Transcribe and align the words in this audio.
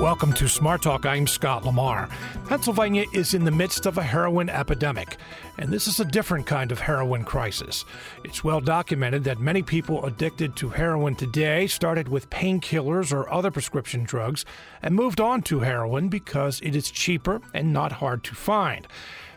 Welcome 0.00 0.32
to 0.32 0.48
Smart 0.48 0.80
Talk. 0.80 1.04
I'm 1.04 1.26
Scott 1.26 1.66
Lamar. 1.66 2.08
Pennsylvania 2.46 3.04
is 3.12 3.34
in 3.34 3.44
the 3.44 3.50
midst 3.50 3.84
of 3.84 3.98
a 3.98 4.02
heroin 4.02 4.48
epidemic, 4.48 5.18
and 5.58 5.70
this 5.70 5.86
is 5.86 6.00
a 6.00 6.06
different 6.06 6.46
kind 6.46 6.72
of 6.72 6.80
heroin 6.80 7.22
crisis. 7.22 7.84
It's 8.24 8.42
well 8.42 8.62
documented 8.62 9.24
that 9.24 9.40
many 9.40 9.60
people 9.60 10.02
addicted 10.06 10.56
to 10.56 10.70
heroin 10.70 11.16
today 11.16 11.66
started 11.66 12.08
with 12.08 12.30
painkillers 12.30 13.12
or 13.12 13.30
other 13.30 13.50
prescription 13.50 14.04
drugs 14.04 14.46
and 14.80 14.94
moved 14.94 15.20
on 15.20 15.42
to 15.42 15.60
heroin 15.60 16.08
because 16.08 16.62
it 16.62 16.74
is 16.74 16.90
cheaper 16.90 17.42
and 17.52 17.70
not 17.70 17.92
hard 17.92 18.24
to 18.24 18.34
find. 18.34 18.86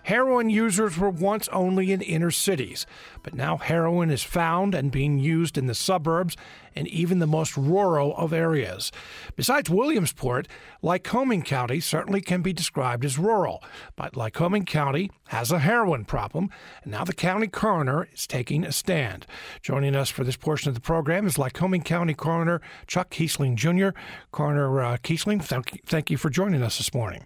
Heroin 0.03 0.49
users 0.49 0.97
were 0.97 1.09
once 1.09 1.47
only 1.49 1.91
in 1.91 2.01
inner 2.01 2.31
cities, 2.31 2.85
but 3.21 3.33
now 3.33 3.57
heroin 3.57 4.09
is 4.09 4.23
found 4.23 4.75
and 4.75 4.91
being 4.91 5.17
used 5.17 5.57
in 5.57 5.67
the 5.67 5.73
suburbs 5.73 6.35
and 6.75 6.87
even 6.87 7.19
the 7.19 7.27
most 7.27 7.55
rural 7.55 8.15
of 8.17 8.33
areas. 8.33 8.91
Besides 9.35 9.69
Williamsport, 9.69 10.47
Lycoming 10.83 11.45
County 11.45 11.79
certainly 11.79 12.21
can 12.21 12.41
be 12.41 12.51
described 12.51 13.05
as 13.05 13.17
rural, 13.17 13.63
but 13.95 14.13
Lycoming 14.13 14.65
County 14.65 15.09
has 15.27 15.51
a 15.51 15.59
heroin 15.59 16.03
problem, 16.05 16.49
and 16.83 16.91
now 16.91 17.03
the 17.03 17.13
county 17.13 17.47
coroner 17.47 18.07
is 18.13 18.27
taking 18.27 18.63
a 18.63 18.71
stand. 18.71 19.25
Joining 19.61 19.95
us 19.95 20.09
for 20.09 20.23
this 20.23 20.35
portion 20.35 20.69
of 20.69 20.75
the 20.75 20.81
program 20.81 21.25
is 21.25 21.35
Lycoming 21.35 21.85
County 21.85 22.13
Coroner 22.13 22.61
Chuck 22.87 23.09
Kiessling 23.09 23.55
Jr. 23.55 23.97
Coroner 24.31 24.81
uh, 24.81 24.97
Kiessling, 24.97 25.41
thank 25.43 25.85
thank 25.85 26.11
you 26.11 26.17
for 26.17 26.29
joining 26.29 26.61
us 26.61 26.77
this 26.77 26.93
morning. 26.93 27.25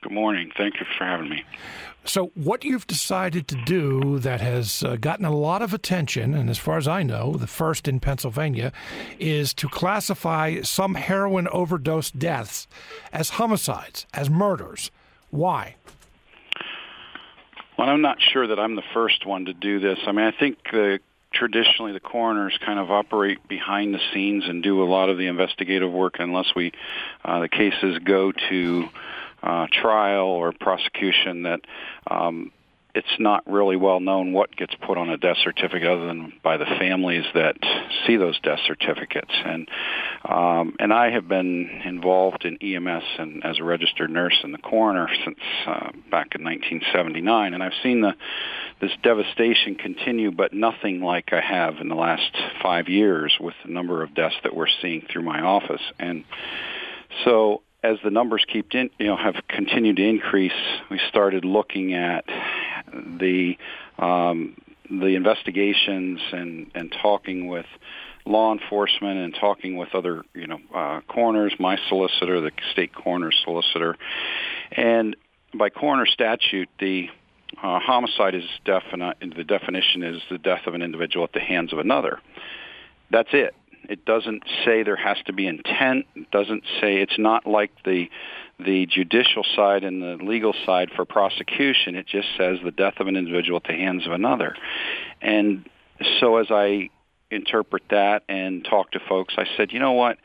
Good 0.00 0.12
morning. 0.12 0.52
Thank 0.56 0.78
you 0.78 0.86
for 0.96 1.04
having 1.04 1.28
me. 1.28 1.44
So, 2.04 2.30
what 2.34 2.64
you've 2.64 2.86
decided 2.86 3.48
to 3.48 3.56
do 3.66 4.20
that 4.20 4.40
has 4.40 4.82
uh, 4.82 4.96
gotten 4.96 5.24
a 5.24 5.34
lot 5.34 5.60
of 5.60 5.74
attention, 5.74 6.34
and 6.34 6.48
as 6.48 6.56
far 6.56 6.78
as 6.78 6.86
I 6.86 7.02
know, 7.02 7.34
the 7.34 7.48
first 7.48 7.88
in 7.88 7.98
Pennsylvania, 7.98 8.72
is 9.18 9.52
to 9.54 9.68
classify 9.68 10.62
some 10.62 10.94
heroin 10.94 11.48
overdose 11.48 12.10
deaths 12.12 12.68
as 13.12 13.30
homicides, 13.30 14.06
as 14.14 14.30
murders. 14.30 14.90
Why? 15.30 15.74
Well, 17.76 17.88
I'm 17.88 18.00
not 18.00 18.18
sure 18.20 18.46
that 18.46 18.58
I'm 18.58 18.76
the 18.76 18.82
first 18.94 19.26
one 19.26 19.46
to 19.46 19.52
do 19.52 19.80
this. 19.80 19.98
I 20.06 20.12
mean, 20.12 20.26
I 20.26 20.32
think 20.32 20.58
the 20.70 21.00
traditionally 21.32 21.92
the 21.92 22.00
coroners 22.00 22.58
kind 22.64 22.78
of 22.78 22.90
operate 22.90 23.46
behind 23.48 23.92
the 23.92 24.00
scenes 24.12 24.44
and 24.46 24.62
do 24.62 24.82
a 24.82 24.86
lot 24.86 25.10
of 25.10 25.18
the 25.18 25.26
investigative 25.26 25.92
work 25.92 26.16
unless 26.20 26.54
we 26.56 26.72
uh, 27.24 27.40
the 27.40 27.48
cases 27.48 27.98
go 28.02 28.32
to 28.32 28.88
uh, 29.42 29.66
trial 29.72 30.26
or 30.26 30.52
prosecution 30.52 31.42
that 31.42 31.60
um, 32.10 32.50
it's 32.94 33.20
not 33.20 33.46
really 33.46 33.76
well 33.76 34.00
known 34.00 34.32
what 34.32 34.56
gets 34.56 34.74
put 34.74 34.98
on 34.98 35.08
a 35.08 35.16
death 35.16 35.36
certificate 35.44 35.86
other 35.86 36.06
than 36.06 36.32
by 36.42 36.56
the 36.56 36.64
families 36.64 37.24
that 37.34 37.56
see 38.06 38.16
those 38.16 38.38
death 38.40 38.58
certificates. 38.66 39.30
And 39.30 39.68
um, 40.24 40.74
and 40.80 40.92
I 40.92 41.10
have 41.10 41.28
been 41.28 41.82
involved 41.84 42.44
in 42.44 42.56
EMS 42.60 43.04
and 43.18 43.44
as 43.44 43.60
a 43.60 43.64
registered 43.64 44.10
nurse 44.10 44.36
in 44.42 44.52
the 44.52 44.58
coroner 44.58 45.08
since 45.24 45.38
uh, 45.66 45.90
back 46.10 46.34
in 46.34 46.42
1979, 46.42 47.54
and 47.54 47.62
I've 47.62 47.72
seen 47.82 48.00
the 48.00 48.14
this 48.80 48.92
devastation 49.02 49.76
continue, 49.76 50.30
but 50.32 50.52
nothing 50.52 51.00
like 51.00 51.32
I 51.32 51.40
have 51.40 51.76
in 51.80 51.88
the 51.88 51.94
last 51.94 52.36
five 52.62 52.88
years 52.88 53.36
with 53.38 53.54
the 53.64 53.72
number 53.72 54.02
of 54.02 54.14
deaths 54.14 54.36
that 54.42 54.56
we're 54.56 54.66
seeing 54.82 55.06
through 55.10 55.22
my 55.22 55.40
office. 55.40 55.82
And 55.98 56.24
so 57.24 57.62
as 57.82 57.98
the 58.02 58.10
numbers 58.10 58.44
keep 58.50 58.74
in, 58.74 58.90
you 58.98 59.06
know 59.06 59.16
have 59.16 59.36
continued 59.48 59.96
to 59.96 60.06
increase, 60.06 60.52
we 60.90 61.00
started 61.08 61.44
looking 61.44 61.94
at 61.94 62.24
the 62.92 63.56
um, 63.98 64.56
the 64.90 65.14
investigations 65.14 66.20
and 66.32 66.70
and 66.74 66.94
talking 67.02 67.48
with 67.48 67.66
law 68.26 68.52
enforcement 68.52 69.18
and 69.18 69.34
talking 69.34 69.76
with 69.76 69.94
other 69.94 70.24
you 70.34 70.46
know 70.46 70.58
uh, 70.74 71.00
coroners, 71.08 71.54
my 71.58 71.78
solicitor, 71.88 72.40
the 72.40 72.50
state 72.72 72.94
coroner 72.94 73.30
solicitor, 73.44 73.96
and 74.72 75.16
by 75.54 75.70
coroner 75.70 76.06
statute, 76.06 76.68
the 76.78 77.08
uh, 77.62 77.78
homicide 77.80 78.34
is 78.34 78.44
definite. 78.64 79.16
The 79.20 79.44
definition 79.44 80.02
is 80.02 80.20
the 80.30 80.38
death 80.38 80.66
of 80.66 80.74
an 80.74 80.82
individual 80.82 81.24
at 81.24 81.32
the 81.32 81.40
hands 81.40 81.72
of 81.72 81.78
another. 81.78 82.20
That's 83.10 83.30
it. 83.32 83.54
It 83.88 84.04
doesn't 84.04 84.42
say 84.64 84.82
there 84.82 84.96
has 84.96 85.18
to 85.26 85.32
be 85.32 85.46
intent. 85.46 86.06
It 86.14 86.30
doesn't 86.30 86.64
say 86.80 86.96
it's 86.96 87.18
not 87.18 87.46
like 87.46 87.70
the 87.84 88.08
the 88.60 88.86
judicial 88.86 89.44
side 89.54 89.84
and 89.84 90.02
the 90.02 90.22
legal 90.24 90.52
side 90.66 90.90
for 90.96 91.04
prosecution. 91.04 91.94
It 91.94 92.06
just 92.08 92.26
says 92.36 92.58
the 92.64 92.72
death 92.72 92.94
of 92.98 93.06
an 93.06 93.16
individual 93.16 93.58
at 93.58 93.68
the 93.68 93.74
hands 93.74 94.04
of 94.04 94.12
another. 94.12 94.56
And 95.22 95.68
so 96.18 96.38
as 96.38 96.48
I 96.50 96.90
interpret 97.30 97.84
that 97.90 98.24
and 98.28 98.64
talk 98.64 98.90
to 98.92 99.00
folks, 99.08 99.34
I 99.38 99.44
said, 99.56 99.72
you 99.72 99.78
know 99.78 99.92
what? 99.92 100.18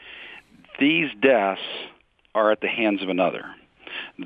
These 0.80 1.12
deaths 1.22 1.62
are 2.34 2.52
at 2.52 2.60
the 2.60 2.68
hands 2.68 3.04
of 3.04 3.10
another 3.10 3.46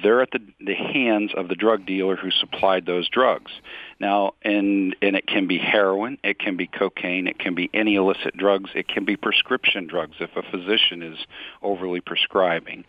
they're 0.01 0.21
at 0.21 0.31
the, 0.31 0.39
the 0.59 0.73
hands 0.73 1.31
of 1.35 1.47
the 1.47 1.55
drug 1.55 1.85
dealer 1.85 2.15
who 2.15 2.31
supplied 2.31 2.85
those 2.85 3.07
drugs. 3.09 3.51
Now, 3.99 4.33
and 4.43 4.95
and 5.01 5.15
it 5.15 5.27
can 5.27 5.47
be 5.47 5.57
heroin, 5.57 6.17
it 6.23 6.39
can 6.39 6.57
be 6.57 6.67
cocaine, 6.67 7.27
it 7.27 7.39
can 7.39 7.55
be 7.55 7.69
any 7.73 7.95
illicit 7.95 8.37
drugs, 8.37 8.69
it 8.75 8.87
can 8.87 9.05
be 9.05 9.15
prescription 9.15 9.87
drugs 9.87 10.15
if 10.19 10.29
a 10.35 10.43
physician 10.43 11.01
is 11.01 11.17
overly 11.61 12.01
prescribing. 12.01 12.85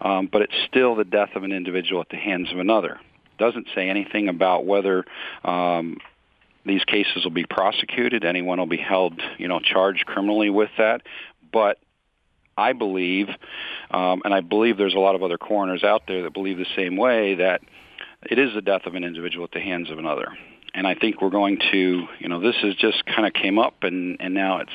Um, 0.00 0.28
but 0.30 0.42
it's 0.42 0.56
still 0.66 0.94
the 0.94 1.04
death 1.04 1.30
of 1.34 1.44
an 1.44 1.52
individual 1.52 2.00
at 2.00 2.08
the 2.08 2.16
hands 2.16 2.50
of 2.52 2.58
another. 2.58 3.00
Doesn't 3.38 3.68
say 3.74 3.88
anything 3.88 4.28
about 4.28 4.66
whether 4.66 5.04
um, 5.44 5.98
these 6.66 6.84
cases 6.84 7.24
will 7.24 7.30
be 7.30 7.46
prosecuted. 7.46 8.24
Anyone 8.24 8.58
will 8.58 8.66
be 8.66 8.76
held, 8.76 9.20
you 9.38 9.48
know, 9.48 9.60
charged 9.60 10.06
criminally 10.06 10.50
with 10.50 10.70
that. 10.78 11.02
But 11.52 11.78
I 12.58 12.72
believe, 12.72 13.28
um, 13.90 14.22
and 14.24 14.34
I 14.34 14.40
believe 14.40 14.76
there's 14.76 14.94
a 14.94 14.98
lot 14.98 15.14
of 15.14 15.22
other 15.22 15.38
coroners 15.38 15.84
out 15.84 16.02
there 16.08 16.24
that 16.24 16.34
believe 16.34 16.58
the 16.58 16.66
same 16.74 16.96
way, 16.96 17.36
that 17.36 17.60
it 18.28 18.38
is 18.38 18.52
the 18.52 18.60
death 18.60 18.84
of 18.86 18.96
an 18.96 19.04
individual 19.04 19.44
at 19.44 19.52
the 19.52 19.60
hands 19.60 19.90
of 19.90 19.98
another. 19.98 20.36
And 20.74 20.86
I 20.86 20.94
think 20.94 21.22
we're 21.22 21.30
going 21.30 21.58
to, 21.70 22.06
you 22.18 22.28
know, 22.28 22.40
this 22.40 22.56
has 22.62 22.74
just 22.74 23.06
kind 23.06 23.26
of 23.26 23.32
came 23.32 23.58
up, 23.58 23.82
and 23.82 24.16
and 24.20 24.34
now 24.34 24.58
it's 24.58 24.70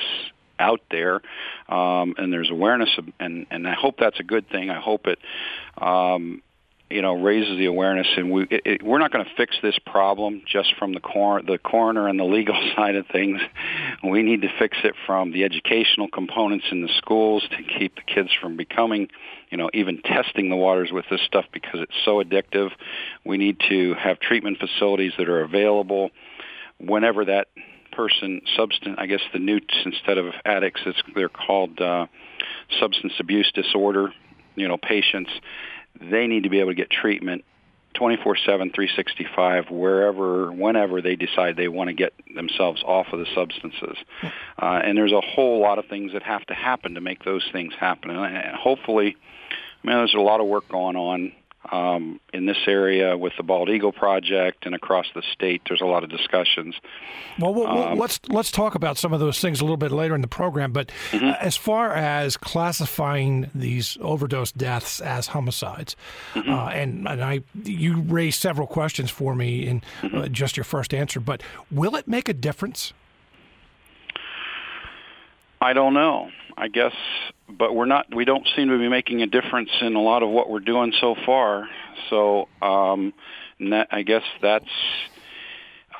out 0.58 0.80
there, 0.90 1.20
um, 1.68 2.14
and 2.16 2.32
there's 2.32 2.50
awareness, 2.50 2.90
of, 2.98 3.06
and 3.20 3.46
and 3.50 3.68
I 3.68 3.74
hope 3.74 3.96
that's 3.98 4.18
a 4.18 4.24
good 4.24 4.48
thing. 4.48 4.70
I 4.70 4.80
hope 4.80 5.06
it 5.06 5.18
um, 5.76 6.42
you 6.90 7.00
know 7.02 7.14
raises 7.14 7.56
the 7.56 7.66
awareness 7.66 8.06
and 8.16 8.30
we 8.30 8.42
it, 8.44 8.62
it, 8.64 8.82
we're 8.82 8.98
not 8.98 9.10
going 9.10 9.24
to 9.24 9.30
fix 9.36 9.56
this 9.62 9.78
problem 9.86 10.42
just 10.46 10.74
from 10.78 10.92
the 10.92 11.00
cor- 11.00 11.42
the 11.42 11.58
coroner 11.58 12.08
and 12.08 12.18
the 12.18 12.24
legal 12.38 12.54
side 12.76 12.94
of 12.96 13.06
things. 13.06 13.40
We 14.02 14.22
need 14.22 14.42
to 14.42 14.48
fix 14.58 14.76
it 14.84 14.94
from 15.06 15.32
the 15.32 15.44
educational 15.44 16.08
components 16.08 16.66
in 16.70 16.82
the 16.82 16.90
schools 16.98 17.42
to 17.50 17.78
keep 17.78 17.96
the 17.96 18.02
kids 18.02 18.30
from 18.40 18.56
becoming 18.56 19.08
you 19.50 19.56
know 19.56 19.70
even 19.72 20.02
testing 20.02 20.50
the 20.50 20.56
waters 20.56 20.90
with 20.92 21.06
this 21.10 21.20
stuff 21.22 21.46
because 21.52 21.80
it's 21.80 21.96
so 22.04 22.22
addictive. 22.22 22.70
We 23.24 23.38
need 23.38 23.60
to 23.68 23.94
have 23.94 24.20
treatment 24.20 24.58
facilities 24.58 25.12
that 25.18 25.28
are 25.28 25.42
available. 25.42 26.10
Whenever 26.78 27.24
that 27.24 27.48
person 27.92 28.40
substance 28.56 28.96
i 28.98 29.06
guess 29.06 29.20
the 29.32 29.38
newts 29.38 29.72
instead 29.84 30.18
of 30.18 30.34
addicts 30.44 30.80
it's 30.84 31.00
they're 31.14 31.28
called 31.28 31.80
uh 31.80 32.06
substance 32.80 33.12
abuse 33.20 33.52
disorder 33.54 34.12
you 34.56 34.66
know 34.66 34.76
patients 34.76 35.30
they 36.00 36.26
need 36.26 36.44
to 36.44 36.48
be 36.48 36.60
able 36.60 36.70
to 36.70 36.74
get 36.74 36.90
treatment 36.90 37.44
24/7 37.94 38.74
365 38.74 39.70
wherever 39.70 40.50
whenever 40.50 41.00
they 41.00 41.14
decide 41.14 41.56
they 41.56 41.68
want 41.68 41.88
to 41.88 41.94
get 41.94 42.12
themselves 42.34 42.82
off 42.84 43.06
of 43.12 43.20
the 43.20 43.26
substances. 43.34 43.96
Uh, 44.60 44.80
and 44.84 44.98
there's 44.98 45.12
a 45.12 45.20
whole 45.20 45.60
lot 45.60 45.78
of 45.78 45.86
things 45.86 46.12
that 46.12 46.22
have 46.22 46.44
to 46.46 46.54
happen 46.54 46.94
to 46.94 47.00
make 47.00 47.24
those 47.24 47.48
things 47.52 47.72
happen. 47.78 48.10
And 48.10 48.56
hopefully 48.56 49.16
I 49.82 49.86
mean 49.86 49.96
there's 49.96 50.14
a 50.14 50.20
lot 50.20 50.40
of 50.40 50.46
work 50.46 50.68
going 50.68 50.96
on 50.96 51.32
um, 51.70 52.20
in 52.32 52.46
this 52.46 52.58
area 52.66 53.16
with 53.16 53.32
the 53.36 53.42
Bald 53.42 53.68
Eagle 53.68 53.92
Project 53.92 54.66
and 54.66 54.74
across 54.74 55.06
the 55.14 55.22
state. 55.32 55.62
There's 55.68 55.80
a 55.80 55.86
lot 55.86 56.04
of 56.04 56.10
discussions. 56.10 56.74
Well, 57.38 57.54
well 57.54 57.88
um, 57.88 57.98
let's 57.98 58.20
let's 58.28 58.50
talk 58.50 58.74
about 58.74 58.98
some 58.98 59.12
of 59.12 59.20
those 59.20 59.40
things 59.40 59.60
a 59.60 59.64
little 59.64 59.76
bit 59.76 59.92
later 59.92 60.14
in 60.14 60.20
the 60.20 60.28
program. 60.28 60.72
But 60.72 60.90
mm-hmm. 61.10 61.32
as 61.40 61.56
far 61.56 61.92
as 61.94 62.36
classifying 62.36 63.50
these 63.54 63.96
overdose 64.00 64.52
deaths 64.52 65.00
as 65.00 65.28
homicides, 65.28 65.96
mm-hmm. 66.34 66.50
uh, 66.50 66.68
and, 66.68 67.08
and 67.08 67.22
I 67.22 67.40
you 67.62 68.00
raised 68.02 68.40
several 68.40 68.66
questions 68.66 69.10
for 69.10 69.34
me 69.34 69.66
in 69.66 69.82
mm-hmm. 70.02 70.16
uh, 70.16 70.28
just 70.28 70.56
your 70.56 70.64
first 70.64 70.92
answer. 70.92 71.20
But 71.20 71.42
will 71.70 71.96
it 71.96 72.06
make 72.06 72.28
a 72.28 72.34
difference? 72.34 72.92
I 75.64 75.72
don't 75.72 75.94
know. 75.94 76.28
I 76.58 76.68
guess, 76.68 76.92
but 77.48 77.74
we're 77.74 77.86
not. 77.86 78.14
We 78.14 78.26
don't 78.26 78.46
seem 78.54 78.68
to 78.68 78.78
be 78.78 78.90
making 78.90 79.22
a 79.22 79.26
difference 79.26 79.70
in 79.80 79.94
a 79.96 80.00
lot 80.00 80.22
of 80.22 80.28
what 80.28 80.50
we're 80.50 80.60
doing 80.60 80.92
so 81.00 81.16
far. 81.24 81.66
So 82.10 82.48
um, 82.60 83.14
that, 83.58 83.88
I 83.90 84.02
guess 84.02 84.24
that's. 84.42 84.68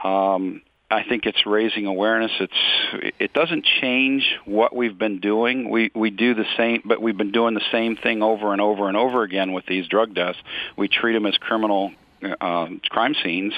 Um, 0.04 0.60
I 0.90 1.02
think 1.02 1.24
it's 1.24 1.46
raising 1.46 1.86
awareness. 1.86 2.30
It's 2.40 3.14
it 3.18 3.32
doesn't 3.32 3.64
change 3.80 4.36
what 4.44 4.76
we've 4.76 4.98
been 4.98 5.18
doing. 5.18 5.70
We 5.70 5.90
we 5.94 6.10
do 6.10 6.34
the 6.34 6.44
same, 6.58 6.82
but 6.84 7.00
we've 7.00 7.16
been 7.16 7.32
doing 7.32 7.54
the 7.54 7.64
same 7.72 7.96
thing 7.96 8.22
over 8.22 8.52
and 8.52 8.60
over 8.60 8.86
and 8.88 8.98
over 8.98 9.22
again 9.22 9.54
with 9.54 9.64
these 9.64 9.88
drug 9.88 10.14
deaths. 10.14 10.38
We 10.76 10.88
treat 10.88 11.14
them 11.14 11.24
as 11.24 11.38
criminal 11.38 11.92
uh, 12.22 12.66
crime 12.90 13.14
scenes. 13.24 13.54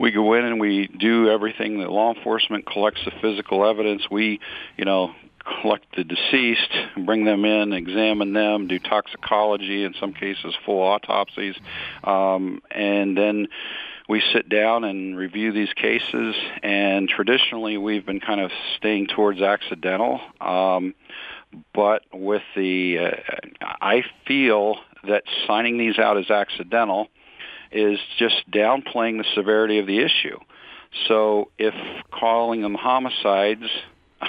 We 0.00 0.10
go 0.10 0.32
in 0.34 0.46
and 0.46 0.58
we 0.58 0.88
do 0.88 1.28
everything. 1.28 1.78
The 1.78 1.88
law 1.90 2.14
enforcement 2.14 2.66
collects 2.66 3.02
the 3.04 3.12
physical 3.20 3.68
evidence. 3.68 4.02
We, 4.10 4.40
you 4.76 4.84
know, 4.86 5.14
collect 5.44 5.96
the 5.96 6.04
deceased, 6.04 6.70
bring 7.04 7.24
them 7.24 7.44
in, 7.44 7.72
examine 7.72 8.32
them, 8.32 8.66
do 8.66 8.78
toxicology, 8.78 9.84
in 9.84 9.94
some 10.00 10.12
cases 10.12 10.54
full 10.64 10.80
autopsies, 10.80 11.56
um, 12.04 12.60
and 12.70 13.16
then 13.16 13.48
we 14.08 14.22
sit 14.32 14.48
down 14.48 14.84
and 14.84 15.16
review 15.16 15.52
these 15.52 15.72
cases. 15.72 16.34
And 16.62 17.08
traditionally, 17.08 17.78
we've 17.78 18.04
been 18.04 18.20
kind 18.20 18.40
of 18.40 18.50
staying 18.76 19.06
towards 19.08 19.40
accidental. 19.40 20.20
Um, 20.40 20.94
but 21.72 22.02
with 22.12 22.42
the, 22.54 22.98
uh, 22.98 23.10
I 23.80 24.04
feel 24.26 24.76
that 25.06 25.24
signing 25.46 25.78
these 25.78 25.98
out 25.98 26.18
as 26.18 26.30
accidental 26.30 27.08
is 27.72 27.98
just 28.18 28.48
downplaying 28.50 29.18
the 29.18 29.24
severity 29.34 29.78
of 29.78 29.86
the 29.86 30.00
issue. 30.00 30.38
So 31.08 31.50
if 31.58 31.74
calling 32.10 32.62
them 32.62 32.74
homicides 32.74 33.66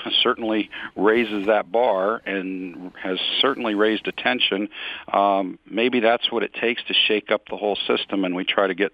certainly 0.24 0.69
raises 0.95 1.47
that 1.47 1.71
bar 1.71 2.21
and 2.25 2.92
has 3.01 3.19
certainly 3.39 3.75
raised 3.75 4.07
attention. 4.07 4.69
Um, 5.12 5.59
maybe 5.69 6.00
that's 6.00 6.31
what 6.31 6.44
it 6.44 6.53
takes 6.53 6.83
to 6.86 6.94
shake 6.94 7.31
up 7.31 7.47
the 7.50 7.57
whole 7.57 7.77
system, 7.88 8.25
and 8.25 8.36
we 8.36 8.45
try 8.45 8.68
to 8.68 8.75
get 8.75 8.94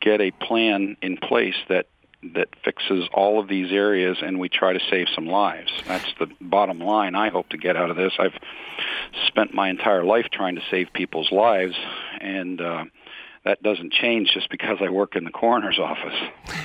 get 0.00 0.20
a 0.20 0.30
plan 0.30 0.96
in 1.02 1.16
place 1.16 1.56
that 1.68 1.86
that 2.34 2.48
fixes 2.62 3.08
all 3.14 3.40
of 3.40 3.48
these 3.48 3.72
areas 3.72 4.18
and 4.20 4.38
we 4.38 4.48
try 4.48 4.74
to 4.74 4.80
save 4.90 5.06
some 5.14 5.26
lives. 5.26 5.72
That's 5.86 6.12
the 6.18 6.26
bottom 6.38 6.78
line 6.78 7.14
I 7.14 7.30
hope 7.30 7.48
to 7.50 7.56
get 7.56 7.76
out 7.76 7.90
of 7.90 7.96
this. 7.96 8.12
I've 8.18 8.38
spent 9.26 9.54
my 9.54 9.70
entire 9.70 10.04
life 10.04 10.26
trying 10.30 10.56
to 10.56 10.62
save 10.70 10.92
people's 10.92 11.32
lives 11.32 11.74
and 12.20 12.60
uh 12.60 12.84
that 13.44 13.62
doesn't 13.62 13.90
change 13.92 14.30
just 14.34 14.50
because 14.50 14.78
I 14.82 14.90
work 14.90 15.16
in 15.16 15.24
the 15.24 15.30
coroner's 15.30 15.78
office. 15.78 16.14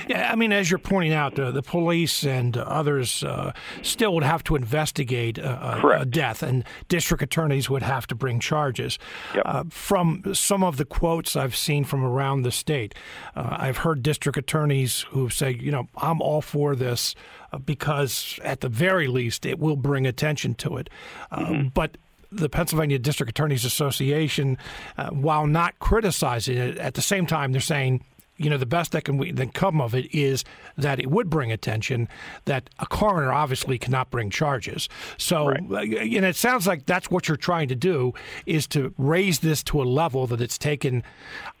Yeah, 0.08 0.30
I 0.30 0.36
mean, 0.36 0.52
as 0.52 0.70
you're 0.70 0.78
pointing 0.78 1.14
out, 1.14 1.38
uh, 1.38 1.50
the 1.50 1.62
police 1.62 2.22
and 2.22 2.54
others 2.56 3.24
uh, 3.24 3.52
still 3.82 4.12
would 4.14 4.22
have 4.22 4.44
to 4.44 4.56
investigate 4.56 5.38
uh, 5.38 5.80
a, 6.00 6.04
death, 6.04 6.42
and 6.42 6.64
district 6.88 7.22
attorneys 7.22 7.70
would 7.70 7.82
have 7.82 8.06
to 8.08 8.14
bring 8.14 8.40
charges. 8.40 8.98
Yep. 9.34 9.42
Uh, 9.46 9.64
from 9.70 10.34
some 10.34 10.62
of 10.62 10.76
the 10.76 10.84
quotes 10.84 11.34
I've 11.34 11.56
seen 11.56 11.84
from 11.84 12.04
around 12.04 12.42
the 12.42 12.52
state, 12.52 12.94
uh, 13.34 13.56
I've 13.58 13.78
heard 13.78 14.02
district 14.02 14.36
attorneys 14.36 15.06
who 15.10 15.30
say, 15.30 15.52
you 15.58 15.72
know, 15.72 15.88
I'm 15.96 16.20
all 16.20 16.42
for 16.42 16.76
this 16.76 17.14
uh, 17.52 17.58
because 17.58 18.38
at 18.44 18.60
the 18.60 18.68
very 18.68 19.08
least 19.08 19.46
it 19.46 19.58
will 19.58 19.76
bring 19.76 20.06
attention 20.06 20.54
to 20.56 20.76
it. 20.76 20.90
Mm-hmm. 21.32 21.68
But 21.68 21.96
the 22.36 22.48
Pennsylvania 22.48 22.98
District 22.98 23.30
Attorneys 23.30 23.64
Association, 23.64 24.58
uh, 24.98 25.10
while 25.10 25.46
not 25.46 25.78
criticizing 25.78 26.56
it, 26.56 26.78
at 26.78 26.94
the 26.94 27.02
same 27.02 27.26
time 27.26 27.52
they're 27.52 27.60
saying, 27.60 28.04
you 28.38 28.50
know, 28.50 28.58
the 28.58 28.66
best 28.66 28.92
that 28.92 29.04
can 29.04 29.34
then 29.34 29.50
come 29.50 29.80
of 29.80 29.94
it 29.94 30.14
is 30.14 30.44
that 30.76 31.00
it 31.00 31.10
would 31.10 31.30
bring 31.30 31.50
attention. 31.50 32.08
That 32.44 32.68
a 32.78 32.86
coroner 32.86 33.32
obviously 33.32 33.78
cannot 33.78 34.10
bring 34.10 34.30
charges. 34.30 34.88
So, 35.16 35.48
right. 35.48 35.62
Uh, 35.70 35.76
and 35.76 36.24
it 36.24 36.36
sounds 36.36 36.66
like 36.66 36.86
that's 36.86 37.10
what 37.10 37.28
you're 37.28 37.36
trying 37.36 37.68
to 37.68 37.74
do 37.74 38.12
is 38.44 38.66
to 38.68 38.92
raise 38.98 39.40
this 39.40 39.62
to 39.64 39.80
a 39.80 39.84
level 39.84 40.26
that 40.26 40.40
it's 40.40 40.58
taken. 40.58 41.02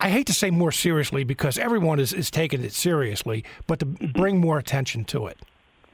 I 0.00 0.10
hate 0.10 0.26
to 0.26 0.34
say 0.34 0.50
more 0.50 0.72
seriously 0.72 1.24
because 1.24 1.56
everyone 1.58 1.98
is 1.98 2.12
is 2.12 2.30
taking 2.30 2.62
it 2.62 2.72
seriously, 2.72 3.44
but 3.66 3.78
to 3.78 3.86
bring 3.86 4.38
more 4.38 4.58
attention 4.58 5.04
to 5.06 5.26
it. 5.26 5.38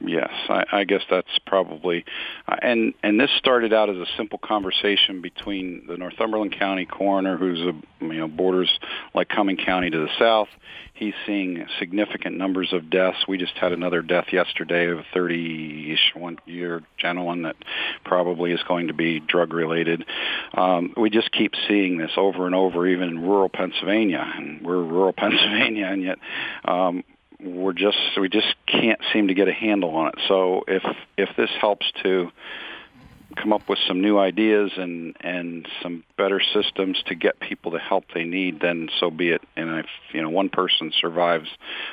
Yes, 0.05 0.31
I, 0.49 0.65
I 0.71 0.83
guess 0.83 1.01
that's 1.09 1.39
probably, 1.47 2.03
uh, 2.47 2.57
and 2.61 2.93
and 3.03 3.17
this 3.17 3.29
started 3.37 3.71
out 3.71 3.89
as 3.89 3.95
a 3.95 4.05
simple 4.17 4.37
conversation 4.37 5.21
between 5.21 5.85
the 5.87 5.95
Northumberland 5.95 6.57
County 6.59 6.85
coroner, 6.85 7.37
who's 7.37 7.61
a 7.61 7.71
you 8.03 8.19
know 8.19 8.27
borders 8.27 8.69
Lycoming 9.15 9.63
County 9.63 9.89
to 9.89 9.97
the 9.99 10.09
south. 10.19 10.49
He's 10.93 11.13
seeing 11.25 11.65
significant 11.79 12.37
numbers 12.37 12.73
of 12.73 12.89
deaths. 12.89 13.25
We 13.27 13.37
just 13.37 13.53
had 13.53 13.71
another 13.71 14.01
death 14.01 14.27
yesterday 14.31 14.87
of 14.87 14.99
a 14.99 15.05
30-ish 15.15 16.13
one 16.15 16.37
year 16.45 16.83
gentleman 16.97 17.43
that 17.43 17.55
probably 18.05 18.51
is 18.51 18.61
going 18.67 18.87
to 18.87 18.93
be 18.93 19.19
drug 19.19 19.53
related. 19.53 20.05
Um, 20.53 20.93
we 20.97 21.09
just 21.09 21.31
keep 21.31 21.53
seeing 21.67 21.97
this 21.97 22.11
over 22.17 22.45
and 22.45 22.53
over, 22.53 22.85
even 22.85 23.09
in 23.09 23.21
rural 23.21 23.49
Pennsylvania, 23.49 24.23
and 24.35 24.61
we're 24.61 24.83
rural 24.83 25.13
Pennsylvania, 25.17 25.87
and 25.87 26.03
yet 26.03 26.19
um, 26.65 27.03
we're 27.43 27.73
just 27.73 27.97
we 28.19 28.29
just 28.29 28.55
can't 28.67 28.99
seem 29.11 29.27
to 29.27 29.33
get 29.33 29.47
a 29.47 29.53
handle 29.53 29.95
on 29.95 30.07
it. 30.07 30.15
So 30.27 30.63
if 30.67 30.83
if 31.17 31.29
this 31.35 31.49
helps 31.59 31.85
to 32.03 32.31
come 33.35 33.53
up 33.53 33.67
with 33.69 33.79
some 33.87 34.01
new 34.01 34.17
ideas 34.17 34.71
and 34.77 35.15
and 35.21 35.67
some 35.81 36.03
better 36.17 36.41
systems 36.53 37.01
to 37.07 37.15
get 37.15 37.39
people 37.39 37.71
the 37.71 37.79
help 37.79 38.05
they 38.13 38.23
need, 38.23 38.59
then 38.61 38.89
so 38.99 39.09
be 39.09 39.29
it. 39.29 39.41
And 39.55 39.79
if 39.79 39.85
you 40.11 40.21
know 40.21 40.29
one 40.29 40.49
person 40.49 40.91
survives 40.99 41.49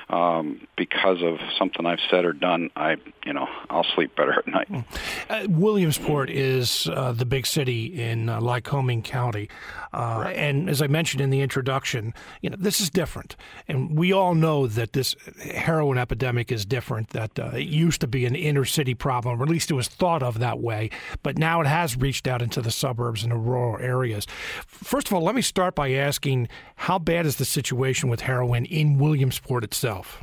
um, 0.08 0.66
because 0.76 1.22
of 1.22 1.38
something 1.58 1.86
I've 1.86 2.00
said 2.10 2.24
or 2.24 2.32
done, 2.32 2.70
I 2.76 2.96
you 3.24 3.32
know 3.32 3.48
I'll 3.68 3.86
sleep 3.94 4.14
better 4.16 4.32
at 4.38 4.46
night. 4.46 4.84
Uh, 5.28 5.46
Williamsport 5.48 6.30
is 6.30 6.88
uh, 6.92 7.12
the 7.12 7.24
big 7.24 7.46
city 7.46 7.86
in 8.00 8.28
uh, 8.28 8.40
Lycoming 8.40 9.02
County, 9.02 9.48
uh, 9.92 10.22
right. 10.24 10.36
and 10.36 10.68
as 10.68 10.82
I 10.82 10.86
mentioned 10.86 11.20
in 11.20 11.30
the 11.30 11.40
introduction, 11.40 12.14
you 12.42 12.50
know 12.50 12.56
this 12.58 12.80
is 12.80 12.90
different, 12.90 13.36
and 13.68 13.96
we 13.96 14.12
all 14.12 14.34
know 14.34 14.66
that 14.66 14.92
this 14.92 15.14
heroin 15.54 15.98
epidemic 15.98 16.52
is 16.52 16.64
different. 16.64 17.10
That 17.10 17.38
uh, 17.38 17.50
it 17.54 17.68
used 17.68 18.00
to 18.02 18.06
be 18.06 18.26
an 18.26 18.34
inner 18.34 18.64
city 18.64 18.94
problem, 18.94 19.40
or 19.40 19.44
at 19.44 19.48
least 19.48 19.70
it 19.70 19.74
was 19.74 19.88
thought 19.88 20.22
of 20.22 20.38
that 20.38 20.60
way, 20.60 20.90
but 21.22 21.29
now 21.38 21.60
it 21.60 21.66
has 21.66 21.96
reached 21.96 22.26
out 22.26 22.42
into 22.42 22.60
the 22.60 22.70
suburbs 22.70 23.22
and 23.22 23.32
the 23.32 23.36
rural 23.36 23.78
areas. 23.80 24.26
First 24.66 25.08
of 25.08 25.12
all, 25.12 25.22
let 25.22 25.34
me 25.34 25.42
start 25.42 25.74
by 25.74 25.92
asking 25.92 26.48
how 26.76 26.98
bad 26.98 27.26
is 27.26 27.36
the 27.36 27.44
situation 27.44 28.08
with 28.08 28.22
heroin 28.22 28.64
in 28.64 28.98
Williamsport 28.98 29.64
itself? 29.64 30.22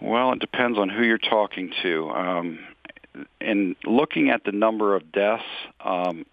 Well, 0.00 0.32
it 0.32 0.40
depends 0.40 0.78
on 0.78 0.88
who 0.88 1.04
you're 1.04 1.18
talking 1.18 1.72
to. 1.82 2.10
Um, 2.10 2.58
and 3.40 3.76
looking 3.84 4.30
at 4.30 4.44
the 4.44 4.52
number 4.52 4.96
of 4.96 5.12
deaths 5.12 5.44
um, 5.80 6.26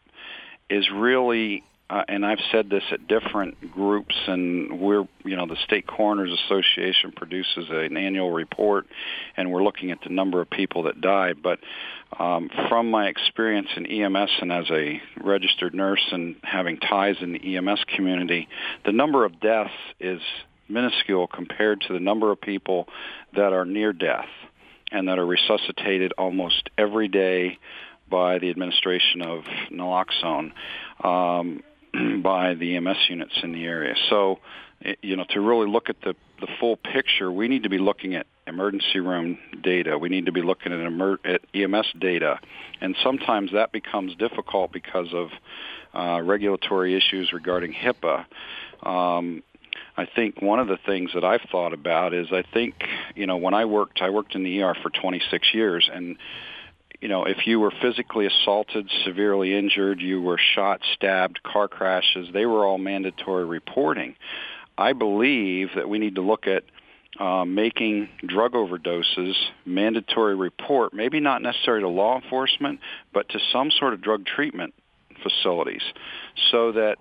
is 0.69 0.89
really 0.91 1.63
uh, 1.89 2.03
and 2.07 2.23
I've 2.23 2.39
said 2.51 2.69
this 2.69 2.83
at 2.91 3.07
different 3.07 3.71
groups, 3.71 4.13
and 4.27 4.79
we're, 4.79 5.07
you 5.23 5.35
know, 5.35 5.47
the 5.47 5.57
State 5.65 5.87
Coroners 5.87 6.31
Association 6.45 7.11
produces 7.15 7.65
an 7.69 7.97
annual 7.97 8.31
report, 8.31 8.85
and 9.35 9.51
we're 9.51 9.63
looking 9.63 9.89
at 9.89 9.97
the 10.03 10.13
number 10.13 10.39
of 10.39 10.49
people 10.51 10.83
that 10.83 11.01
die. 11.01 11.33
But 11.33 11.59
um, 12.19 12.51
from 12.69 12.91
my 12.91 13.07
experience 13.07 13.69
in 13.75 13.87
EMS 13.87 14.29
and 14.39 14.51
as 14.51 14.65
a 14.69 15.01
registered 15.23 15.73
nurse 15.73 16.03
and 16.11 16.35
having 16.43 16.77
ties 16.77 17.15
in 17.21 17.33
the 17.33 17.57
EMS 17.57 17.83
community, 17.95 18.47
the 18.85 18.91
number 18.91 19.25
of 19.25 19.39
deaths 19.39 19.73
is 19.99 20.21
minuscule 20.67 21.25
compared 21.25 21.81
to 21.81 21.93
the 21.93 21.99
number 21.99 22.31
of 22.31 22.39
people 22.39 22.87
that 23.35 23.51
are 23.51 23.65
near 23.65 23.93
death 23.93 24.29
and 24.91 25.07
that 25.07 25.17
are 25.17 25.25
resuscitated 25.25 26.13
almost 26.19 26.69
every 26.77 27.07
day 27.07 27.57
by 28.09 28.37
the 28.37 28.49
administration 28.49 29.21
of 29.23 29.43
naloxone. 29.71 30.51
Um, 31.03 31.63
by 32.23 32.53
the 32.53 32.75
EMS 32.75 32.97
units 33.09 33.33
in 33.43 33.51
the 33.51 33.65
area. 33.65 33.95
So, 34.09 34.39
you 35.01 35.15
know, 35.15 35.25
to 35.29 35.41
really 35.41 35.67
look 35.67 35.89
at 35.89 36.01
the 36.01 36.15
the 36.39 36.47
full 36.59 36.77
picture, 36.77 37.31
we 37.31 37.47
need 37.47 37.63
to 37.63 37.69
be 37.69 37.79
looking 37.79 38.15
at 38.15 38.25
emergency 38.47 38.99
room 38.99 39.37
data. 39.61 39.97
We 39.97 40.09
need 40.09 40.25
to 40.27 40.31
be 40.31 40.41
looking 40.41 40.71
at, 40.71 40.79
emer- 40.79 41.19
at 41.25 41.41
EMS 41.53 41.87
data, 41.99 42.39
and 42.79 42.95
sometimes 43.03 43.51
that 43.53 43.71
becomes 43.71 44.15
difficult 44.15 44.71
because 44.71 45.07
of 45.13 45.29
uh, 45.93 46.21
regulatory 46.21 46.95
issues 46.95 47.33
regarding 47.33 47.73
HIPAA. 47.73 48.25
Um, 48.83 49.43
I 49.97 50.05
think 50.05 50.41
one 50.41 50.59
of 50.59 50.67
the 50.67 50.77
things 50.85 51.11
that 51.13 51.25
I've 51.25 51.45
thought 51.51 51.73
about 51.73 52.13
is 52.13 52.27
I 52.31 52.43
think 52.53 52.75
you 53.15 53.27
know 53.27 53.37
when 53.37 53.53
I 53.53 53.65
worked 53.65 54.01
I 54.01 54.09
worked 54.09 54.35
in 54.35 54.43
the 54.43 54.61
ER 54.61 54.75
for 54.81 54.89
26 54.89 55.53
years 55.53 55.89
and 55.93 56.17
you 57.01 57.07
know, 57.07 57.23
if 57.23 57.47
you 57.47 57.59
were 57.59 57.71
physically 57.81 58.25
assaulted, 58.25 58.89
severely 59.05 59.57
injured, 59.57 60.01
you 60.01 60.21
were 60.21 60.39
shot, 60.55 60.81
stabbed, 60.93 61.41
car 61.43 61.67
crashes, 61.67 62.27
they 62.33 62.45
were 62.45 62.65
all 62.65 62.77
mandatory 62.77 63.45
reporting. 63.45 64.15
I 64.77 64.93
believe 64.93 65.69
that 65.75 65.87
we 65.87 65.99
need 65.99 66.15
to 66.15 66.21
look 66.21 66.45
at 66.47 66.63
uh, 67.19 67.45
making 67.45 68.09
drug 68.25 68.53
overdoses 68.53 69.33
mandatory 69.65 70.35
report, 70.35 70.93
maybe 70.93 71.19
not 71.19 71.41
necessarily 71.41 71.83
to 71.83 71.89
law 71.89 72.19
enforcement, 72.21 72.79
but 73.13 73.27
to 73.29 73.39
some 73.51 73.71
sort 73.71 73.93
of 73.93 74.01
drug 74.01 74.25
treatment 74.25 74.73
facilities 75.21 75.81
so 76.51 76.71
that 76.71 76.97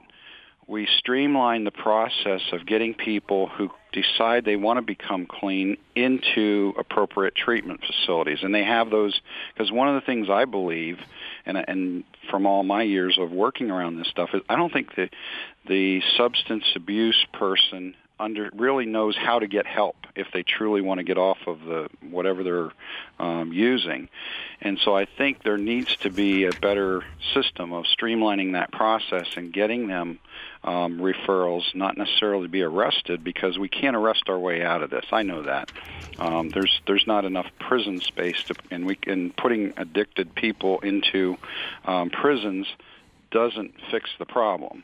we 0.69 0.87
streamline 0.99 1.65
the 1.65 1.71
process 1.71 2.43
of 2.53 2.67
getting 2.67 2.93
people 2.93 3.49
who 3.49 3.71
decide 3.91 4.45
they 4.45 4.57
want 4.57 4.77
to 4.77 4.83
become 4.83 5.27
clean 5.27 5.79
into 5.97 6.75
appropriate 6.79 7.35
treatment 7.35 7.81
facilities. 7.87 8.41
And 8.43 8.55
they 8.55 8.65
have 8.65 8.91
those, 8.91 9.19
because 9.55 9.73
one 9.73 9.89
of 9.89 9.95
the 9.95 10.03
things 10.03 10.29
I 10.31 10.45
believe, 10.45 10.99
and, 11.47 11.57
and 11.57 12.05
from 12.31 12.45
all 12.47 12.63
my 12.65 12.83
years 12.83 13.17
of 13.19 13.33
working 13.33 13.71
around 13.71 13.97
this 13.97 14.09
stuff, 14.09 14.29
is 14.35 14.43
I 14.47 14.57
don't 14.57 14.73
think 14.73 14.95
that 14.97 15.09
the 15.67 16.03
substance 16.19 16.65
abuse 16.77 17.27
person 17.33 17.95
under 18.21 18.51
really 18.55 18.85
knows 18.85 19.17
how 19.17 19.39
to 19.39 19.47
get 19.47 19.67
help. 19.67 19.97
If 20.19 20.27
they 20.33 20.43
truly 20.43 20.81
want 20.81 20.99
to 20.99 21.05
get 21.05 21.17
off 21.17 21.39
of 21.47 21.61
the 21.61 21.89
whatever 22.11 22.43
they're 22.43 22.71
um, 23.19 23.53
using. 23.53 24.09
And 24.61 24.79
so 24.85 24.97
I 24.97 25.07
think 25.07 25.43
there 25.43 25.59
needs 25.59 25.97
to 25.99 26.11
be 26.11 26.45
a 26.45 26.53
better 26.53 27.05
system 27.35 27.73
of 27.73 27.85
streamlining 27.85 28.53
that 28.53 28.73
process 28.73 29.27
and 29.37 29.53
getting 29.53 29.87
them 29.87 30.19
um, 30.65 30.99
referrals, 30.99 31.63
not 31.75 31.97
necessarily 31.97 32.45
to 32.45 32.51
be 32.51 32.63
arrested 32.63 33.23
because 33.23 33.59
we 33.59 33.69
can't 33.69 33.97
arrest 33.97 34.25
our 34.29 34.39
way 34.39 34.63
out 34.63 34.83
of 34.83 34.91
this. 34.91 35.05
I 35.13 35.23
know 35.23 35.43
that. 35.45 35.69
Um, 36.19 36.51
there's 36.53 36.81
there's 36.87 37.05
not 37.07 37.25
enough 37.25 37.47
prison 37.61 38.01
space 38.01 38.43
to, 38.49 38.57
and 38.71 38.87
we 38.87 38.99
and 39.07 39.37
putting 39.37 39.73
addicted 39.77 40.35
people 40.35 40.81
into 40.81 41.37
um, 41.85 42.11
prisons 42.11 42.67
doesn't 43.31 43.75
fix 43.91 44.11
the 44.19 44.27
problem, 44.27 44.83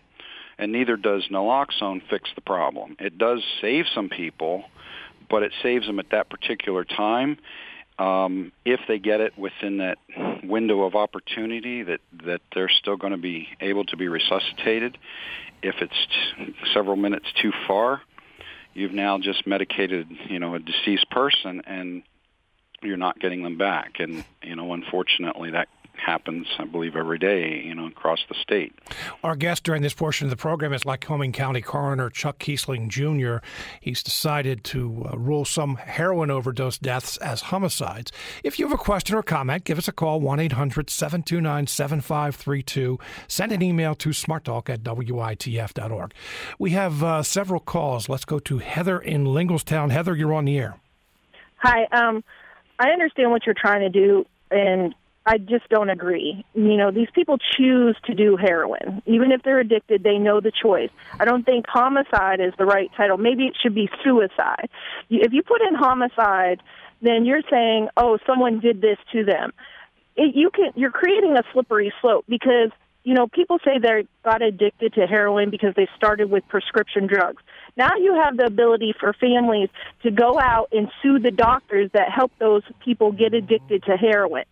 and 0.59 0.71
neither 0.71 0.97
does 0.97 1.27
naloxone 1.31 2.03
fix 2.09 2.31
the 2.35 2.41
problem. 2.41 2.97
It 3.01 3.19
does 3.19 3.43
save 3.61 3.87
some 3.93 4.09
people, 4.09 4.65
but 5.29 5.43
it 5.43 5.53
saves 5.63 5.87
them 5.87 5.99
at 5.99 6.11
that 6.11 6.31
particular 6.31 6.85
time. 6.85 7.39
Um, 7.99 8.51
if 8.65 8.81
they 8.89 8.99
get 8.99 9.21
it 9.21 9.39
within 9.39 9.79
that 9.79 9.99
window 10.43 10.83
of 10.83 10.95
opportunity, 10.97 11.83
that 11.85 12.01
that 12.27 12.41
they're 12.55 12.71
still 12.71 12.97
going 12.97 13.13
to 13.13 13.19
be 13.19 13.49
able 13.61 13.85
to 13.85 13.97
be 13.97 14.09
resuscitated. 14.09 14.99
If 15.63 15.77
it's 15.81 16.65
several 16.75 16.97
minutes 16.97 17.27
too 17.41 17.53
far, 17.69 18.03
you've 18.75 18.93
now 18.93 19.19
just 19.19 19.47
medicated, 19.47 20.09
you 20.29 20.41
know, 20.41 20.57
a 20.57 20.59
deceased 20.59 21.09
person, 21.11 21.63
and 21.67 22.03
you're 22.85 22.97
not 22.97 23.19
getting 23.19 23.43
them 23.43 23.59
back. 23.59 23.97
And 23.99 24.25
you 24.43 24.57
know, 24.57 24.73
unfortunately, 24.73 25.51
that 25.53 25.69
happens, 25.97 26.47
I 26.59 26.65
believe, 26.65 26.97
every 26.97 27.19
day, 27.19 27.63
you 27.65 27.75
know, 27.75 27.87
across 27.87 28.21
the 28.29 28.35
state. 28.35 28.73
Our 29.23 29.37
guest 29.37 29.65
during 29.65 29.83
this 29.83 29.95
portion 29.95 30.27
of 30.27 30.31
the 30.31 30.37
program 30.37 30.73
is 30.73 30.83
Lycoming 30.83 31.33
County 31.33 31.61
Coroner 31.61 32.11
Chuck 32.11 32.39
Kiessling 32.39 32.89
Jr. 32.89 33.45
He's 33.81 34.03
decided 34.03 34.65
to 34.65 35.07
uh, 35.13 35.17
rule 35.17 35.45
some 35.45 35.77
heroin 35.77 36.31
overdose 36.31 36.79
deaths 36.79 37.17
as 37.19 37.43
homicides. 37.43 38.13
If 38.43 38.59
you 38.59 38.67
have 38.67 38.75
a 38.75 38.83
question 38.83 39.17
or 39.17 39.23
comment, 39.23 39.65
give 39.65 39.79
us 39.79 39.89
a 39.89 39.93
call, 39.93 40.21
1 40.21 40.41
800 40.41 40.91
729 40.91 41.67
7532. 41.67 42.99
Send 43.29 43.53
an 43.53 43.63
email 43.63 43.95
to 43.97 44.11
smarttalk 44.11 44.69
at 44.69 44.83
witf.org. 44.83 46.15
We 46.59 46.71
have 46.71 47.03
uh, 47.03 47.23
several 47.23 47.61
calls. 47.61 48.09
Let's 48.09 48.25
go 48.25 48.39
to 48.41 48.59
Heather 48.59 48.99
in 48.99 49.25
Linglestown. 49.25 49.91
Heather, 49.91 50.15
you're 50.15 50.35
on 50.35 50.45
the 50.45 50.59
air. 50.59 50.77
Hi. 51.59 51.85
Um, 51.93 52.23
I 52.79 52.91
understand 52.91 53.31
what 53.31 53.47
you're 53.47 53.55
trying 53.55 53.81
to 53.81 53.89
do, 53.89 54.27
and 54.51 54.95
I 55.27 55.39
just 55.39 55.69
don't 55.71 55.89
agree. 55.89 56.45
You 56.55 56.77
know, 56.77 56.91
these 56.91 57.09
people 57.15 57.39
choose 57.57 57.97
to 58.05 58.15
do 58.15 58.37
heroin. 58.37 59.03
Even 59.07 59.33
if 59.33 59.43
they're 59.43 59.61
addicted, 59.61 60.03
they 60.03 60.19
know 60.19 60.41
the 60.41 60.53
choice. 60.53 60.91
I 61.19 61.25
don't 61.25 61.45
think 61.45 61.67
homicide 61.67 62.41
is 62.41 62.53
the 62.59 62.67
right 62.67 62.91
title. 62.97 63.17
Maybe 63.17 63.45
it 63.45 63.55
should 63.63 63.75
be 63.75 63.89
suicide. 64.03 64.69
If 65.09 65.33
you 65.33 65.43
put 65.43 65.63
in 65.63 65.75
homicide, 65.75 66.61
then 67.01 67.25
you're 67.25 67.43
saying, 67.51 67.89
"Oh, 67.97 68.19
someone 68.27 68.61
did 68.61 68.81
this 68.81 68.99
to 69.13 69.25
them." 69.25 69.53
It, 70.17 70.35
you 70.35 70.51
can 70.51 70.73
you're 70.75 70.91
creating 70.91 71.37
a 71.37 71.43
slippery 71.53 71.93
slope 72.01 72.25
because 72.29 72.71
you 73.03 73.15
know 73.15 73.27
people 73.27 73.59
say 73.65 73.79
they 73.79 74.07
got 74.25 74.43
addicted 74.43 74.95
to 74.95 75.07
heroin 75.07 75.49
because 75.49 75.75
they 75.75 75.89
started 75.97 76.31
with 76.31 76.47
prescription 76.49 77.07
drugs. 77.07 77.43
Now 77.77 77.97
you 77.97 78.21
have 78.23 78.37
the 78.37 78.47
ability 78.47 78.95
for 78.99 79.13
families 79.15 79.69
to 80.03 80.11
go 80.11 80.39
out 80.39 80.69
and 80.73 80.89
sue 81.03 81.19
the 81.19 81.31
doctors 81.31 81.91
that 81.93 82.11
help 82.11 82.33
those 82.39 82.63
people 82.85 83.13
get 83.13 83.35
addicted 83.35 83.83
to 83.85 83.97
heroin 83.97 84.45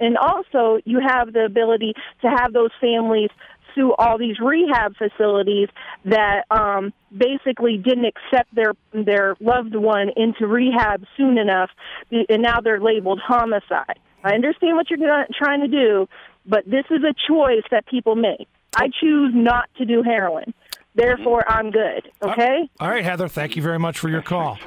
and 0.00 0.18
also 0.18 0.80
you 0.84 1.00
have 1.00 1.32
the 1.32 1.44
ability 1.44 1.94
to 2.20 2.28
have 2.28 2.52
those 2.52 2.70
families 2.80 3.30
sue 3.74 3.92
all 3.94 4.18
these 4.18 4.38
rehab 4.38 4.94
facilities 4.96 5.68
that 6.04 6.44
um, 6.50 6.92
basically 7.16 7.78
didn't 7.78 8.06
accept 8.06 8.54
their 8.54 8.72
their 8.92 9.36
loved 9.40 9.74
one 9.74 10.10
into 10.16 10.46
rehab 10.46 11.04
soon 11.16 11.38
enough, 11.38 11.70
and 12.10 12.42
now 12.42 12.60
they're 12.60 12.80
labeled 12.80 13.20
homicide. 13.24 13.98
I 14.24 14.34
understand 14.34 14.76
what 14.76 14.90
you're 14.90 15.26
trying 15.36 15.60
to 15.60 15.68
do, 15.68 16.08
but 16.46 16.64
this 16.64 16.84
is 16.90 17.02
a 17.02 17.14
choice 17.26 17.64
that 17.70 17.86
people 17.86 18.14
make. 18.14 18.48
I 18.74 18.88
choose 19.00 19.32
not 19.34 19.68
to 19.78 19.84
do 19.84 20.02
heroin. 20.02 20.54
Therefore, 20.94 21.48
I'm 21.50 21.70
good. 21.70 22.10
Okay? 22.22 22.68
All 22.80 22.88
right, 22.88 23.04
Heather, 23.04 23.28
thank 23.28 23.56
you 23.56 23.62
very 23.62 23.78
much 23.78 23.98
for 23.98 24.08
your 24.08 24.22
call. 24.22 24.58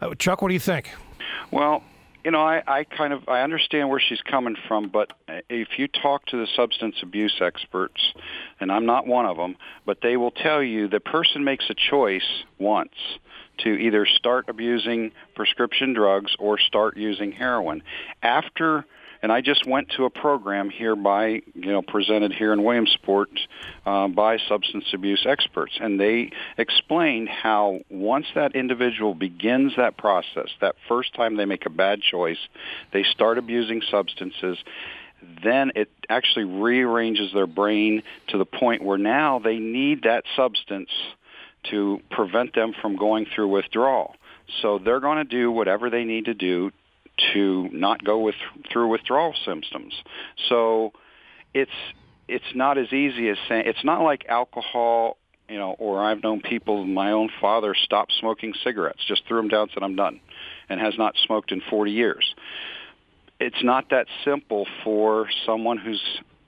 Uh, 0.00 0.14
Chuck, 0.14 0.42
what 0.42 0.48
do 0.48 0.54
you 0.54 0.60
think? 0.60 0.90
Well, 1.50 1.82
you 2.24 2.32
know, 2.32 2.40
I, 2.40 2.62
I 2.66 2.84
kind 2.84 3.12
of 3.12 3.28
I 3.28 3.42
understand 3.42 3.88
where 3.88 4.00
she's 4.00 4.20
coming 4.20 4.56
from, 4.66 4.88
but 4.88 5.12
if 5.48 5.78
you 5.78 5.86
talk 5.86 6.26
to 6.26 6.36
the 6.36 6.48
substance 6.56 6.96
abuse 7.00 7.38
experts, 7.40 8.12
and 8.58 8.72
I'm 8.72 8.84
not 8.84 9.06
one 9.06 9.26
of 9.26 9.36
them, 9.36 9.56
but 9.84 9.98
they 10.02 10.16
will 10.16 10.32
tell 10.32 10.60
you 10.60 10.88
the 10.88 10.98
person 10.98 11.44
makes 11.44 11.70
a 11.70 11.74
choice 11.74 12.44
once 12.58 12.94
to 13.58 13.70
either 13.70 14.06
start 14.06 14.46
abusing 14.48 15.12
prescription 15.36 15.92
drugs 15.92 16.34
or 16.40 16.58
start 16.58 16.96
using 16.96 17.30
heroin. 17.30 17.82
After 18.22 18.84
and 19.26 19.32
I 19.32 19.40
just 19.40 19.66
went 19.66 19.88
to 19.96 20.04
a 20.04 20.10
program 20.10 20.70
here 20.70 20.94
by, 20.94 21.26
you 21.26 21.72
know, 21.72 21.82
presented 21.82 22.32
here 22.32 22.52
in 22.52 22.62
Williamsport 22.62 23.28
uh, 23.84 24.06
by 24.06 24.38
substance 24.48 24.84
abuse 24.94 25.26
experts, 25.28 25.72
and 25.80 25.98
they 25.98 26.30
explained 26.56 27.28
how 27.28 27.80
once 27.90 28.26
that 28.36 28.54
individual 28.54 29.16
begins 29.16 29.72
that 29.78 29.96
process, 29.96 30.46
that 30.60 30.76
first 30.86 31.12
time 31.14 31.36
they 31.36 31.44
make 31.44 31.66
a 31.66 31.70
bad 31.70 32.02
choice, 32.02 32.38
they 32.92 33.02
start 33.02 33.36
abusing 33.36 33.82
substances 33.90 34.58
then 35.42 35.72
it 35.74 35.90
actually 36.08 36.44
rearranges 36.44 37.32
their 37.32 37.48
brain 37.48 38.04
to 38.28 38.38
the 38.38 38.44
point 38.44 38.84
where 38.84 38.98
now 38.98 39.40
they 39.40 39.56
need 39.56 40.04
that 40.04 40.22
substance 40.36 40.90
to 41.70 42.00
prevent 42.12 42.54
them 42.54 42.74
from 42.80 42.94
going 42.94 43.26
through 43.34 43.48
withdrawal. 43.48 44.14
So 44.62 44.78
they're 44.78 45.00
going 45.00 45.18
to 45.18 45.24
do 45.24 45.50
whatever 45.50 45.90
they 45.90 46.04
need 46.04 46.26
to 46.26 46.34
do 46.34 46.70
to 47.32 47.68
not 47.72 48.04
go 48.04 48.18
with 48.18 48.34
through 48.70 48.88
withdrawal 48.88 49.34
symptoms. 49.44 49.94
So 50.48 50.92
it's 51.54 51.70
it's 52.28 52.44
not 52.54 52.78
as 52.78 52.92
easy 52.92 53.28
as 53.28 53.36
saying 53.48 53.64
it's 53.66 53.84
not 53.84 54.02
like 54.02 54.26
alcohol, 54.28 55.16
you 55.48 55.58
know, 55.58 55.76
or 55.78 56.02
I've 56.02 56.22
known 56.22 56.40
people. 56.40 56.84
My 56.84 57.12
own 57.12 57.30
father 57.40 57.74
stopped 57.74 58.12
smoking 58.18 58.52
cigarettes, 58.64 59.00
just 59.06 59.22
threw 59.26 59.38
them 59.38 59.48
down, 59.48 59.68
said 59.72 59.82
I'm 59.82 59.96
done, 59.96 60.20
and 60.68 60.80
has 60.80 60.94
not 60.98 61.14
smoked 61.24 61.52
in 61.52 61.62
40 61.70 61.92
years. 61.92 62.34
It's 63.38 63.62
not 63.62 63.90
that 63.90 64.06
simple 64.24 64.66
for 64.82 65.28
someone 65.44 65.78
who's 65.78 66.02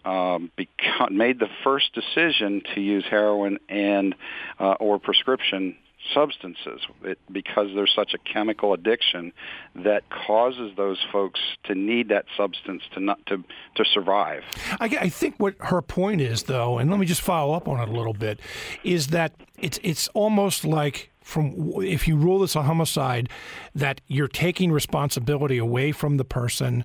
um, 0.05 0.51
become, 0.57 1.17
made 1.17 1.39
the 1.39 1.49
first 1.63 1.93
decision 1.95 2.63
to 2.75 2.81
use 2.81 3.05
heroin 3.09 3.59
and 3.69 4.15
uh, 4.59 4.73
or 4.81 4.99
prescription 4.99 5.77
substances 6.15 6.81
it, 7.03 7.19
because 7.31 7.69
there's 7.75 7.93
such 7.95 8.15
a 8.15 8.19
chemical 8.19 8.73
addiction 8.73 9.33
that 9.75 10.05
causes 10.11 10.73
those 10.77 10.99
folks 11.13 11.41
to 11.65 11.75
need 11.75 12.09
that 12.09 12.25
substance 12.37 12.83
to 12.95 13.01
not 13.01 13.25
to 13.27 13.45
to 13.75 13.85
survive. 13.85 14.43
I, 14.81 14.87
I 15.01 15.09
think 15.09 15.37
what 15.39 15.55
her 15.61 15.83
point 15.83 16.21
is, 16.21 16.45
though, 16.45 16.79
and 16.79 16.91
let 16.91 16.99
me 16.99 17.07
just 17.07 17.21
follow 17.21 17.55
up 17.55 17.69
on 17.69 17.81
it 17.81 17.89
a 17.89 17.93
little 17.93 18.15
bit, 18.15 18.41
is 18.85 19.09
that 19.09 19.33
it's 19.59 19.79
it's 19.83 20.09
almost 20.09 20.65
like 20.65 21.11
from 21.21 21.73
if 21.83 22.09
you 22.09 22.17
rule 22.17 22.39
this 22.39 22.57
a 22.57 22.63
homicide, 22.63 23.29
that 23.75 24.01
you're 24.07 24.29
taking 24.29 24.73
responsibility 24.73 25.59
away 25.59 25.93
from 25.93 26.17
the 26.17 26.25
person 26.25 26.85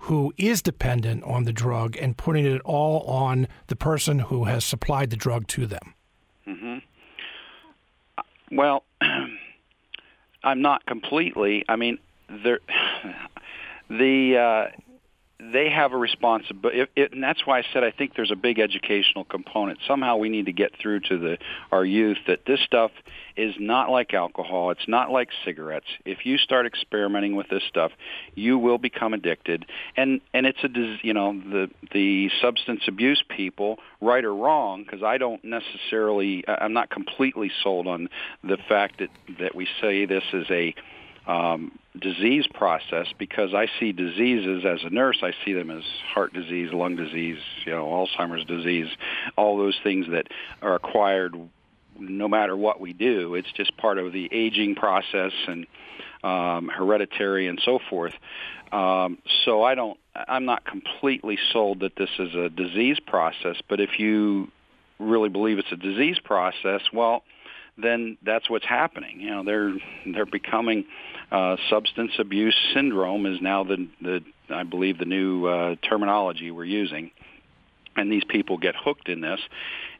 who 0.00 0.34
is 0.36 0.60
dependent 0.60 1.22
on 1.24 1.44
the 1.44 1.52
drug 1.52 1.96
and 1.98 2.16
putting 2.16 2.44
it 2.44 2.60
all 2.62 3.00
on 3.06 3.46
the 3.68 3.76
person 3.76 4.18
who 4.18 4.44
has 4.44 4.64
supplied 4.64 5.10
the 5.10 5.16
drug 5.16 5.46
to 5.46 5.64
them. 5.64 5.94
Well, 8.54 8.84
I'm 10.44 10.62
not 10.62 10.86
completely. 10.86 11.64
I 11.68 11.74
mean, 11.76 11.98
there, 12.28 12.60
the 13.90 14.36
uh, 14.36 14.80
they 15.40 15.68
have 15.68 15.92
a 15.92 15.96
responsibility, 15.96 16.86
and 16.96 17.22
that's 17.22 17.44
why 17.44 17.58
I 17.58 17.64
said 17.72 17.82
I 17.82 17.90
think 17.90 18.14
there's 18.14 18.30
a 18.30 18.36
big 18.36 18.60
educational 18.60 19.24
component. 19.24 19.80
Somehow 19.86 20.16
we 20.16 20.28
need 20.28 20.46
to 20.46 20.52
get 20.52 20.72
through 20.80 21.00
to 21.00 21.18
the 21.18 21.38
our 21.72 21.84
youth 21.84 22.18
that 22.28 22.40
this 22.46 22.60
stuff 22.60 22.92
is 23.36 23.54
not 23.58 23.90
like 23.90 24.14
alcohol. 24.14 24.70
It's 24.70 24.86
not 24.86 25.10
like 25.10 25.28
cigarettes. 25.44 25.86
If 26.04 26.24
you 26.24 26.38
start 26.38 26.66
experimenting 26.66 27.34
with 27.34 27.48
this 27.48 27.64
stuff, 27.68 27.90
you 28.36 28.58
will 28.58 28.78
become 28.78 29.12
addicted, 29.12 29.66
and 29.96 30.20
and 30.32 30.46
it's 30.46 30.62
a 30.62 30.68
you 31.02 31.12
know 31.12 31.32
the 31.32 31.68
the 31.92 32.30
substance 32.40 32.82
abuse 32.86 33.22
people, 33.28 33.78
right 34.00 34.24
or 34.24 34.34
wrong, 34.34 34.84
because 34.84 35.02
I 35.02 35.18
don't 35.18 35.42
necessarily 35.44 36.44
I'm 36.46 36.72
not 36.72 36.90
completely 36.90 37.50
sold 37.62 37.88
on 37.88 38.08
the 38.44 38.58
fact 38.68 39.00
that 39.00 39.10
that 39.40 39.56
we 39.56 39.66
say 39.80 40.06
this 40.06 40.24
is 40.32 40.46
a 40.50 40.74
um, 41.26 41.78
disease 42.00 42.46
process 42.52 43.06
because 43.18 43.54
I 43.54 43.66
see 43.78 43.92
diseases 43.92 44.64
as 44.64 44.80
a 44.84 44.90
nurse. 44.90 45.18
I 45.22 45.32
see 45.44 45.52
them 45.52 45.70
as 45.70 45.84
heart 46.12 46.32
disease, 46.32 46.72
lung 46.72 46.96
disease, 46.96 47.38
you 47.64 47.72
know, 47.72 47.86
Alzheimer's 47.86 48.44
disease, 48.44 48.88
all 49.36 49.56
those 49.56 49.78
things 49.82 50.06
that 50.10 50.28
are 50.60 50.74
acquired 50.74 51.36
no 51.98 52.28
matter 52.28 52.56
what 52.56 52.80
we 52.80 52.92
do. 52.92 53.34
It's 53.34 53.52
just 53.52 53.76
part 53.76 53.98
of 53.98 54.12
the 54.12 54.28
aging 54.32 54.74
process 54.74 55.32
and 55.46 55.66
um, 56.24 56.68
hereditary 56.68 57.46
and 57.46 57.60
so 57.64 57.78
forth. 57.90 58.14
Um, 58.72 59.18
so 59.44 59.62
I 59.62 59.74
don't. 59.74 59.98
I'm 60.16 60.44
not 60.44 60.64
completely 60.64 61.38
sold 61.52 61.80
that 61.80 61.96
this 61.96 62.10
is 62.18 62.34
a 62.34 62.48
disease 62.48 62.98
process. 63.04 63.56
But 63.68 63.80
if 63.80 63.98
you 63.98 64.50
really 64.98 65.28
believe 65.28 65.58
it's 65.58 65.72
a 65.72 65.76
disease 65.76 66.18
process, 66.18 66.80
well, 66.92 67.24
then 67.76 68.16
that's 68.22 68.48
what's 68.48 68.66
happening. 68.66 69.20
You 69.20 69.30
know, 69.30 69.44
they're 69.44 69.74
they're 70.06 70.26
becoming 70.26 70.84
uh, 71.30 71.56
substance 71.70 72.12
abuse 72.18 72.56
syndrome 72.72 73.26
is 73.26 73.40
now 73.40 73.64
the 73.64 73.88
the 74.00 74.20
I 74.50 74.62
believe 74.62 74.98
the 74.98 75.04
new 75.04 75.46
uh, 75.46 75.76
terminology 75.88 76.50
we're 76.50 76.64
using, 76.64 77.10
and 77.96 78.10
these 78.10 78.24
people 78.24 78.58
get 78.58 78.74
hooked 78.76 79.08
in 79.08 79.20
this, 79.20 79.40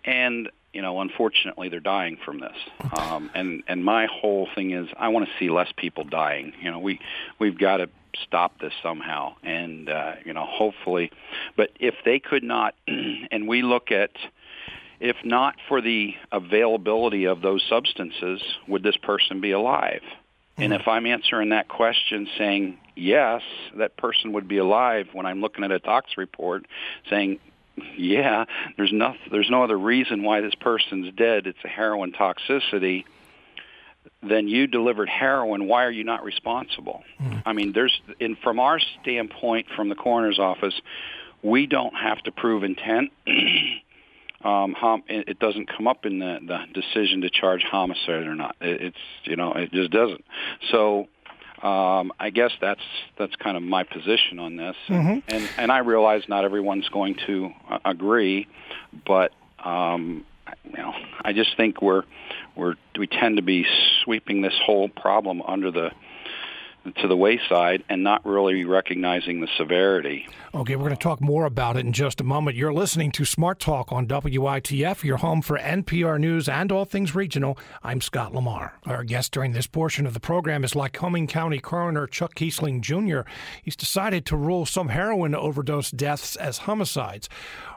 and 0.04 0.50
you 0.72 0.82
know, 0.82 1.00
unfortunately, 1.00 1.68
they're 1.68 1.80
dying 1.80 2.18
from 2.24 2.40
this. 2.40 2.56
Um, 2.98 3.30
and 3.34 3.62
and 3.68 3.84
my 3.84 4.06
whole 4.06 4.48
thing 4.54 4.72
is, 4.72 4.88
I 4.98 5.08
want 5.08 5.26
to 5.26 5.32
see 5.38 5.48
less 5.48 5.72
people 5.76 6.04
dying. 6.04 6.52
You 6.60 6.70
know, 6.70 6.80
we 6.80 7.00
we've 7.38 7.58
got 7.58 7.78
to 7.78 7.88
stop 8.22 8.60
this 8.60 8.72
somehow, 8.82 9.34
and 9.42 9.88
uh, 9.88 10.14
you 10.24 10.32
know, 10.32 10.44
hopefully. 10.46 11.10
But 11.56 11.70
if 11.78 11.94
they 12.04 12.18
could 12.18 12.42
not, 12.42 12.74
and 12.86 13.48
we 13.48 13.62
look 13.62 13.90
at, 13.92 14.10
if 15.04 15.16
not 15.22 15.56
for 15.68 15.82
the 15.82 16.14
availability 16.32 17.26
of 17.26 17.42
those 17.42 17.62
substances, 17.68 18.42
would 18.66 18.82
this 18.82 18.96
person 18.96 19.42
be 19.42 19.50
alive? 19.50 20.00
And 20.56 20.72
if 20.72 20.88
I'm 20.88 21.04
answering 21.04 21.50
that 21.50 21.68
question 21.68 22.26
saying 22.38 22.78
yes, 22.96 23.42
that 23.76 23.96
person 23.98 24.32
would 24.32 24.48
be 24.48 24.58
alive 24.58 25.08
when 25.12 25.26
I'm 25.26 25.40
looking 25.40 25.62
at 25.62 25.72
a 25.72 25.78
tox 25.78 26.16
report 26.16 26.64
saying 27.10 27.38
yeah, 27.98 28.44
there's 28.76 28.92
no 28.92 29.14
there's 29.30 29.50
no 29.50 29.62
other 29.64 29.76
reason 29.76 30.22
why 30.22 30.40
this 30.40 30.54
person's 30.54 31.12
dead. 31.14 31.46
It's 31.46 31.58
a 31.64 31.68
heroin 31.68 32.12
toxicity. 32.12 33.04
Then 34.22 34.48
you 34.48 34.68
delivered 34.68 35.08
heroin. 35.10 35.66
Why 35.66 35.84
are 35.84 35.90
you 35.90 36.04
not 36.04 36.24
responsible? 36.24 37.02
Mm. 37.20 37.42
I 37.44 37.52
mean, 37.52 37.72
there's 37.72 38.00
in 38.20 38.36
from 38.36 38.58
our 38.58 38.80
standpoint, 39.02 39.66
from 39.76 39.90
the 39.90 39.96
coroner's 39.96 40.38
office, 40.38 40.80
we 41.42 41.66
don't 41.66 41.94
have 41.94 42.22
to 42.22 42.32
prove 42.32 42.64
intent. 42.64 43.12
um, 44.44 44.74
hom- 44.74 45.04
it 45.08 45.38
doesn't 45.38 45.68
come 45.74 45.88
up 45.88 46.04
in 46.04 46.18
the, 46.18 46.38
the 46.46 46.80
decision 46.80 47.22
to 47.22 47.30
charge 47.30 47.62
homicide 47.62 48.26
or 48.26 48.34
not. 48.34 48.56
It, 48.60 48.82
it's 48.82 48.96
you 49.24 49.36
know 49.36 49.52
it 49.52 49.72
just 49.72 49.90
doesn't. 49.90 50.24
So 50.70 51.08
um, 51.62 52.12
I 52.20 52.30
guess 52.30 52.52
that's 52.60 52.82
that's 53.18 53.34
kind 53.36 53.56
of 53.56 53.62
my 53.62 53.84
position 53.84 54.38
on 54.38 54.56
this, 54.56 54.76
mm-hmm. 54.88 55.18
and 55.28 55.50
and 55.56 55.72
I 55.72 55.78
realize 55.78 56.22
not 56.28 56.44
everyone's 56.44 56.88
going 56.90 57.16
to 57.26 57.50
uh, 57.70 57.78
agree, 57.86 58.46
but 59.06 59.32
um, 59.64 60.26
you 60.64 60.76
know 60.76 60.92
I 61.22 61.32
just 61.32 61.56
think 61.56 61.80
we're 61.80 62.02
we're 62.54 62.74
we 62.98 63.06
tend 63.06 63.36
to 63.38 63.42
be 63.42 63.64
sweeping 64.04 64.42
this 64.42 64.54
whole 64.62 64.90
problem 64.90 65.40
under 65.40 65.70
the 65.70 65.90
to 66.96 67.08
the 67.08 67.16
wayside 67.16 67.82
and 67.88 68.02
not 68.02 68.24
really 68.26 68.64
recognizing 68.64 69.40
the 69.40 69.48
severity. 69.56 70.26
Okay, 70.54 70.76
we're 70.76 70.84
going 70.84 70.96
to 70.96 71.02
talk 71.02 71.20
more 71.20 71.46
about 71.46 71.76
it 71.76 71.80
in 71.80 71.92
just 71.92 72.20
a 72.20 72.24
moment. 72.24 72.56
You're 72.56 72.72
listening 72.72 73.10
to 73.12 73.24
Smart 73.24 73.58
Talk 73.58 73.92
on 73.92 74.06
WITF, 74.06 75.02
your 75.02 75.16
home 75.16 75.42
for 75.42 75.58
NPR 75.58 76.18
News 76.20 76.48
and 76.48 76.70
all 76.70 76.84
things 76.84 77.14
regional. 77.14 77.58
I'm 77.82 78.00
Scott 78.00 78.34
Lamar. 78.34 78.74
Our 78.86 79.02
guest 79.02 79.32
during 79.32 79.52
this 79.52 79.66
portion 79.66 80.06
of 80.06 80.14
the 80.14 80.20
program 80.20 80.62
is 80.62 80.74
Lycoming 80.74 81.28
County 81.28 81.58
Coroner 81.58 82.06
Chuck 82.06 82.34
Kiessling 82.34 82.82
Jr. 82.82 83.28
He's 83.62 83.76
decided 83.76 84.26
to 84.26 84.36
rule 84.36 84.66
some 84.66 84.88
heroin 84.88 85.34
overdose 85.34 85.90
deaths 85.90 86.36
as 86.36 86.58
homicides. 86.58 87.28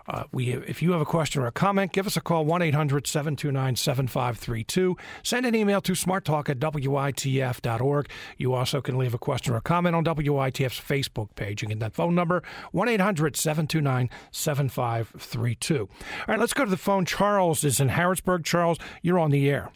Uh, 0.08 0.24
we, 0.32 0.54
if 0.54 0.82
you 0.82 0.94
have 0.94 1.02
a 1.02 1.06
question 1.06 1.42
or 1.42 1.48
a 1.48 1.52
comment, 1.52 1.92
give 1.92 2.08
us 2.08 2.16
a 2.16 2.22
call 2.22 2.46
1 2.46 2.62
800 2.62 3.06
729 3.06 3.76
7532. 3.76 4.96
Send 5.24 5.46
an 5.46 5.54
email 5.54 5.82
to 5.82 5.92
smarttalk 5.92 6.50
at 6.50 6.60
witf.org. 6.60 8.10
You 8.38 8.54
also 8.54 8.82
can 8.82 8.98
leave 8.98 9.14
a 9.14 9.18
question 9.18 9.54
or 9.54 9.58
a 9.58 9.62
comment 9.62 9.96
on 9.96 10.06
WITF's 10.06 10.80
Facebook 10.80 11.36
page. 11.36 11.62
You 11.62 11.68
can 11.68 11.80
get 11.80 11.86
that 11.86 11.94
phone 11.94 12.16
number 12.16 12.42
1 12.72 12.88
800 12.88 13.36
729 13.36 14.10
7532. 14.32 15.80
All 15.80 15.90
right, 16.28 16.40
let's 16.40 16.54
go 16.54 16.64
to 16.64 16.72
the 16.72 16.78
phone. 16.78 17.06
Charles 17.06 17.64
is 17.64 17.80
in 17.80 17.90
Harrisburg. 17.90 18.46
Charles, 18.46 18.78
you're 19.02 19.20
on 19.20 19.32
the 19.32 19.50
air. 19.50 19.72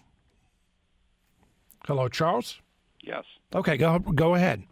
Hello, 1.86 2.08
Charles? 2.08 2.62
Yes. 3.02 3.26
Okay, 3.54 3.76
go, 3.76 4.00
go 4.00 4.36
ahead. 4.36 4.64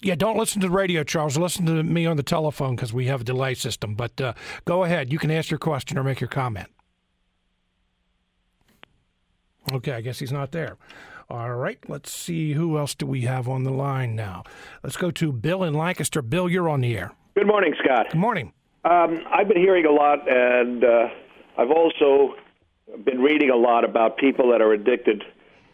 Yeah, 0.00 0.14
don't 0.14 0.36
listen 0.36 0.60
to 0.60 0.68
the 0.68 0.72
radio, 0.72 1.02
Charles. 1.02 1.36
Listen 1.36 1.66
to 1.66 1.82
me 1.82 2.06
on 2.06 2.16
the 2.16 2.22
telephone 2.22 2.76
because 2.76 2.92
we 2.92 3.06
have 3.06 3.22
a 3.22 3.24
delay 3.24 3.54
system. 3.54 3.94
But 3.94 4.20
uh, 4.20 4.34
go 4.64 4.84
ahead. 4.84 5.12
You 5.12 5.18
can 5.18 5.30
ask 5.30 5.50
your 5.50 5.58
question 5.58 5.98
or 5.98 6.04
make 6.04 6.20
your 6.20 6.28
comment. 6.28 6.68
Okay, 9.72 9.92
I 9.92 10.00
guess 10.00 10.18
he's 10.18 10.32
not 10.32 10.52
there. 10.52 10.76
All 11.30 11.54
right, 11.54 11.78
let's 11.88 12.10
see 12.10 12.54
who 12.54 12.78
else 12.78 12.94
do 12.94 13.04
we 13.04 13.22
have 13.22 13.48
on 13.48 13.64
the 13.64 13.70
line 13.70 14.16
now. 14.16 14.44
Let's 14.82 14.96
go 14.96 15.10
to 15.10 15.30
Bill 15.30 15.62
in 15.62 15.74
Lancaster. 15.74 16.22
Bill, 16.22 16.48
you're 16.48 16.70
on 16.70 16.80
the 16.80 16.96
air. 16.96 17.12
Good 17.34 17.46
morning, 17.46 17.74
Scott. 17.84 18.06
Good 18.10 18.18
morning. 18.18 18.52
Um, 18.84 19.18
I've 19.30 19.46
been 19.46 19.58
hearing 19.58 19.84
a 19.84 19.92
lot, 19.92 20.20
and 20.26 20.82
uh, 20.82 21.08
I've 21.58 21.70
also 21.70 22.34
been 23.04 23.20
reading 23.20 23.50
a 23.50 23.56
lot 23.56 23.84
about 23.84 24.16
people 24.16 24.50
that 24.52 24.62
are 24.62 24.72
addicted 24.72 25.22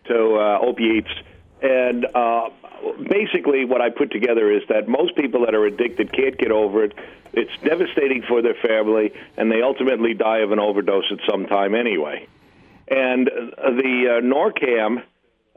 to 0.09 0.37
uh, 0.37 0.59
opiates. 0.61 1.11
And 1.63 2.07
uh, 2.15 2.51
basically, 3.09 3.65
what 3.65 3.81
I 3.81 3.91
put 3.91 4.11
together 4.11 4.51
is 4.53 4.63
that 4.69 4.89
most 4.89 5.17
people 5.17 5.45
that 5.47 5.55
are 5.55 5.65
addicted 5.65 6.13
can't 6.13 6.37
get 6.37 6.51
over 6.51 6.85
it. 6.85 6.93
It's 7.33 7.51
devastating 7.65 8.23
for 8.29 8.43
their 8.43 8.55
family, 8.55 9.13
and 9.37 9.51
they 9.51 9.63
ultimately 9.63 10.15
die 10.15 10.39
of 10.39 10.53
an 10.53 10.59
overdose 10.59 11.11
at 11.11 11.19
some 11.29 11.47
time 11.47 11.75
anyway. 11.75 12.29
And 12.89 13.27
the 13.27 14.19
uh, 14.19 14.21
Narcan 14.21 15.03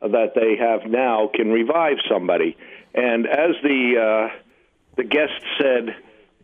that 0.01 0.33
they 0.35 0.57
have 0.57 0.89
now 0.89 1.29
can 1.33 1.51
revive 1.51 1.97
somebody. 2.09 2.55
And 2.93 3.27
as 3.27 3.55
the 3.61 4.29
uh, 4.31 4.39
the 4.95 5.03
guest 5.03 5.33
said, 5.59 5.95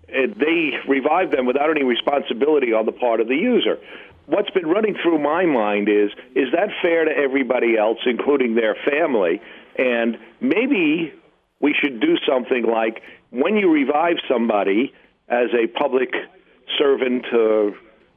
it, 0.08 0.38
they 0.38 0.78
revive 0.88 1.32
them 1.32 1.46
without 1.46 1.70
any 1.70 1.84
responsibility 1.84 2.74
on 2.74 2.86
the 2.86 2.92
part 2.92 3.20
of 3.22 3.28
the 3.28 3.36
user. 3.36 3.80
What's 4.26 4.50
been 4.52 4.68
running 4.68 4.96
through 5.04 5.20
my 5.20 5.46
mind 5.46 5.90
is 5.90 6.10
is 6.34 6.48
that 6.54 6.70
fair 6.82 7.06
to 7.06 7.12
everybody 7.12 7.78
else, 7.78 8.00
including 8.06 8.56
their 8.56 8.76
family? 8.90 9.42
And 9.78 10.18
maybe 10.40 11.14
we 11.60 11.76
should 11.82 12.00
do 12.00 12.16
something 12.28 12.64
like 12.64 13.02
when 13.32 13.58
you 13.58 13.70
revive 13.70 14.18
somebody 14.30 14.94
as 15.28 15.50
a 15.54 15.68
public 15.68 16.14
servant, 16.78 17.26
uh, 17.34 17.68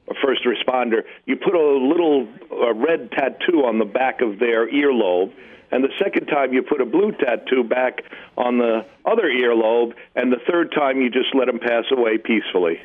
a 0.08 0.14
first 0.22 0.42
responder, 0.44 1.02
you 1.24 1.36
put 1.36 1.54
a 1.54 1.78
little 1.78 2.28
uh, 2.52 2.72
red 2.74 3.10
tattoo 3.10 3.64
on 3.64 3.78
the 3.78 3.84
back 3.84 4.20
of 4.20 4.38
their 4.38 4.70
earlobe. 4.70 5.32
And 5.72 5.82
the 5.82 5.92
second 5.98 6.26
time 6.26 6.52
you 6.52 6.62
put 6.62 6.80
a 6.80 6.86
blue 6.86 7.10
tattoo 7.12 7.64
back 7.64 8.02
on 8.36 8.58
the 8.58 8.86
other 9.04 9.24
earlobe, 9.24 9.94
and 10.14 10.32
the 10.32 10.40
third 10.48 10.70
time 10.70 11.00
you 11.00 11.10
just 11.10 11.34
let 11.34 11.46
them 11.46 11.58
pass 11.58 11.84
away 11.90 12.18
peacefully. 12.18 12.80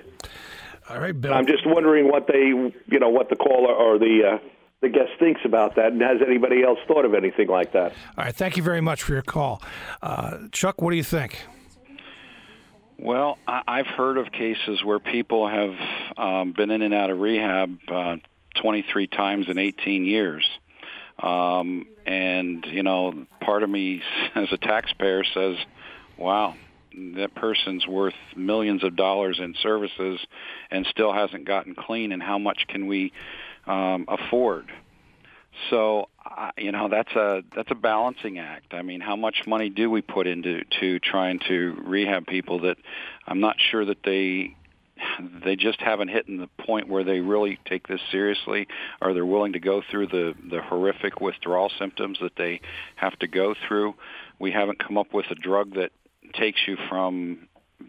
All 0.91 0.99
right, 0.99 1.19
Bill. 1.19 1.33
I'm 1.33 1.47
just 1.47 1.65
wondering 1.65 2.09
what 2.09 2.27
they, 2.27 2.47
you 2.47 2.99
know, 2.99 3.09
what 3.09 3.29
the 3.29 3.35
caller 3.35 3.73
or 3.73 3.97
the 3.97 4.33
uh, 4.33 4.47
the 4.81 4.89
guest 4.89 5.11
thinks 5.19 5.41
about 5.45 5.75
that, 5.75 5.93
and 5.93 6.01
has 6.01 6.17
anybody 6.25 6.63
else 6.63 6.79
thought 6.87 7.05
of 7.05 7.13
anything 7.13 7.47
like 7.47 7.73
that? 7.73 7.93
All 8.17 8.25
right, 8.25 8.35
thank 8.35 8.57
you 8.57 8.63
very 8.63 8.81
much 8.81 9.03
for 9.03 9.13
your 9.13 9.21
call, 9.21 9.61
uh, 10.01 10.39
Chuck. 10.51 10.81
What 10.81 10.91
do 10.91 10.97
you 10.97 11.03
think? 11.03 11.45
Well, 12.97 13.39
I've 13.47 13.87
heard 13.87 14.17
of 14.17 14.31
cases 14.31 14.83
where 14.83 14.99
people 14.99 15.47
have 15.47 15.73
um, 16.17 16.53
been 16.53 16.69
in 16.69 16.83
and 16.83 16.93
out 16.93 17.09
of 17.09 17.19
rehab 17.19 17.79
uh, 17.87 18.17
23 18.61 19.07
times 19.07 19.49
in 19.49 19.57
18 19.57 20.05
years. 20.05 20.47
Um, 21.17 21.87
and, 22.05 22.63
you 22.67 22.83
know, 22.83 23.25
part 23.39 23.63
of 23.63 23.71
me 23.71 24.03
as 24.35 24.49
a 24.51 24.57
taxpayer 24.57 25.23
says, 25.23 25.55
wow, 26.15 26.55
that 27.15 27.35
person's 27.35 27.87
worth 27.87 28.13
millions 28.35 28.83
of 28.83 28.95
dollars 28.95 29.39
in 29.39 29.55
services 29.61 30.19
and 30.69 30.85
still 30.87 31.13
hasn't 31.13 31.45
gotten 31.45 31.75
clean, 31.75 32.11
and 32.11 32.21
how 32.21 32.37
much 32.37 32.65
can 32.67 32.87
we 32.87 33.11
um, 33.67 34.05
afford. 34.07 34.71
So 35.69 36.07
uh, 36.25 36.51
you 36.57 36.71
know 36.71 36.87
that's 36.89 37.11
a 37.11 37.43
that's 37.55 37.71
a 37.71 37.75
balancing 37.75 38.39
act. 38.39 38.73
I 38.73 38.81
mean, 38.81 39.01
how 39.01 39.15
much 39.15 39.43
money 39.45 39.69
do 39.69 39.89
we 39.89 40.01
put 40.01 40.27
into 40.27 40.63
to 40.79 40.99
trying 40.99 41.39
to 41.47 41.77
rehab 41.85 42.25
people 42.25 42.61
that 42.61 42.77
I'm 43.27 43.39
not 43.39 43.57
sure 43.59 43.85
that 43.85 44.03
they 44.03 44.55
they 45.43 45.55
just 45.55 45.81
haven't 45.81 46.09
hit 46.09 46.27
the 46.27 46.49
point 46.63 46.87
where 46.87 47.03
they 47.03 47.19
really 47.19 47.59
take 47.65 47.87
this 47.87 48.01
seriously 48.11 48.67
or 49.01 49.13
they're 49.13 49.25
willing 49.25 49.53
to 49.53 49.59
go 49.59 49.81
through 49.89 50.07
the 50.07 50.33
the 50.49 50.61
horrific 50.61 51.21
withdrawal 51.21 51.71
symptoms 51.77 52.17
that 52.21 52.35
they 52.37 52.61
have 52.95 53.17
to 53.19 53.27
go 53.27 53.53
through. 53.67 53.93
We 54.39 54.51
haven't 54.51 54.79
come 54.79 54.97
up 54.97 55.13
with 55.13 55.25
a 55.31 55.35
drug 55.35 55.75
that 55.75 55.91
takes 56.33 56.59
you 56.67 56.77
from 56.89 57.47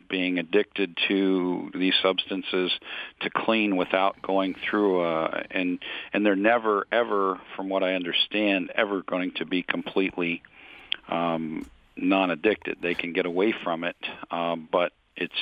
being 0.09 0.39
addicted 0.39 0.97
to 1.09 1.71
these 1.75 1.95
substances 2.03 2.73
to 3.21 3.31
clean 3.31 3.77
without 3.77 4.21
going 4.23 4.55
through 4.55 5.05
a 5.05 5.45
and 5.51 5.79
and 6.13 6.25
they're 6.25 6.37
never 6.37 6.87
ever 6.93 7.41
from 7.57 7.69
what 7.69 7.83
I 7.83 7.95
understand 7.95 8.71
ever 8.75 9.03
going 9.03 9.33
to 9.33 9.47
be 9.47 9.63
completely 9.63 10.43
um 11.09 11.67
non-addicted. 11.97 12.79
They 12.81 12.95
can 12.95 13.13
get 13.13 13.27
away 13.27 13.55
from 13.65 13.85
it 13.85 13.97
um 14.31 14.69
but 14.71 14.93
it's 15.17 15.33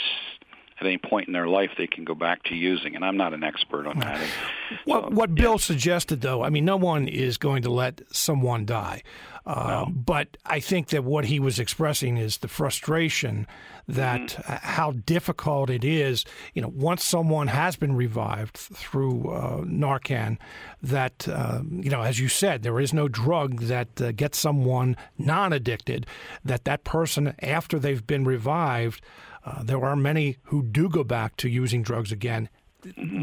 at 0.80 0.86
any 0.86 0.98
point 0.98 1.26
in 1.26 1.32
their 1.32 1.46
life 1.46 1.70
they 1.76 1.86
can 1.86 2.04
go 2.04 2.14
back 2.14 2.42
to 2.44 2.54
using. 2.54 2.96
And 2.96 3.04
I'm 3.04 3.16
not 3.16 3.34
an 3.34 3.44
expert 3.44 3.86
on 3.86 3.98
that. 4.00 4.20
what, 4.84 5.04
so, 5.04 5.10
what 5.10 5.34
Bill 5.34 5.58
suggested, 5.58 6.20
though, 6.20 6.42
I 6.42 6.50
mean, 6.50 6.64
no 6.64 6.76
one 6.76 7.08
is 7.08 7.36
going 7.36 7.62
to 7.62 7.70
let 7.70 8.00
someone 8.10 8.64
die. 8.64 9.02
Uh, 9.46 9.84
no. 9.86 9.92
But 9.92 10.36
I 10.44 10.60
think 10.60 10.88
that 10.88 11.02
what 11.02 11.24
he 11.24 11.40
was 11.40 11.58
expressing 11.58 12.18
is 12.18 12.38
the 12.38 12.48
frustration 12.48 13.46
that 13.88 14.20
mm-hmm. 14.20 14.52
how 14.62 14.92
difficult 14.92 15.70
it 15.70 15.84
is. 15.84 16.24
You 16.54 16.62
know, 16.62 16.68
once 16.68 17.04
someone 17.04 17.48
has 17.48 17.76
been 17.76 17.96
revived 17.96 18.56
through 18.56 19.30
uh, 19.30 19.60
Narcan, 19.62 20.38
that 20.82 21.26
uh, 21.28 21.62
you 21.68 21.90
know, 21.90 22.02
as 22.02 22.20
you 22.20 22.28
said, 22.28 22.62
there 22.62 22.80
is 22.80 22.92
no 22.92 23.08
drug 23.08 23.60
that 23.62 24.00
uh, 24.00 24.12
gets 24.12 24.38
someone 24.38 24.96
non-addicted. 25.18 26.06
That 26.44 26.64
that 26.64 26.84
person, 26.84 27.34
after 27.40 27.78
they've 27.78 28.06
been 28.06 28.24
revived, 28.24 29.02
uh, 29.50 29.62
there 29.62 29.84
are 29.84 29.96
many 29.96 30.36
who 30.44 30.62
do 30.62 30.88
go 30.88 31.04
back 31.04 31.36
to 31.36 31.48
using 31.48 31.82
drugs 31.82 32.12
again 32.12 32.48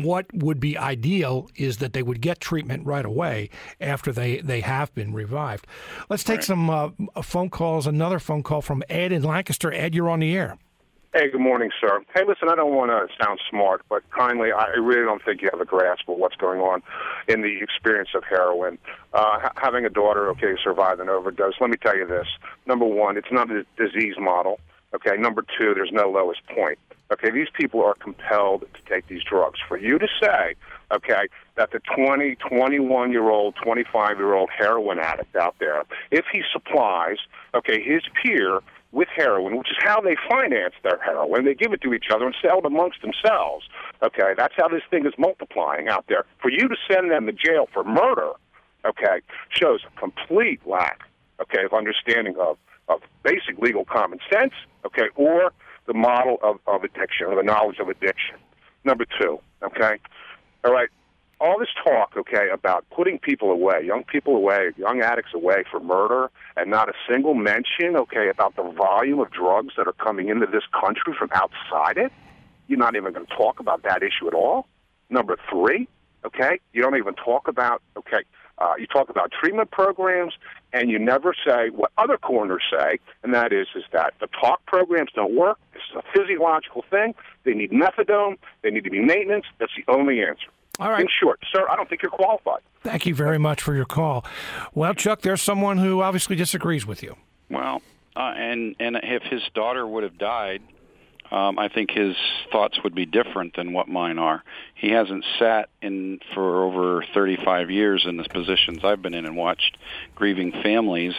what 0.03 0.25
would 0.33 0.59
be 0.59 0.77
ideal 0.77 1.49
is 1.55 1.77
that 1.77 1.93
they 1.93 2.03
would 2.03 2.21
get 2.21 2.39
treatment 2.39 2.85
right 2.85 3.05
away 3.05 3.49
after 3.81 4.11
they, 4.11 4.37
they 4.37 4.61
have 4.61 4.93
been 4.93 5.13
revived. 5.13 5.67
Let's 6.09 6.23
take 6.23 6.37
right. 6.37 6.43
some 6.43 6.69
uh, 6.69 6.89
phone 7.23 7.49
calls. 7.49 7.87
Another 7.87 8.19
phone 8.19 8.43
call 8.43 8.61
from 8.61 8.83
Ed 8.89 9.11
in 9.11 9.23
Lancaster. 9.23 9.71
Ed, 9.71 9.95
you're 9.95 10.09
on 10.09 10.19
the 10.19 10.35
air. 10.35 10.57
Hey, 11.13 11.31
good 11.31 11.41
morning, 11.41 11.71
sir. 11.81 12.01
Hey, 12.13 12.23
listen, 12.27 12.49
I 12.49 12.55
don't 12.55 12.75
want 12.75 12.91
to 12.91 13.07
sound 13.23 13.39
smart, 13.49 13.81
but 13.89 14.03
kindly, 14.11 14.51
I 14.51 14.67
really 14.75 15.05
don't 15.05 15.23
think 15.23 15.41
you 15.41 15.49
have 15.51 15.61
a 15.61 15.65
grasp 15.65 16.07
of 16.09 16.17
what's 16.17 16.35
going 16.35 16.59
on 16.59 16.83
in 17.27 17.41
the 17.41 17.57
experience 17.61 18.09
of 18.13 18.23
heroin. 18.25 18.77
Uh, 19.13 19.39
ha- 19.39 19.53
having 19.55 19.85
a 19.85 19.89
daughter, 19.89 20.29
okay, 20.31 20.55
survive 20.61 20.99
an 20.99 21.09
overdose, 21.09 21.53
let 21.59 21.69
me 21.69 21.77
tell 21.77 21.97
you 21.97 22.05
this. 22.05 22.27
Number 22.67 22.85
one, 22.85 23.17
it's 23.17 23.31
not 23.31 23.49
a 23.49 23.65
disease 23.77 24.15
model. 24.19 24.59
Okay, 24.97 25.15
number 25.15 25.43
two, 25.43 25.75
there's 25.75 25.91
no 25.91 26.09
lowest 26.09 26.41
point. 26.47 26.79
Okay, 27.13 27.29
these 27.29 27.49
people 27.53 27.83
are 27.83 27.93
compelled 27.93 28.61
to 28.61 28.93
take 28.93 29.07
these 29.07 29.21
drugs. 29.23 29.59
For 29.67 29.77
you 29.77 29.99
to 29.99 30.07
say, 30.19 30.55
okay, 30.91 31.27
that 31.55 31.69
the 31.71 31.79
20, 31.95 32.35
21 32.35 33.11
year 33.11 33.29
old, 33.29 33.53
25 33.63 34.17
year 34.17 34.33
old 34.33 34.49
heroin 34.49 34.97
addict 34.97 35.35
out 35.35 35.55
there, 35.59 35.83
if 36.09 36.25
he 36.33 36.41
supplies, 36.51 37.17
okay, 37.53 37.79
his 37.79 38.01
peer 38.21 38.59
with 38.91 39.07
heroin, 39.15 39.55
which 39.55 39.69
is 39.69 39.77
how 39.81 40.01
they 40.01 40.15
finance 40.27 40.73
their 40.81 40.99
heroin, 41.05 41.45
they 41.45 41.53
give 41.53 41.73
it 41.73 41.81
to 41.81 41.93
each 41.93 42.05
other 42.11 42.25
and 42.25 42.35
sell 42.41 42.57
it 42.57 42.65
amongst 42.65 42.99
themselves. 43.03 43.65
Okay, 44.01 44.33
that's 44.35 44.55
how 44.57 44.67
this 44.67 44.81
thing 44.89 45.05
is 45.05 45.13
multiplying 45.19 45.87
out 45.87 46.05
there. 46.09 46.25
For 46.41 46.49
you 46.49 46.67
to 46.67 46.75
send 46.91 47.11
them 47.11 47.27
to 47.27 47.33
jail 47.33 47.69
for 47.71 47.83
murder, 47.83 48.31
okay, 48.83 49.21
shows 49.51 49.81
a 49.85 49.99
complete 49.99 50.65
lack, 50.65 51.01
okay, 51.39 51.65
of 51.65 51.73
understanding 51.73 52.35
of, 52.39 52.57
of 52.87 53.01
basic 53.23 53.57
legal 53.59 53.85
common 53.85 54.19
sense, 54.31 54.53
okay, 54.85 55.09
or 55.15 55.51
the 55.85 55.93
model 55.93 56.37
of, 56.41 56.59
of 56.67 56.83
addiction 56.83 57.27
or 57.27 57.35
the 57.35 57.43
knowledge 57.43 57.79
of 57.79 57.89
addiction. 57.89 58.35
Number 58.83 59.05
two, 59.19 59.39
okay? 59.63 59.97
All 60.63 60.71
right, 60.71 60.89
all 61.39 61.59
this 61.59 61.69
talk, 61.83 62.13
okay, 62.17 62.49
about 62.51 62.85
putting 62.89 63.19
people 63.19 63.51
away, 63.51 63.83
young 63.85 64.03
people 64.03 64.35
away, 64.35 64.71
young 64.77 65.01
addicts 65.01 65.33
away 65.33 65.63
for 65.69 65.79
murder, 65.79 66.31
and 66.55 66.69
not 66.71 66.89
a 66.89 66.93
single 67.09 67.33
mention, 67.33 67.95
okay, 67.95 68.29
about 68.29 68.55
the 68.55 68.63
volume 68.63 69.19
of 69.19 69.31
drugs 69.31 69.73
that 69.77 69.87
are 69.87 69.93
coming 69.93 70.29
into 70.29 70.45
this 70.47 70.63
country 70.71 71.13
from 71.17 71.29
outside 71.33 71.97
it. 71.97 72.11
You're 72.67 72.79
not 72.79 72.95
even 72.95 73.13
going 73.13 73.25
to 73.25 73.35
talk 73.35 73.59
about 73.59 73.83
that 73.83 74.01
issue 74.03 74.27
at 74.27 74.33
all. 74.33 74.67
Number 75.09 75.37
three, 75.49 75.87
okay, 76.25 76.59
you 76.73 76.81
don't 76.81 76.97
even 76.97 77.13
talk 77.13 77.47
about, 77.47 77.81
okay, 77.97 78.23
uh, 78.59 78.73
you 78.79 78.87
talk 78.87 79.09
about 79.09 79.31
treatment 79.31 79.71
programs, 79.71 80.33
and 80.73 80.89
you 80.89 80.99
never 80.99 81.33
say 81.45 81.69
what 81.69 81.91
other 81.97 82.17
coroners 82.17 82.63
say, 82.71 82.99
and 83.23 83.33
that 83.33 83.53
is 83.53 83.67
is 83.75 83.83
that 83.91 84.13
the 84.19 84.27
talk 84.27 84.65
programs 84.65 85.11
don't 85.13 85.35
work. 85.35 85.59
This 85.73 85.83
is 85.91 85.95
a 85.97 86.17
physiological 86.17 86.83
thing. 86.89 87.13
They 87.43 87.53
need 87.53 87.71
methadone. 87.71 88.37
They 88.63 88.71
need 88.71 88.83
to 88.83 88.89
be 88.89 88.99
maintenance. 88.99 89.45
That's 89.59 89.71
the 89.75 89.91
only 89.91 90.23
answer. 90.23 90.47
All 90.79 90.91
right. 90.91 91.01
In 91.01 91.07
short, 91.07 91.39
sir, 91.51 91.65
I 91.69 91.75
don't 91.75 91.89
think 91.89 92.01
you're 92.01 92.11
qualified. 92.11 92.61
Thank 92.83 93.05
you 93.05 93.15
very 93.15 93.39
much 93.39 93.61
for 93.61 93.75
your 93.75 93.85
call. 93.85 94.23
Well, 94.73 94.93
Chuck, 94.93 95.21
there's 95.21 95.41
someone 95.41 95.77
who 95.77 96.01
obviously 96.01 96.35
disagrees 96.35 96.85
with 96.85 97.01
you. 97.01 97.15
Well, 97.49 97.81
uh, 98.15 98.33
and 98.35 98.75
and 98.79 98.97
if 99.03 99.23
his 99.23 99.41
daughter 99.53 99.85
would 99.87 100.03
have 100.03 100.17
died, 100.17 100.61
um, 101.31 101.59
I 101.59 101.67
think 101.67 101.91
his 101.91 102.15
thoughts 102.51 102.79
would 102.83 102.95
be 102.95 103.05
different 103.05 103.55
than 103.55 103.73
what 103.73 103.87
mine 103.87 104.17
are. 104.17 104.43
He 104.75 104.89
hasn't 104.89 105.25
sat 105.39 105.69
in 105.81 106.19
for 106.33 106.63
over 106.63 107.03
35 107.13 107.69
years 107.69 108.05
in 108.07 108.17
the 108.17 108.23
positions 108.23 108.83
I've 108.83 109.01
been 109.01 109.13
in 109.13 109.25
and 109.25 109.35
watched 109.35 109.77
grieving 110.15 110.51
families 110.51 111.13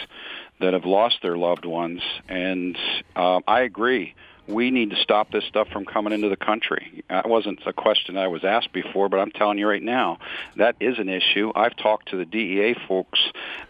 that 0.60 0.72
have 0.72 0.84
lost 0.84 1.18
their 1.22 1.36
loved 1.36 1.64
ones. 1.64 2.02
And 2.28 2.76
uh, 3.14 3.40
I 3.46 3.60
agree. 3.60 4.14
We 4.46 4.70
need 4.70 4.90
to 4.90 4.96
stop 4.96 5.30
this 5.30 5.44
stuff 5.44 5.68
from 5.68 5.84
coming 5.84 6.14
into 6.14 6.30
the 6.30 6.36
country. 6.36 7.04
That 7.10 7.28
wasn't 7.28 7.60
a 7.66 7.74
question 7.74 8.16
I 8.16 8.28
was 8.28 8.44
asked 8.44 8.72
before, 8.72 9.10
but 9.10 9.20
I'm 9.20 9.30
telling 9.30 9.58
you 9.58 9.68
right 9.68 9.82
now, 9.82 10.18
that 10.56 10.76
is 10.80 10.98
an 10.98 11.10
issue. 11.10 11.52
I've 11.54 11.76
talked 11.76 12.08
to 12.10 12.16
the 12.16 12.24
DEA 12.24 12.74
folks. 12.88 13.20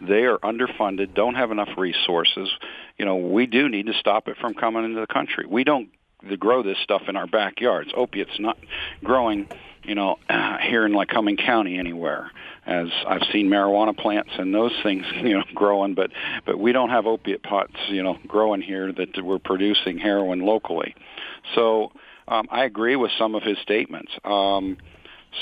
They 0.01 0.25
are 0.25 0.39
underfunded, 0.39 1.15
don't 1.15 1.35
have 1.35 1.51
enough 1.51 1.71
resources. 1.77 2.49
You 2.97 3.07
know, 3.07 3.17
we 3.17 3.47
do 3.47 3.69
need 3.69 3.87
to 3.87 3.95
stop 3.95 4.29
it 4.29 4.37
from 4.37 4.55
coming 4.55 4.85
into 4.85 5.01
the 5.01 5.09
country. 5.09 5.47
We 5.49 5.65
don't 5.65 5.89
to 6.29 6.37
grow 6.37 6.63
this 6.63 6.79
stuff 6.83 7.03
in 7.09 7.17
our 7.17 7.27
backyards. 7.27 7.91
Opiates 7.95 8.39
not 8.39 8.59
growing, 9.05 9.49
you 9.85 9.95
know, 9.95 10.17
here 10.63 10.85
in 10.87 10.93
Lycoming 10.93 11.39
County 11.39 11.79
anywhere. 11.79 12.31
As 12.67 12.89
I've 13.07 13.23
seen 13.33 13.49
marijuana 13.49 13.97
plants 13.97 14.31
and 14.39 14.55
those 14.55 14.73
things, 14.83 15.07
you 15.15 15.39
know, 15.39 15.45
growing, 15.55 15.95
but 15.95 16.11
but 16.45 16.59
we 16.59 16.73
don't 16.73 16.91
have 16.91 17.07
opiate 17.07 17.43
pots, 17.43 17.75
you 17.89 18.03
know, 18.03 18.19
growing 18.27 18.61
here 18.61 18.93
that 18.93 19.25
we're 19.25 19.39
producing 19.39 19.99
heroin 19.99 20.41
locally. 20.41 20.95
So 21.55 21.93
um, 22.27 22.47
I 22.51 22.65
agree 22.65 22.97
with 22.97 23.11
some 23.19 23.35
of 23.35 23.43
his 23.43 23.59
statements. 23.59 24.13
Um, 24.25 24.77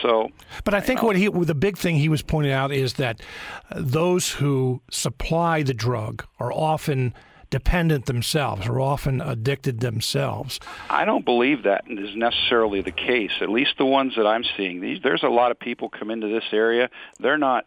so, 0.03 0.31
but 0.65 0.75
I 0.75 0.81
think 0.81 1.03
what 1.03 1.17
he 1.17 1.29
the 1.29 1.55
big 1.55 1.79
thing 1.79 1.97
he 1.97 2.09
was 2.09 2.23
pointing 2.23 2.53
out 2.53 2.73
is 2.73 2.95
that 2.95 3.21
those 3.75 4.31
who 4.31 4.81
supply 4.91 5.63
the 5.63 5.75
drug 5.75 6.25
are 6.39 6.53
often 6.53 7.15
dependent 7.51 8.07
themselves 8.07 8.67
or 8.67 8.81
often 8.81 9.21
addicted 9.21 9.81
themselves. 9.81 10.61
I 10.91 11.05
don't 11.05 11.25
believe 11.25 11.65
that 11.65 11.85
is 11.89 12.15
necessarily 12.17 12.83
the 12.83 12.93
case. 12.93 13.33
At 13.41 13.49
least 13.49 13.75
the 13.79 13.87
ones 13.87 14.15
that 14.17 14.27
I'm 14.27 14.45
seeing. 14.57 14.81
These, 14.81 15.03
there's 15.03 15.23
a 15.23 15.29
lot 15.29 15.51
of 15.51 15.59
people 15.59 15.89
come 15.89 16.11
into 16.11 16.29
this 16.29 16.45
area. 16.53 16.91
They're 17.19 17.39
not 17.39 17.67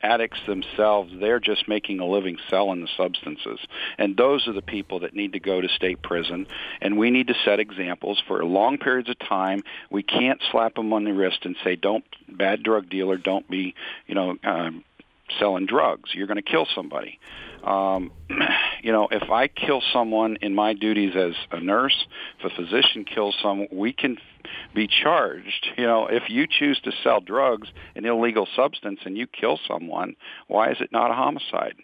addicts 0.00 0.40
themselves. 0.46 1.12
They're 1.18 1.40
just 1.40 1.68
making 1.68 2.00
a 2.00 2.06
living 2.06 2.38
selling 2.48 2.80
the 2.80 2.88
substances. 2.96 3.58
And 3.96 4.16
those 4.16 4.46
are 4.46 4.52
the 4.52 4.62
people 4.62 5.00
that 5.00 5.14
need 5.14 5.32
to 5.32 5.40
go 5.40 5.60
to 5.60 5.68
state 5.68 6.02
prison. 6.02 6.46
And 6.80 6.98
we 6.98 7.10
need 7.10 7.28
to 7.28 7.34
set 7.44 7.60
examples 7.60 8.22
for 8.26 8.44
long 8.44 8.78
periods 8.78 9.08
of 9.08 9.18
time. 9.18 9.62
We 9.90 10.02
can't 10.02 10.40
slap 10.50 10.74
them 10.74 10.92
on 10.92 11.04
the 11.04 11.12
wrist 11.12 11.40
and 11.44 11.56
say, 11.64 11.76
don't, 11.76 12.04
bad 12.28 12.62
drug 12.62 12.88
dealer, 12.88 13.16
don't 13.16 13.48
be, 13.48 13.74
you 14.06 14.14
know, 14.14 14.36
um, 14.44 14.84
selling 15.38 15.66
drugs. 15.66 16.10
You're 16.14 16.26
going 16.26 16.42
to 16.42 16.50
kill 16.50 16.66
somebody. 16.74 17.18
Um, 17.64 18.12
you 18.82 18.92
know, 18.92 19.08
if 19.10 19.30
I 19.30 19.48
kill 19.48 19.82
someone 19.92 20.38
in 20.40 20.54
my 20.54 20.74
duties 20.74 21.14
as 21.16 21.32
a 21.50 21.60
nurse, 21.60 22.06
if 22.38 22.52
a 22.52 22.54
physician 22.54 23.04
kills 23.04 23.36
someone, 23.42 23.68
we 23.72 23.92
can 23.92 24.18
be 24.74 24.88
charged. 24.88 25.68
You 25.76 25.86
know, 25.86 26.06
if 26.06 26.24
you 26.28 26.46
choose 26.46 26.80
to 26.84 26.92
sell 27.02 27.20
drugs, 27.20 27.68
an 27.94 28.04
illegal 28.04 28.46
substance, 28.54 29.00
and 29.04 29.16
you 29.16 29.26
kill 29.26 29.58
someone, 29.66 30.16
why 30.46 30.70
is 30.70 30.78
it 30.80 30.92
not 30.92 31.10
a 31.10 31.14
homicide? 31.14 31.74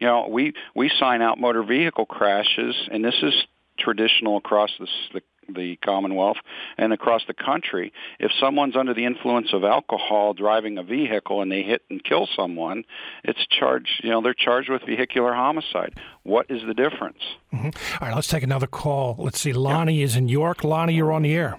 You 0.00 0.08
know, 0.08 0.28
we 0.28 0.52
we 0.74 0.90
sign 0.98 1.22
out 1.22 1.38
motor 1.38 1.62
vehicle 1.62 2.06
crashes, 2.06 2.74
and 2.90 3.04
this 3.04 3.14
is 3.22 3.32
traditional 3.78 4.36
across 4.36 4.70
the, 4.78 4.86
the 5.12 5.20
the 5.48 5.76
Commonwealth 5.76 6.36
and 6.76 6.92
across 6.92 7.22
the 7.26 7.34
country. 7.34 7.92
If 8.18 8.30
someone's 8.40 8.76
under 8.76 8.94
the 8.94 9.04
influence 9.04 9.52
of 9.52 9.64
alcohol 9.64 10.34
driving 10.34 10.78
a 10.78 10.82
vehicle 10.82 11.42
and 11.42 11.50
they 11.50 11.62
hit 11.62 11.82
and 11.90 12.02
kill 12.02 12.28
someone, 12.36 12.84
it's 13.22 13.46
charged, 13.46 14.00
you 14.02 14.10
know, 14.10 14.22
they're 14.22 14.34
charged 14.34 14.70
with 14.70 14.82
vehicular 14.82 15.34
homicide. 15.34 15.94
What 16.22 16.46
is 16.50 16.62
the 16.66 16.74
difference? 16.74 17.18
Mm-hmm. 17.52 17.66
All 18.02 18.08
right, 18.08 18.14
let's 18.14 18.28
take 18.28 18.42
another 18.42 18.66
call. 18.66 19.16
Let's 19.18 19.40
see. 19.40 19.52
Lonnie 19.52 19.98
yeah. 19.98 20.04
is 20.04 20.16
in 20.16 20.28
York. 20.28 20.64
Lonnie, 20.64 20.94
you're 20.94 21.12
on 21.12 21.22
the 21.22 21.34
air. 21.34 21.58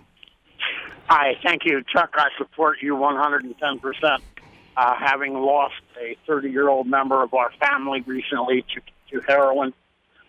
Hi, 1.07 1.37
thank 1.43 1.65
you. 1.65 1.83
Chuck, 1.93 2.15
I 2.15 2.29
support 2.37 2.81
you 2.81 2.95
110%. 2.95 4.19
Uh, 4.77 4.93
having 4.99 5.33
lost 5.33 5.75
a 6.01 6.17
30 6.27 6.49
year 6.49 6.67
old 6.67 6.87
member 6.87 7.23
of 7.23 7.33
our 7.33 7.51
family 7.61 8.01
recently 8.01 8.65
to, 8.73 8.81
to 9.11 9.25
heroin, 9.25 9.73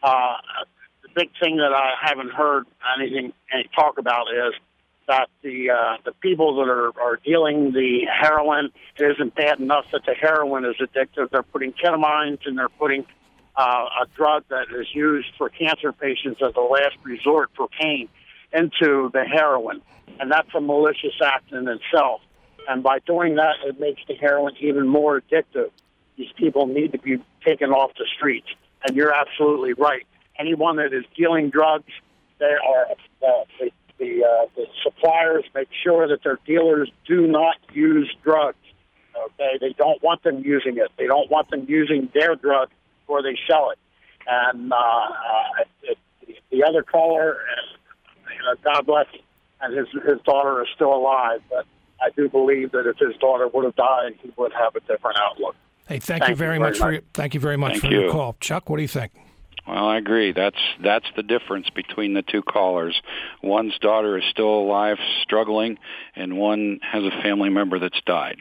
uh, 0.02 0.36
big 1.16 1.30
thing 1.40 1.56
that 1.56 1.72
I 1.72 1.94
haven't 2.00 2.30
heard 2.30 2.66
anything 2.96 3.32
any 3.52 3.68
talk 3.74 3.98
about 3.98 4.26
is 4.30 4.54
that 5.08 5.28
the 5.42 5.70
uh, 5.70 5.96
the 6.04 6.12
people 6.12 6.56
that 6.56 6.68
are, 6.68 6.92
are 7.00 7.16
dealing 7.24 7.72
the 7.72 8.06
heroin 8.06 8.70
it 8.98 9.10
isn't 9.12 9.34
bad 9.34 9.58
enough 9.58 9.86
that 9.92 10.02
the 10.04 10.14
heroin 10.14 10.64
is 10.64 10.76
addictive. 10.76 11.30
They're 11.30 11.42
putting 11.42 11.72
ketamines 11.72 12.40
and 12.44 12.58
they're 12.58 12.68
putting 12.68 13.06
uh, 13.56 13.86
a 14.02 14.06
drug 14.14 14.44
that 14.50 14.66
is 14.78 14.86
used 14.94 15.28
for 15.38 15.48
cancer 15.48 15.92
patients 15.92 16.42
as 16.46 16.52
a 16.54 16.60
last 16.60 16.96
resort 17.02 17.50
for 17.56 17.68
pain 17.80 18.08
into 18.52 19.10
the 19.12 19.24
heroin, 19.24 19.80
and 20.20 20.30
that's 20.30 20.54
a 20.54 20.60
malicious 20.60 21.14
act 21.24 21.52
in 21.52 21.66
itself. 21.66 22.20
And 22.68 22.82
by 22.82 22.98
doing 23.00 23.36
that, 23.36 23.54
it 23.64 23.80
makes 23.80 24.02
the 24.08 24.14
heroin 24.14 24.54
even 24.60 24.86
more 24.86 25.20
addictive. 25.20 25.70
These 26.16 26.32
people 26.36 26.66
need 26.66 26.92
to 26.92 26.98
be 26.98 27.22
taken 27.44 27.70
off 27.70 27.92
the 27.96 28.06
streets. 28.16 28.48
And 28.86 28.96
you're 28.96 29.12
absolutely 29.12 29.72
right 29.72 30.06
anyone 30.38 30.76
that 30.76 30.92
is 30.92 31.04
dealing 31.16 31.50
drugs, 31.50 31.92
they 32.38 32.46
are 32.46 32.86
uh, 33.26 33.44
they 33.58 33.72
the 33.98 34.24
uh, 34.24 34.46
the 34.56 34.66
suppliers 34.82 35.44
make 35.54 35.68
sure 35.82 36.06
that 36.08 36.22
their 36.22 36.38
dealers 36.46 36.90
do 37.06 37.26
not 37.26 37.56
use 37.72 38.14
drugs. 38.22 38.58
Okay, 39.16 39.56
they 39.60 39.72
don't 39.72 40.02
want 40.02 40.22
them 40.22 40.42
using 40.44 40.76
it. 40.76 40.90
They 40.98 41.06
don't 41.06 41.30
want 41.30 41.50
them 41.50 41.64
using 41.68 42.10
their 42.12 42.36
drug 42.36 42.68
before 43.00 43.22
they 43.22 43.38
sell 43.48 43.70
it. 43.70 43.78
And 44.26 44.72
uh, 44.72 44.76
uh, 44.76 45.64
it, 45.82 45.98
the 46.50 46.64
other 46.64 46.82
caller, 46.82 47.38
uh, 48.50 48.54
God 48.62 48.86
bless, 48.86 49.06
and 49.60 49.76
his 49.76 49.88
his 50.04 50.20
daughter 50.22 50.60
is 50.62 50.68
still 50.74 50.92
alive. 50.94 51.40
But 51.48 51.64
I 52.02 52.10
do 52.10 52.28
believe 52.28 52.72
that 52.72 52.86
if 52.86 52.98
his 52.98 53.16
daughter 53.16 53.48
would 53.48 53.64
have 53.64 53.76
died, 53.76 54.14
he 54.22 54.30
would 54.36 54.52
have 54.52 54.76
a 54.76 54.80
different 54.80 55.16
outlook. 55.18 55.56
Hey, 55.88 56.00
thank, 56.00 56.22
thank 56.22 56.30
you, 56.30 56.34
very 56.34 56.56
you 56.56 56.58
very 56.58 56.58
much, 56.58 56.72
much 56.72 56.78
for 56.78 56.92
your, 56.92 57.02
thank 57.14 57.34
you 57.34 57.40
very 57.40 57.56
much 57.56 57.72
thank 57.72 57.84
for 57.84 57.90
you. 57.90 58.00
your 58.02 58.10
call, 58.10 58.36
Chuck. 58.40 58.68
What 58.68 58.76
do 58.76 58.82
you 58.82 58.88
think? 58.88 59.12
Well, 59.66 59.88
I 59.88 59.96
agree. 59.98 60.32
That's 60.32 60.58
that's 60.82 61.06
the 61.16 61.24
difference 61.24 61.68
between 61.70 62.14
the 62.14 62.22
two 62.22 62.42
callers. 62.42 63.00
One's 63.42 63.76
daughter 63.80 64.16
is 64.16 64.24
still 64.30 64.48
alive, 64.60 64.96
struggling, 65.22 65.78
and 66.14 66.38
one 66.38 66.78
has 66.82 67.02
a 67.02 67.10
family 67.22 67.48
member 67.48 67.80
that's 67.80 68.00
died. 68.06 68.38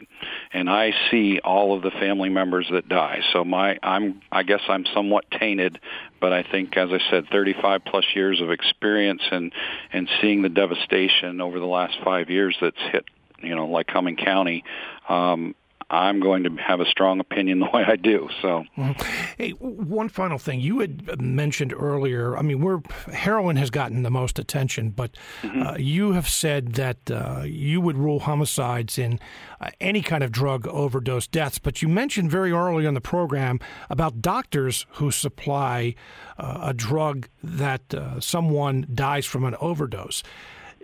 And 0.52 0.70
I 0.70 0.92
see 1.10 1.40
all 1.42 1.76
of 1.76 1.82
the 1.82 1.90
family 1.90 2.28
members 2.28 2.68
that 2.70 2.88
die. 2.88 3.22
So 3.32 3.44
my 3.44 3.76
I'm 3.82 4.22
I 4.30 4.44
guess 4.44 4.60
I'm 4.68 4.84
somewhat 4.94 5.24
tainted, 5.32 5.80
but 6.20 6.32
I 6.32 6.44
think 6.44 6.76
as 6.76 6.90
I 6.92 7.00
said 7.10 7.24
35 7.32 7.84
plus 7.84 8.04
years 8.14 8.40
of 8.40 8.52
experience 8.52 9.22
and 9.30 9.52
and 9.92 10.08
seeing 10.20 10.42
the 10.42 10.48
devastation 10.48 11.40
over 11.40 11.58
the 11.58 11.66
last 11.66 11.96
5 12.04 12.30
years 12.30 12.56
that's 12.60 12.76
hit, 12.92 13.04
you 13.42 13.56
know, 13.56 13.66
Lycoming 13.66 14.16
County, 14.24 14.62
um 15.08 15.56
I'm 15.88 16.18
going 16.18 16.42
to 16.42 16.50
have 16.56 16.80
a 16.80 16.86
strong 16.86 17.20
opinion 17.20 17.60
the 17.60 17.66
way 17.72 17.84
I 17.86 17.96
do. 17.96 18.28
So, 18.42 18.64
mm-hmm. 18.76 18.92
hey, 19.38 19.50
one 19.50 20.08
final 20.08 20.38
thing 20.38 20.60
you 20.60 20.80
had 20.80 21.20
mentioned 21.20 21.72
earlier. 21.72 22.36
I 22.36 22.42
mean, 22.42 22.60
we're 22.60 22.80
heroin 23.12 23.56
has 23.56 23.70
gotten 23.70 24.02
the 24.02 24.10
most 24.10 24.38
attention, 24.38 24.90
but 24.90 25.16
mm-hmm. 25.42 25.62
uh, 25.62 25.76
you 25.76 26.12
have 26.12 26.28
said 26.28 26.74
that 26.74 27.10
uh, 27.10 27.42
you 27.44 27.80
would 27.80 27.96
rule 27.96 28.20
homicides 28.20 28.98
in 28.98 29.20
uh, 29.60 29.70
any 29.80 30.02
kind 30.02 30.24
of 30.24 30.32
drug 30.32 30.66
overdose 30.66 31.26
deaths. 31.26 31.58
But 31.58 31.82
you 31.82 31.88
mentioned 31.88 32.30
very 32.30 32.52
early 32.52 32.86
on 32.86 32.94
the 32.94 33.00
program 33.00 33.60
about 33.88 34.20
doctors 34.20 34.86
who 34.92 35.10
supply 35.10 35.94
uh, 36.38 36.58
a 36.62 36.74
drug 36.74 37.28
that 37.42 37.94
uh, 37.94 38.20
someone 38.20 38.86
dies 38.92 39.24
from 39.24 39.44
an 39.44 39.54
overdose. 39.60 40.22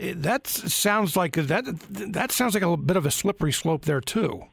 That 0.01 0.47
sounds 0.47 1.17
like 1.17 1.35
that. 1.35 1.65
That 1.91 2.33
sounds 2.33 2.55
like 2.55 2.63
a 2.63 2.77
bit 2.77 2.97
of 2.97 3.05
a 3.05 3.11
slippery 3.11 3.53
slope 3.53 3.85
there 3.85 4.01
too. 4.01 4.45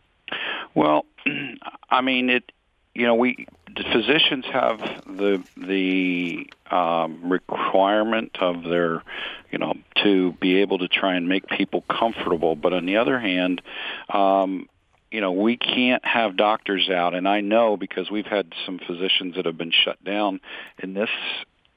Well, 0.80 1.06
I 1.90 2.00
mean 2.00 2.30
it. 2.30 2.54
You 2.96 3.06
know, 3.06 3.16
we 3.16 3.48
physicians 3.92 4.46
have 4.46 4.80
the 5.06 5.44
the 5.58 6.50
um, 6.74 7.30
requirement 7.30 8.38
of 8.40 8.64
their, 8.64 9.04
you 9.52 9.58
know, 9.58 9.74
to 10.04 10.32
be 10.40 10.62
able 10.62 10.78
to 10.78 10.88
try 10.88 11.16
and 11.16 11.28
make 11.28 11.48
people 11.48 11.84
comfortable. 11.90 12.56
But 12.56 12.72
on 12.72 12.86
the 12.86 12.96
other 12.96 13.20
hand, 13.20 13.62
um, 14.08 14.70
you 15.12 15.20
know, 15.20 15.34
we 15.34 15.58
can't 15.58 16.04
have 16.06 16.38
doctors 16.38 16.90
out, 16.90 17.14
and 17.14 17.28
I 17.28 17.42
know 17.42 17.76
because 17.76 18.10
we've 18.10 18.26
had 18.26 18.54
some 18.66 18.80
physicians 18.80 19.36
that 19.36 19.46
have 19.46 19.58
been 19.58 19.74
shut 19.74 20.02
down 20.06 20.40
in 20.82 20.94
this 20.94 21.10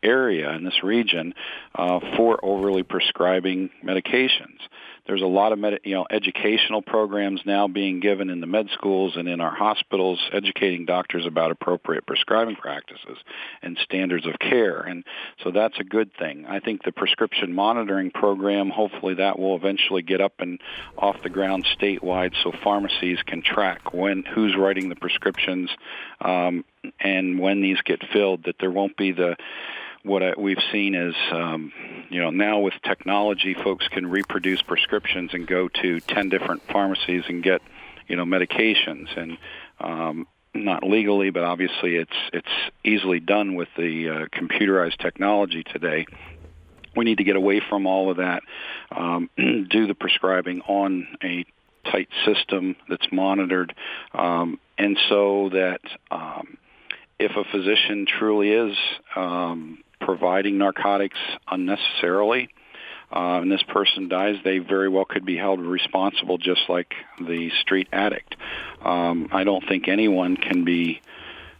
area 0.04 0.50
in 0.52 0.64
this 0.64 0.82
region 0.84 1.34
uh, 1.74 1.98
for 2.16 2.38
overly 2.44 2.84
prescribing 2.84 3.70
medications 3.84 4.58
there's 5.06 5.22
a 5.22 5.26
lot 5.26 5.52
of 5.52 5.58
med- 5.58 5.80
you 5.84 5.94
know 5.94 6.06
educational 6.10 6.82
programs 6.82 7.40
now 7.44 7.66
being 7.66 8.00
given 8.00 8.30
in 8.30 8.40
the 8.40 8.46
med 8.46 8.68
schools 8.72 9.14
and 9.16 9.28
in 9.28 9.40
our 9.40 9.54
hospitals 9.54 10.20
educating 10.32 10.84
doctors 10.84 11.26
about 11.26 11.50
appropriate 11.50 12.06
prescribing 12.06 12.56
practices 12.56 13.18
and 13.62 13.78
standards 13.82 14.26
of 14.26 14.38
care. 14.38 14.80
And 14.80 15.04
so 15.42 15.50
that's 15.50 15.78
a 15.78 15.84
good 15.84 16.10
thing. 16.18 16.46
I 16.46 16.60
think 16.60 16.84
the 16.84 16.92
prescription 16.92 17.52
monitoring 17.52 18.10
program 18.10 18.70
hopefully 18.70 19.14
that 19.14 19.38
will 19.38 19.56
eventually 19.56 20.02
get 20.02 20.20
up 20.20 20.34
and 20.38 20.60
off 20.96 21.16
the 21.22 21.30
ground 21.30 21.66
statewide 21.78 22.34
so 22.42 22.52
pharmacies 22.62 23.18
can 23.26 23.42
track 23.42 23.92
when 23.92 24.22
who's 24.22 24.56
writing 24.56 24.88
the 24.88 24.96
prescriptions 24.96 25.70
um, 26.20 26.64
and 27.00 27.38
when 27.38 27.60
these 27.60 27.80
get 27.84 28.02
filled 28.12 28.44
that 28.44 28.56
there 28.60 28.70
won't 28.70 28.96
be 28.96 29.12
the 29.12 29.36
what 30.04 30.22
I, 30.22 30.32
we've 30.36 30.62
seen 30.72 30.94
is, 30.94 31.14
um, 31.30 31.72
you 32.10 32.20
know, 32.20 32.30
now 32.30 32.58
with 32.60 32.74
technology, 32.84 33.54
folks 33.54 33.86
can 33.88 34.08
reproduce 34.08 34.62
prescriptions 34.62 35.30
and 35.32 35.46
go 35.46 35.68
to 35.68 36.00
ten 36.00 36.28
different 36.28 36.62
pharmacies 36.68 37.24
and 37.28 37.42
get, 37.42 37.62
you 38.08 38.16
know, 38.16 38.24
medications, 38.24 39.16
and 39.16 39.38
um, 39.80 40.26
not 40.54 40.82
legally, 40.82 41.30
but 41.30 41.44
obviously 41.44 41.96
it's 41.96 42.16
it's 42.32 42.48
easily 42.84 43.20
done 43.20 43.54
with 43.54 43.68
the 43.76 44.08
uh, 44.08 44.38
computerized 44.38 44.98
technology 44.98 45.62
today. 45.62 46.06
We 46.94 47.04
need 47.04 47.18
to 47.18 47.24
get 47.24 47.36
away 47.36 47.62
from 47.66 47.86
all 47.86 48.10
of 48.10 48.18
that, 48.18 48.42
um, 48.94 49.30
do 49.36 49.86
the 49.86 49.94
prescribing 49.94 50.60
on 50.62 51.06
a 51.22 51.46
tight 51.90 52.08
system 52.24 52.76
that's 52.88 53.06
monitored, 53.10 53.74
um, 54.14 54.58
and 54.78 54.98
so 55.08 55.48
that 55.50 55.80
um, 56.10 56.58
if 57.18 57.32
a 57.36 57.44
physician 57.50 58.06
truly 58.06 58.50
is 58.50 58.76
um, 59.16 59.78
providing 60.04 60.58
narcotics 60.58 61.18
unnecessarily, 61.50 62.48
uh, 63.14 63.40
and 63.40 63.50
this 63.52 63.62
person 63.62 64.08
dies, 64.08 64.36
they 64.42 64.58
very 64.58 64.88
well 64.88 65.04
could 65.04 65.24
be 65.24 65.36
held 65.36 65.60
responsible, 65.60 66.38
just 66.38 66.62
like 66.68 66.94
the 67.20 67.50
street 67.60 67.88
addict. 67.92 68.36
Um, 68.82 69.28
I 69.32 69.44
don't 69.44 69.66
think 69.68 69.88
anyone 69.88 70.36
can 70.36 70.64
be 70.64 71.02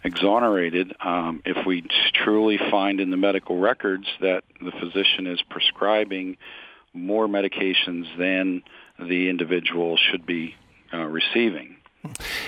exonerated 0.05 0.95
um, 1.01 1.43
if 1.45 1.67
we 1.67 1.85
truly 2.25 2.59
find 2.71 3.01
in 3.01 3.11
the 3.11 3.17
medical 3.17 3.59
records 3.59 4.07
that 4.21 4.45
the 4.61 4.73
physician 4.73 5.27
is 5.27 5.41
prescribing 5.43 6.37
more 6.95 7.27
medications 7.29 8.07
than 8.19 8.63
the 8.99 9.29
individual 9.29 9.97
should 9.97 10.27
be 10.27 10.55
uh, 10.93 11.05
receiving. 11.05 11.77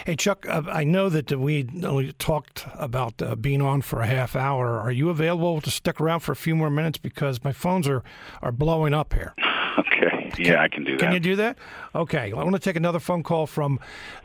Hey, 0.05 0.17
Chuck, 0.17 0.47
uh, 0.49 0.63
I 0.69 0.85
know 0.85 1.09
that 1.09 1.31
we 1.39 1.69
only 1.85 2.13
talked 2.15 2.67
about 2.75 3.23
uh, 3.23 3.37
being 3.37 3.63
on 3.63 3.83
for 3.83 4.01
a 4.01 4.07
half 4.07 4.35
hour. 4.35 4.81
Are 4.81 4.91
you 4.91 5.11
available 5.11 5.61
to 5.61 5.71
stick 5.71 6.01
around 6.01 6.21
for 6.21 6.33
a 6.33 6.37
few 6.37 6.57
more 6.57 6.71
minutes? 6.71 6.99
Because 6.99 7.43
my 7.45 7.53
phones 7.53 7.87
are, 7.87 8.03
are 8.43 8.53
blowing 8.53 8.95
up 8.95 9.13
here. 9.13 9.35
Okay. 9.77 10.31
Yeah, 10.39 10.63
I 10.63 10.69
can 10.69 10.85
do 10.85 10.93
that. 10.93 11.01
Can 11.01 11.13
you 11.13 11.19
do 11.19 11.35
that? 11.35 11.59
Okay. 11.97 12.33
I 12.33 12.37
want 12.37 12.53
to 12.53 12.61
take 12.61 12.77
another 12.77 13.01
phone 13.01 13.25
call 13.25 13.49
from 13.49 13.81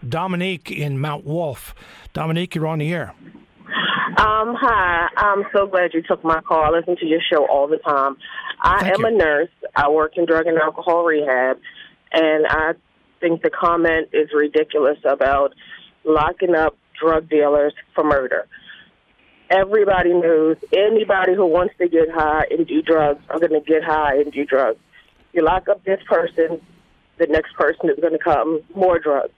Dominique 0.07 0.69
in 0.69 0.99
Mount 0.99 1.25
Wolf. 1.25 1.73
Dominique, 2.13 2.53
you're 2.53 2.67
on 2.67 2.77
the 2.77 2.93
air. 2.93 3.15
Um, 4.17 4.55
hi. 4.59 5.07
I'm 5.17 5.45
so 5.51 5.65
glad 5.65 5.95
you 5.95 6.03
took 6.03 6.23
my 6.23 6.39
call. 6.41 6.63
I 6.63 6.69
listen 6.69 6.97
to 6.97 7.05
your 7.07 7.21
show 7.31 7.47
all 7.47 7.67
the 7.67 7.77
time. 7.77 8.17
I 8.61 8.81
Thank 8.81 8.93
am 8.93 9.01
you. 9.01 9.07
a 9.07 9.11
nurse. 9.11 9.49
I 9.75 9.89
work 9.89 10.17
in 10.17 10.25
drug 10.27 10.45
and 10.45 10.59
alcohol 10.59 11.03
rehab, 11.03 11.57
and 12.11 12.45
I 12.47 12.73
think 13.19 13.41
the 13.41 13.49
comment 13.49 14.09
is 14.13 14.29
ridiculous 14.33 14.97
about 15.03 15.53
locking 16.03 16.55
up 16.55 16.75
drug 16.99 17.29
dealers 17.29 17.73
for 17.95 18.03
murder. 18.03 18.47
Everybody 19.49 20.13
knows 20.13 20.57
anybody 20.73 21.33
who 21.33 21.45
wants 21.45 21.73
to 21.79 21.87
get 21.87 22.09
high 22.11 22.45
and 22.51 22.67
do 22.67 22.81
drugs 22.81 23.21
are 23.29 23.39
going 23.39 23.53
to 23.53 23.61
get 23.61 23.83
high 23.83 24.17
and 24.17 24.31
do 24.31 24.45
drugs. 24.45 24.79
You 25.33 25.43
lock 25.43 25.67
up 25.69 25.83
this 25.83 25.99
person, 26.07 26.61
the 27.17 27.27
next 27.27 27.53
person 27.55 27.89
is 27.89 27.97
going 27.99 28.13
to 28.13 28.19
come 28.19 28.61
more 28.75 28.99
drugs. 28.99 29.33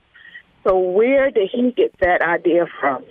So 0.63 0.77
where 0.77 1.31
did 1.31 1.49
he 1.51 1.71
get 1.71 1.97
that 1.99 2.21
idea 2.21 2.65
from? 2.79 3.03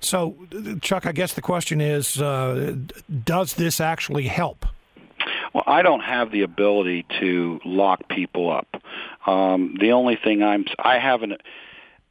So, 0.00 0.36
Chuck, 0.82 1.06
I 1.06 1.12
guess 1.12 1.32
the 1.32 1.40
question 1.40 1.80
is, 1.80 2.20
uh, 2.20 2.76
does 3.24 3.54
this 3.54 3.80
actually 3.80 4.26
help? 4.26 4.66
Well, 5.54 5.64
I 5.66 5.82
don't 5.82 6.00
have 6.00 6.32
the 6.32 6.42
ability 6.42 7.06
to 7.20 7.60
lock 7.64 8.08
people 8.08 8.50
up. 8.50 8.66
Um, 9.26 9.76
the 9.80 9.92
only 9.92 10.16
thing 10.22 10.42
I'm 10.42 10.64
I 10.78 10.98
have 10.98 11.22
an 11.22 11.36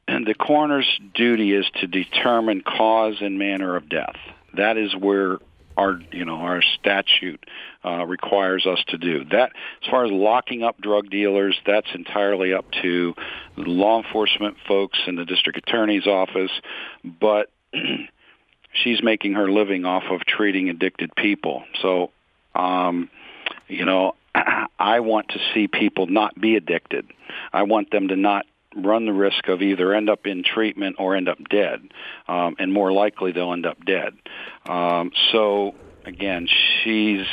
and 0.07 0.25
the 0.25 0.33
coroner's 0.33 0.87
duty 1.13 1.53
is 1.53 1.65
to 1.81 1.87
determine 1.87 2.61
cause 2.61 3.17
and 3.21 3.37
manner 3.37 3.75
of 3.75 3.89
death. 3.89 4.15
That 4.55 4.77
is 4.77 4.95
where 4.95 5.39
our 5.75 5.99
you 6.11 6.23
know 6.23 6.35
our 6.35 6.61
statute 6.79 7.43
uh, 7.83 8.05
requires 8.05 8.65
us 8.65 8.81
to 8.87 8.97
do 8.97 9.25
that. 9.25 9.51
As 9.83 9.89
far 9.89 10.05
as 10.05 10.11
locking 10.11 10.63
up 10.63 10.79
drug 10.79 11.09
dealers, 11.09 11.59
that's 11.65 11.87
entirely 11.93 12.53
up 12.53 12.65
to 12.81 13.13
law 13.57 14.01
enforcement 14.01 14.55
folks 14.67 14.99
in 15.05 15.15
the 15.15 15.25
district 15.25 15.57
attorney's 15.57 16.07
office. 16.07 16.51
But 17.03 17.49
she's 18.83 19.03
making 19.03 19.33
her 19.33 19.51
living 19.51 19.83
off 19.83 20.03
of 20.09 20.21
treating 20.25 20.69
addicted 20.69 21.13
people. 21.15 21.63
So, 21.81 22.11
um, 22.55 23.09
you 23.67 23.85
know, 23.85 24.15
I 24.79 24.99
want 24.99 25.29
to 25.29 25.39
see 25.53 25.67
people 25.67 26.07
not 26.07 26.39
be 26.39 26.55
addicted. 26.55 27.07
I 27.51 27.63
want 27.63 27.91
them 27.91 28.09
to 28.09 28.15
not 28.15 28.45
run 28.75 29.05
the 29.05 29.13
risk 29.13 29.47
of 29.47 29.61
either 29.61 29.93
end 29.93 30.09
up 30.09 30.25
in 30.25 30.43
treatment 30.43 30.95
or 30.99 31.15
end 31.15 31.29
up 31.29 31.37
dead, 31.49 31.81
um, 32.27 32.55
and 32.59 32.73
more 32.73 32.91
likely 32.91 33.31
they'll 33.31 33.53
end 33.53 33.65
up 33.65 33.83
dead. 33.85 34.13
Um, 34.65 35.11
so 35.31 35.75
again, 36.05 36.47
she's 36.83 37.25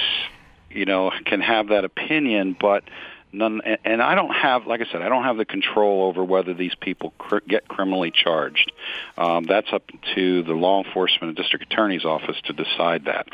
you 0.70 0.84
know 0.84 1.10
can 1.24 1.40
have 1.40 1.68
that 1.68 1.84
opinion, 1.84 2.56
but 2.58 2.84
none 3.32 3.60
and 3.84 4.02
i 4.02 4.14
don't 4.14 4.34
have 4.34 4.66
like 4.66 4.80
i 4.80 4.84
said 4.90 5.02
i 5.02 5.08
don't 5.08 5.24
have 5.24 5.36
the 5.36 5.44
control 5.44 6.04
over 6.04 6.24
whether 6.24 6.54
these 6.54 6.74
people 6.80 7.12
cr- 7.18 7.38
get 7.48 7.68
criminally 7.68 8.10
charged. 8.10 8.72
Um, 9.16 9.44
that's 9.44 9.72
up 9.72 9.82
to 10.14 10.42
the 10.42 10.52
law 10.52 10.82
enforcement 10.82 11.28
and 11.28 11.36
district 11.36 11.72
attorney's 11.72 12.04
office 12.04 12.36
to 12.44 12.52
decide 12.52 13.04
that. 13.04 13.28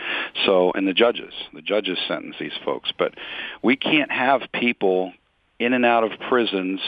So 0.45 0.73
and 0.75 0.87
the 0.87 0.93
judges 0.93 1.33
the 1.53 1.63
judges 1.63 1.99
sentence 2.09 2.37
these 2.39 2.57
folks. 2.65 2.91
But 2.97 3.15
we 3.63 3.77
can't 3.77 4.11
have 4.11 4.43
people 4.53 5.13
in 5.59 5.73
and 5.73 5.85
out 5.85 6.05
of 6.05 6.19
prisons 6.29 6.81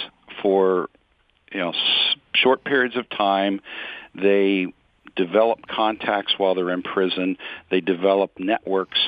for 0.42 0.88
you 1.52 1.60
know 1.60 1.70
s- 1.70 2.16
short 2.34 2.64
periods 2.64 2.96
of 2.96 3.08
time. 3.08 3.60
They 4.14 4.72
develop 5.16 5.66
contacts 5.66 6.34
while 6.38 6.54
they're 6.54 6.70
in 6.70 6.82
prison. 6.82 7.36
They 7.70 7.80
develop 7.80 8.38
networks 8.38 9.00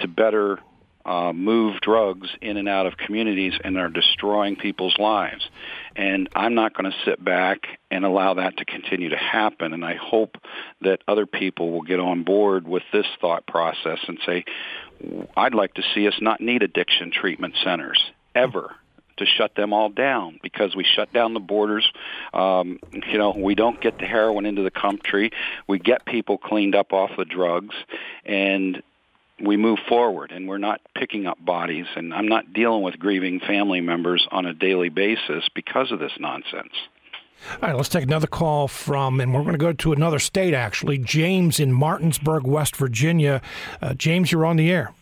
to 0.00 0.08
better 0.08 0.58
uh, 1.04 1.32
move 1.32 1.80
drugs 1.80 2.28
in 2.40 2.56
and 2.56 2.68
out 2.68 2.86
of 2.86 2.96
communities 2.96 3.54
and 3.62 3.76
are 3.76 3.88
destroying 3.88 4.56
people's 4.56 4.96
lives. 4.98 5.48
And 5.96 6.28
I'm 6.34 6.54
not 6.54 6.74
going 6.74 6.90
to 6.90 6.96
sit 7.04 7.22
back 7.22 7.66
and 7.90 8.04
allow 8.04 8.34
that 8.34 8.56
to 8.58 8.64
continue 8.64 9.10
to 9.10 9.16
happen. 9.16 9.72
And 9.72 9.84
I 9.84 9.94
hope 9.94 10.36
that 10.80 11.00
other 11.08 11.26
people 11.26 11.70
will 11.72 11.82
get 11.82 12.00
on 12.00 12.22
board 12.24 12.66
with 12.66 12.84
this 12.92 13.06
thought 13.20 13.46
process 13.46 13.98
and 14.06 14.18
say, 14.24 14.44
I'd 15.36 15.54
like 15.54 15.74
to 15.74 15.82
see 15.94 16.06
us 16.06 16.14
not 16.20 16.40
need 16.40 16.62
addiction 16.62 17.10
treatment 17.10 17.54
centers 17.62 18.00
ever 18.34 18.74
to 19.18 19.26
shut 19.26 19.54
them 19.54 19.72
all 19.72 19.88
down 19.88 20.38
because 20.42 20.74
we 20.74 20.84
shut 20.84 21.12
down 21.12 21.34
the 21.34 21.40
borders. 21.40 21.90
Um, 22.32 22.78
you 22.92 23.18
know, 23.18 23.34
we 23.36 23.54
don't 23.54 23.80
get 23.80 23.98
the 23.98 24.06
heroin 24.06 24.46
into 24.46 24.62
the 24.62 24.70
country. 24.70 25.30
We 25.66 25.78
get 25.78 26.04
people 26.04 26.38
cleaned 26.38 26.74
up 26.74 26.92
off 26.92 27.10
the 27.16 27.24
drugs, 27.24 27.74
and 28.24 28.82
we 29.42 29.56
move 29.56 29.78
forward 29.88 30.30
and 30.30 30.48
we're 30.48 30.58
not 30.58 30.80
picking 30.94 31.26
up 31.26 31.44
bodies 31.44 31.86
and 31.96 32.14
I'm 32.14 32.28
not 32.28 32.52
dealing 32.52 32.82
with 32.82 32.98
grieving 32.98 33.40
family 33.40 33.80
members 33.80 34.26
on 34.30 34.46
a 34.46 34.54
daily 34.54 34.88
basis 34.88 35.44
because 35.54 35.90
of 35.90 35.98
this 35.98 36.12
nonsense. 36.18 36.72
All 37.54 37.68
right, 37.68 37.76
let's 37.76 37.88
take 37.88 38.04
another 38.04 38.28
call 38.28 38.68
from, 38.68 39.18
and 39.20 39.34
we're 39.34 39.40
going 39.42 39.52
to 39.52 39.58
go 39.58 39.72
to 39.72 39.92
another 39.92 40.20
state 40.20 40.54
actually. 40.54 40.98
James 40.98 41.58
in 41.58 41.72
Martinsburg, 41.72 42.46
West 42.46 42.76
Virginia. 42.76 43.42
Uh, 43.80 43.94
James, 43.94 44.30
you're 44.30 44.46
on 44.46 44.56
the 44.56 44.70
air. 44.70 44.94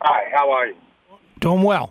Hi, 0.00 0.30
how 0.32 0.50
are 0.52 0.66
you? 0.66 0.76
Doing 1.40 1.62
well. 1.62 1.90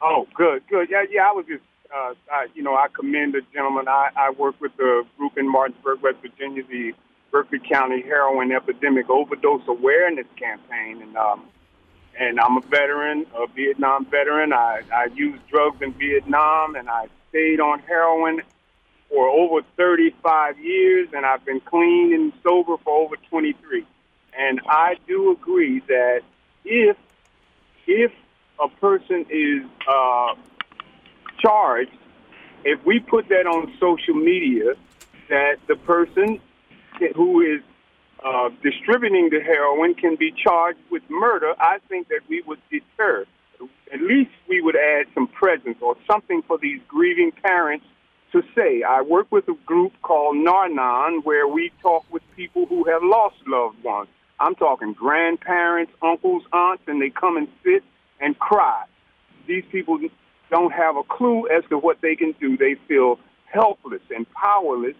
Oh, 0.00 0.28
good, 0.36 0.62
good. 0.68 0.88
Yeah, 0.90 1.04
yeah. 1.10 1.28
I 1.28 1.32
was 1.32 1.44
just, 1.48 1.62
uh, 1.92 2.14
I, 2.30 2.46
you 2.54 2.62
know, 2.62 2.74
I 2.74 2.86
commend 2.94 3.34
the 3.34 3.40
gentleman. 3.52 3.88
I, 3.88 4.10
I 4.16 4.30
work 4.30 4.60
with 4.60 4.76
the 4.76 5.02
group 5.18 5.36
in 5.36 5.50
Martinsburg, 5.50 6.02
West 6.02 6.18
Virginia, 6.22 6.62
the 6.68 6.92
Berkeley 7.34 7.58
County 7.58 8.00
Heroin 8.00 8.52
Epidemic 8.52 9.10
Overdose 9.10 9.66
Awareness 9.66 10.26
Campaign, 10.36 11.02
and 11.02 11.16
um, 11.16 11.48
and 12.16 12.38
I'm 12.38 12.58
a 12.58 12.60
veteran, 12.60 13.26
a 13.34 13.48
Vietnam 13.48 14.06
veteran. 14.06 14.52
I 14.52 14.82
I 14.94 15.06
used 15.12 15.44
drugs 15.48 15.82
in 15.82 15.94
Vietnam, 15.94 16.76
and 16.76 16.88
I 16.88 17.08
stayed 17.30 17.58
on 17.58 17.80
heroin 17.80 18.40
for 19.08 19.28
over 19.28 19.66
35 19.76 20.60
years, 20.60 21.08
and 21.12 21.26
I've 21.26 21.44
been 21.44 21.58
clean 21.58 22.14
and 22.14 22.32
sober 22.44 22.76
for 22.84 23.02
over 23.02 23.16
23. 23.28 23.84
And 24.38 24.60
I 24.68 24.94
do 25.08 25.32
agree 25.32 25.80
that 25.88 26.20
if 26.64 26.96
if 27.88 28.12
a 28.62 28.68
person 28.68 29.26
is 29.28 29.64
uh, 29.88 30.36
charged, 31.40 31.90
if 32.64 32.78
we 32.86 33.00
put 33.00 33.28
that 33.30 33.48
on 33.48 33.72
social 33.80 34.14
media, 34.14 34.74
that 35.28 35.56
the 35.66 35.74
person 35.74 36.40
who 37.14 37.40
is 37.40 37.60
uh, 38.24 38.48
distributing 38.62 39.28
the 39.30 39.40
heroin 39.40 39.94
can 39.94 40.16
be 40.16 40.32
charged 40.32 40.78
with 40.90 41.02
murder, 41.10 41.54
I 41.58 41.78
think 41.88 42.08
that 42.08 42.20
we 42.28 42.42
would 42.46 42.60
deter. 42.70 43.26
At 43.92 44.00
least 44.00 44.30
we 44.48 44.60
would 44.60 44.76
add 44.76 45.06
some 45.14 45.28
presence 45.28 45.76
or 45.80 45.96
something 46.10 46.42
for 46.46 46.58
these 46.58 46.80
grieving 46.88 47.32
parents 47.32 47.84
to 48.32 48.42
say. 48.54 48.82
I 48.82 49.02
work 49.02 49.30
with 49.30 49.46
a 49.48 49.54
group 49.66 49.92
called 50.02 50.36
Nar-Anon 50.36 51.20
where 51.22 51.46
we 51.46 51.70
talk 51.82 52.04
with 52.10 52.22
people 52.34 52.66
who 52.66 52.84
have 52.84 53.02
lost 53.02 53.36
loved 53.46 53.82
ones. 53.84 54.08
I'm 54.40 54.54
talking 54.56 54.92
grandparents, 54.92 55.92
uncles, 56.02 56.42
aunts, 56.52 56.82
and 56.88 57.00
they 57.00 57.10
come 57.10 57.36
and 57.36 57.46
sit 57.62 57.84
and 58.20 58.36
cry. 58.38 58.84
These 59.46 59.64
people 59.70 59.98
don't 60.50 60.72
have 60.72 60.96
a 60.96 61.04
clue 61.04 61.46
as 61.48 61.62
to 61.68 61.78
what 61.78 62.00
they 62.00 62.16
can 62.16 62.34
do. 62.40 62.56
They 62.56 62.74
feel 62.88 63.18
helpless 63.52 64.02
and 64.14 64.26
powerless 64.32 64.96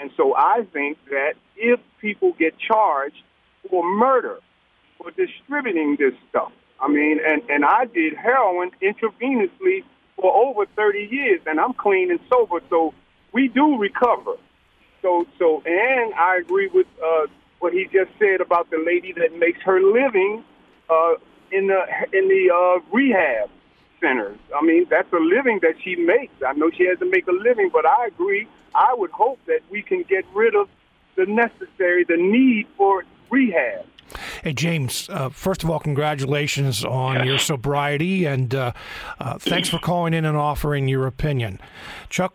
and 0.00 0.10
so 0.16 0.34
I 0.36 0.66
think 0.72 0.98
that 1.10 1.34
if 1.56 1.80
people 2.00 2.32
get 2.38 2.54
charged 2.58 3.22
for 3.68 3.84
murder, 3.84 4.38
for 4.96 5.10
distributing 5.10 5.96
this 5.98 6.14
stuff, 6.30 6.52
I 6.80 6.88
mean, 6.88 7.18
and, 7.24 7.42
and 7.50 7.64
I 7.64 7.86
did 7.86 8.14
heroin 8.14 8.70
intravenously 8.80 9.84
for 10.16 10.34
over 10.34 10.66
30 10.76 11.08
years, 11.10 11.40
and 11.46 11.58
I'm 11.58 11.74
clean 11.74 12.10
and 12.10 12.20
sober, 12.28 12.60
so 12.70 12.94
we 13.32 13.48
do 13.48 13.76
recover. 13.76 14.34
So, 15.02 15.26
so, 15.38 15.62
and 15.66 16.14
I 16.14 16.38
agree 16.38 16.68
with 16.68 16.86
uh, 17.04 17.26
what 17.58 17.72
he 17.72 17.84
just 17.92 18.10
said 18.18 18.40
about 18.40 18.70
the 18.70 18.82
lady 18.84 19.12
that 19.12 19.36
makes 19.36 19.60
her 19.62 19.80
living 19.80 20.44
uh, 20.88 21.14
in 21.50 21.68
the 21.68 21.80
in 22.12 22.28
the 22.28 22.50
uh, 22.52 22.80
rehab 22.92 23.50
centers. 24.00 24.38
I 24.56 24.64
mean, 24.64 24.86
that's 24.90 25.12
a 25.12 25.18
living 25.18 25.60
that 25.62 25.74
she 25.82 25.96
makes. 25.96 26.32
I 26.46 26.52
know 26.52 26.70
she 26.70 26.86
has 26.86 26.98
to 26.98 27.10
make 27.10 27.26
a 27.26 27.32
living, 27.32 27.70
but 27.72 27.86
I 27.86 28.06
agree 28.06 28.48
I 28.74 28.94
would 28.94 29.10
hope 29.10 29.38
that 29.46 29.60
we 29.70 29.82
can 29.82 30.02
get 30.02 30.24
rid 30.34 30.54
of 30.54 30.68
the 31.16 31.26
necessary, 31.26 32.04
the 32.04 32.16
need 32.16 32.66
for 32.76 33.04
rehab. 33.30 33.86
Hey, 34.42 34.52
James, 34.54 35.08
uh, 35.10 35.28
first 35.28 35.62
of 35.62 35.70
all, 35.70 35.78
congratulations 35.78 36.84
on 36.84 37.26
your 37.26 37.38
sobriety, 37.38 38.24
and 38.24 38.54
uh, 38.54 38.72
uh, 39.20 39.38
thanks 39.38 39.68
for 39.68 39.78
calling 39.78 40.14
in 40.14 40.24
and 40.24 40.36
offering 40.36 40.88
your 40.88 41.06
opinion. 41.06 41.60
Chuck, 42.08 42.34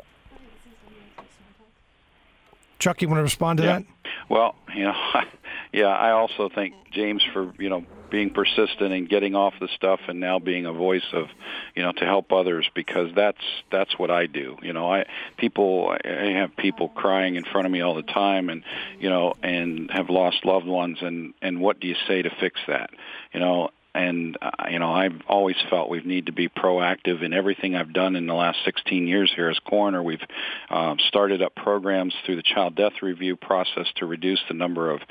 Chuck, 2.78 3.02
you 3.02 3.08
want 3.08 3.20
to 3.20 3.24
respond 3.24 3.58
to 3.58 3.64
yeah. 3.64 3.80
that? 3.80 3.86
Well, 4.30 4.56
you 4.76 4.84
know, 4.84 4.96
yeah, 5.74 5.88
I 5.88 6.12
also 6.12 6.50
thank 6.54 6.74
James 6.92 7.24
for 7.34 7.54
you 7.58 7.70
know 7.70 7.86
being 8.14 8.30
persistent 8.30 8.94
and 8.94 9.10
getting 9.10 9.34
off 9.34 9.56
the 9.60 9.68
stuff 9.70 10.00
and 10.08 10.20
now 10.20 10.38
being 10.38 10.68
a 10.68 10.72
voice 10.72 11.10
of 11.14 11.30
you 11.76 11.82
know 11.82 11.92
to 11.92 12.06
help 12.06 12.32
others 12.32 12.70
because 12.76 13.10
that's 13.16 13.44
that's 13.72 13.98
what 13.98 14.12
I 14.12 14.28
do. 14.28 14.56
You 14.62 14.72
know 14.72 14.94
I 14.94 15.08
people 15.36 15.98
I 16.06 16.34
have 16.38 16.56
people 16.56 16.90
crying 16.90 17.38
in 17.38 17.44
front 17.44 17.66
of 17.66 17.72
me 17.72 17.82
all 17.82 17.96
the 17.96 18.04
time 18.04 18.50
and 18.50 18.64
you 19.00 19.10
know 19.10 19.34
and 19.42 19.90
have 19.90 20.12
lost 20.12 20.46
loved 20.46 20.68
ones 20.68 21.00
and 21.02 21.34
and 21.42 21.60
what 21.60 21.80
do 21.80 21.88
you 21.88 21.96
say 22.08 22.22
to 22.22 22.30
fix 22.30 22.62
that? 22.68 22.92
You 23.34 23.40
know 23.40 23.72
and 23.94 24.38
uh, 24.42 24.50
you 24.70 24.80
know 24.80 24.92
I've 24.92 25.22
always 25.28 25.56
felt 25.70 25.90
we 25.90 26.02
need 26.02 26.28
to 26.28 26.32
be 26.32 26.50
proactive 26.50 27.24
in 27.24 27.34
everything 27.34 27.76
I've 27.76 27.94
done 27.94 28.16
in 28.16 28.28
the 28.28 28.34
last 28.34 28.60
16 28.66 29.08
years 29.08 29.32
here 29.36 29.50
as 29.50 29.60
coroner. 29.60 30.02
We've 30.02 30.22
um, 30.70 30.98
started 31.08 31.42
up 31.42 31.56
programs 31.56 32.14
through 32.26 32.38
the 32.38 32.44
child 32.44 32.76
death 32.76 33.02
review 33.02 33.36
process 33.36 33.88
to 33.98 34.06
reduce 34.06 34.42
the 34.48 34.54
number 34.54 34.92
of 34.92 35.02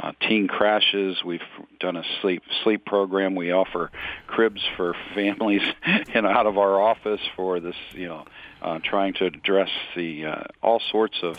uh, 0.00 0.12
teen 0.20 0.48
crashes. 0.48 1.22
We've 1.24 1.40
done 1.80 1.96
a 1.96 2.04
sleep 2.20 2.42
sleep 2.64 2.84
program. 2.84 3.34
We 3.34 3.52
offer 3.52 3.90
cribs 4.26 4.62
for 4.76 4.94
families 5.14 5.62
and 6.14 6.26
out 6.26 6.46
of 6.46 6.58
our 6.58 6.80
office 6.80 7.20
for 7.36 7.60
this 7.60 7.76
you 7.92 8.08
know 8.08 8.24
uh, 8.62 8.78
trying 8.82 9.12
to 9.14 9.26
address 9.26 9.70
the 9.96 10.26
uh, 10.26 10.42
all 10.62 10.80
sorts 10.90 11.18
of 11.22 11.36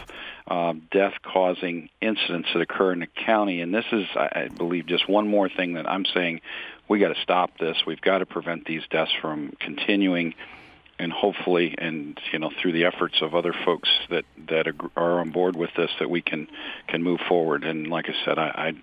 um, 0.48 0.82
death-causing 0.92 1.90
incidents 2.02 2.50
that 2.54 2.62
occur 2.62 2.92
in 2.92 3.00
the 3.00 3.08
county. 3.08 3.62
And 3.62 3.74
this 3.74 3.86
is, 3.94 4.06
I 4.16 4.50
believe, 4.56 4.88
just 4.88 5.08
one 5.08 5.28
more 5.28 5.48
thing 5.48 5.76
that 5.76 5.90
I'm 5.90 6.06
saying 6.06 6.42
we 6.88 7.00
got 7.00 7.14
to 7.14 7.22
stop 7.22 7.58
this. 7.58 7.78
We've 7.86 8.02
got 8.02 8.20
to 8.20 8.26
prevent 8.26 8.66
these 8.66 8.84
deaths 8.90 9.12
from 9.22 9.54
continuing, 9.60 10.36
and 11.00 11.12
hopefully, 11.12 11.76
and 11.78 12.20
you 12.32 12.40
know, 12.40 12.52
through 12.62 12.74
the 12.74 12.86
efforts 12.86 13.22
of 13.22 13.36
other 13.36 13.54
folks 13.66 13.90
that 14.10 14.26
that 14.50 14.68
are 14.96 15.20
on 15.20 15.32
board 15.32 15.56
with 15.56 15.72
this, 15.76 15.92
that 16.00 16.10
we 16.10 16.22
can 16.22 16.48
can 16.88 17.04
move 17.04 17.20
forward. 17.28 17.64
And 17.64 17.88
like 17.88 18.10
I 18.10 18.26
said, 18.26 18.38
I, 18.38 18.48
I 18.48 18.74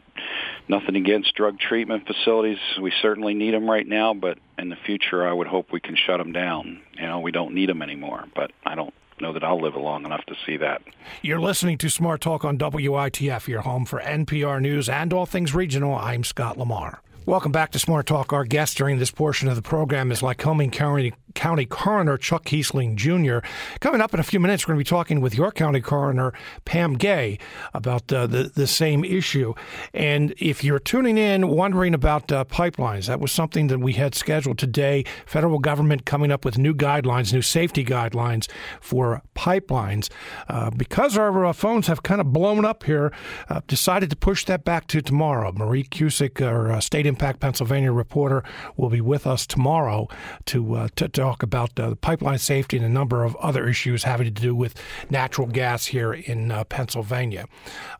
nothing 0.68 0.96
against 0.96 1.34
drug 1.34 1.58
treatment 1.58 2.06
facilities. 2.06 2.58
We 2.80 2.92
certainly 3.02 3.34
need 3.34 3.54
them 3.54 3.70
right 3.70 3.86
now, 3.86 4.14
but 4.14 4.38
in 4.58 4.70
the 4.70 4.76
future, 4.76 5.26
I 5.26 5.32
would 5.32 5.46
hope 5.46 5.72
we 5.72 5.80
can 5.80 5.96
shut 5.96 6.18
them 6.18 6.32
down. 6.32 6.80
You 6.94 7.06
know, 7.06 7.20
we 7.20 7.32
don't 7.32 7.54
need 7.54 7.68
them 7.68 7.82
anymore. 7.82 8.24
But 8.34 8.52
I 8.64 8.74
don't 8.74 8.94
know 9.20 9.32
that 9.34 9.44
I'll 9.44 9.60
live 9.60 9.76
long 9.76 10.04
enough 10.04 10.24
to 10.26 10.34
see 10.46 10.56
that. 10.58 10.82
You're 11.22 11.40
listening 11.40 11.78
to 11.78 11.90
Smart 11.90 12.20
Talk 12.20 12.44
on 12.44 12.58
WITF, 12.58 13.46
your 13.48 13.60
home 13.60 13.84
for 13.84 14.00
NPR 14.00 14.60
News 14.60 14.88
and 14.88 15.12
all 15.12 15.26
things 15.26 15.54
regional. 15.54 15.94
I'm 15.94 16.24
Scott 16.24 16.56
Lamar. 16.58 17.02
Welcome 17.26 17.52
back 17.52 17.70
to 17.72 17.78
Smart 17.78 18.06
Talk. 18.06 18.32
Our 18.32 18.44
guest 18.44 18.76
during 18.78 18.98
this 18.98 19.10
portion 19.10 19.48
of 19.48 19.54
the 19.54 19.62
program 19.62 20.10
is 20.10 20.22
Lycoming 20.22 20.72
County 20.72 21.12
County 21.34 21.66
Coroner 21.66 22.16
Chuck 22.16 22.44
Kiessling 22.44 22.96
Jr. 22.96 23.46
Coming 23.80 24.00
up 24.00 24.14
in 24.14 24.20
a 24.20 24.24
few 24.24 24.40
minutes, 24.40 24.66
we're 24.66 24.74
going 24.74 24.84
to 24.84 24.90
be 24.90 24.96
talking 24.96 25.20
with 25.20 25.34
York 25.34 25.54
County 25.54 25.80
Coroner 25.80 26.32
Pam 26.64 26.94
Gay 26.94 27.38
about 27.74 28.12
uh, 28.12 28.26
the 28.26 28.44
the 28.54 28.66
same 28.66 29.04
issue. 29.04 29.54
And 29.94 30.34
if 30.38 30.64
you're 30.64 30.78
tuning 30.78 31.18
in, 31.18 31.48
wondering 31.48 31.94
about 31.94 32.30
uh, 32.32 32.44
pipelines, 32.44 33.06
that 33.06 33.20
was 33.20 33.32
something 33.32 33.68
that 33.68 33.78
we 33.78 33.94
had 33.94 34.14
scheduled 34.14 34.58
today. 34.58 35.04
Federal 35.26 35.58
government 35.58 36.04
coming 36.04 36.30
up 36.30 36.44
with 36.44 36.58
new 36.58 36.74
guidelines, 36.74 37.32
new 37.32 37.42
safety 37.42 37.84
guidelines 37.84 38.48
for 38.80 39.22
pipelines. 39.34 40.10
Uh, 40.48 40.70
because 40.70 41.16
our 41.16 41.46
uh, 41.46 41.52
phones 41.52 41.86
have 41.86 42.02
kind 42.02 42.20
of 42.20 42.32
blown 42.32 42.64
up 42.64 42.84
here, 42.84 43.12
uh, 43.48 43.60
decided 43.66 44.10
to 44.10 44.16
push 44.16 44.44
that 44.44 44.64
back 44.64 44.86
to 44.88 45.00
tomorrow. 45.00 45.52
Marie 45.52 45.84
Cusick, 45.84 46.44
our 46.44 46.72
uh, 46.72 46.80
State 46.80 47.06
Impact 47.06 47.40
Pennsylvania 47.40 47.92
reporter, 47.92 48.42
will 48.76 48.90
be 48.90 49.00
with 49.00 49.26
us 49.26 49.46
tomorrow 49.46 50.08
to 50.46 50.88
to 50.96 51.08
talk 51.20 51.42
about 51.42 51.78
uh, 51.78 51.94
pipeline 51.96 52.38
safety 52.38 52.78
and 52.78 52.86
a 52.86 52.88
number 52.88 53.24
of 53.24 53.36
other 53.36 53.68
issues 53.68 54.04
having 54.04 54.24
to 54.24 54.30
do 54.30 54.54
with 54.54 54.74
natural 55.10 55.46
gas 55.46 55.86
here 55.86 56.14
in 56.14 56.50
uh, 56.50 56.64
Pennsylvania. 56.64 57.46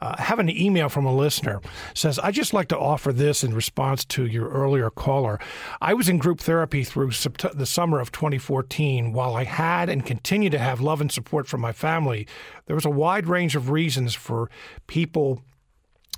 Uh, 0.01 0.15
I 0.19 0.23
have 0.23 0.39
an 0.39 0.49
email 0.49 0.89
from 0.89 1.05
a 1.05 1.15
listener 1.15 1.61
says, 1.93 2.19
"I 2.19 2.31
just 2.31 2.55
like 2.55 2.69
to 2.69 2.79
offer 2.79 3.13
this 3.13 3.45
in 3.45 3.53
response 3.53 4.05
to 4.07 4.25
your 4.25 4.49
earlier 4.49 4.89
caller. 4.89 5.39
I 5.83 5.93
was 5.93 6.09
in 6.09 6.17
group 6.17 6.41
therapy 6.41 6.83
through 6.83 7.11
sept- 7.11 7.57
the 7.57 7.67
summer 7.67 8.01
of 8.01 8.11
2014. 8.11 9.13
While 9.13 9.37
I 9.37 9.45
had 9.45 9.91
and 9.91 10.07
continue 10.07 10.49
to 10.51 10.59
have 10.59 10.81
love 10.81 11.01
and 11.03 11.13
support 11.13 11.47
from 11.47 11.61
my 11.61 11.73
family, 11.73 12.27
there 12.67 12.77
was 12.77 12.87
a 12.87 12.91
wide 12.91 13.27
range 13.27 13.55
of 13.55 13.69
reasons 13.71 14.15
for 14.15 14.51
people." 14.87 15.43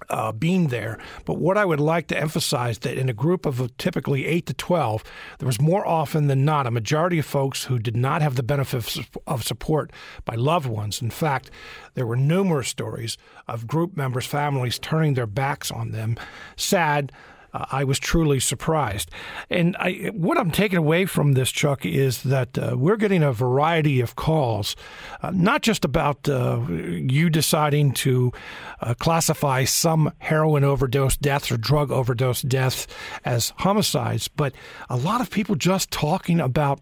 Uh, 0.09 0.32
being 0.32 0.68
there. 0.68 0.98
But 1.24 1.38
what 1.38 1.57
I 1.57 1.64
would 1.64 1.80
like 1.80 2.07
to 2.09 2.18
emphasize 2.18 2.78
that 2.80 2.98
in 2.98 3.09
a 3.09 3.14
group 3.14 3.46
of 3.46 3.76
typically 3.76 4.26
eight 4.26 4.46
to 4.46 4.55
twelve, 4.55 5.05
there 5.38 5.46
was 5.46 5.61
more 5.61 5.86
often 5.86 6.26
than 6.26 6.44
not 6.44 6.66
a 6.66 6.70
majority 6.70 7.18
of 7.18 7.26
folks 7.26 7.64
who 7.64 7.78
did 7.78 7.96
not 7.96 8.22
have 8.22 8.36
the 8.36 8.42
benefit 8.42 9.07
of 9.26 9.42
support 9.44 9.92
by 10.24 10.34
loved 10.34 10.66
ones. 10.66 11.03
In 11.03 11.11
fact, 11.11 11.50
there 11.94 12.07
were 12.07 12.16
numerous 12.16 12.68
stories 12.68 13.16
of 13.46 13.66
group 13.66 13.96
members' 13.96 14.26
families 14.26 14.78
turning 14.78 15.14
their 15.14 15.26
backs 15.26 15.70
on 15.70 15.92
them, 15.92 16.16
sad 16.57 17.12
uh, 17.53 17.66
I 17.70 17.84
was 17.84 17.98
truly 17.98 18.40
surprised. 18.40 19.11
And 19.50 19.76
I, 19.78 20.11
what 20.14 20.38
I'm 20.38 20.50
taking 20.50 20.78
away 20.78 21.07
from 21.07 21.32
this, 21.32 21.50
Chuck, 21.50 21.84
is 21.84 22.22
that 22.22 22.57
uh, 22.59 22.76
we're 22.76 22.96
getting 22.96 23.22
a 23.22 23.32
variety 23.32 24.00
of 24.00 24.16
calls, 24.16 24.76
uh, 25.22 25.30
not 25.30 25.62
just 25.62 25.84
about 25.84 26.28
uh, 26.28 26.61
you 26.68 27.30
deciding 27.30 27.92
to 27.92 28.32
uh, 28.80 28.94
classify 28.94 29.64
some 29.64 30.12
heroin 30.18 30.64
overdose 30.64 31.16
deaths 31.16 31.50
or 31.50 31.57
drug 31.57 31.90
overdose 31.90 32.42
deaths 32.42 32.86
as 33.24 33.53
homicides, 33.59 34.28
but 34.28 34.55
a 34.88 34.96
lot 34.96 35.20
of 35.20 35.30
people 35.30 35.55
just 35.55 35.90
talking 35.90 36.40
about 36.40 36.80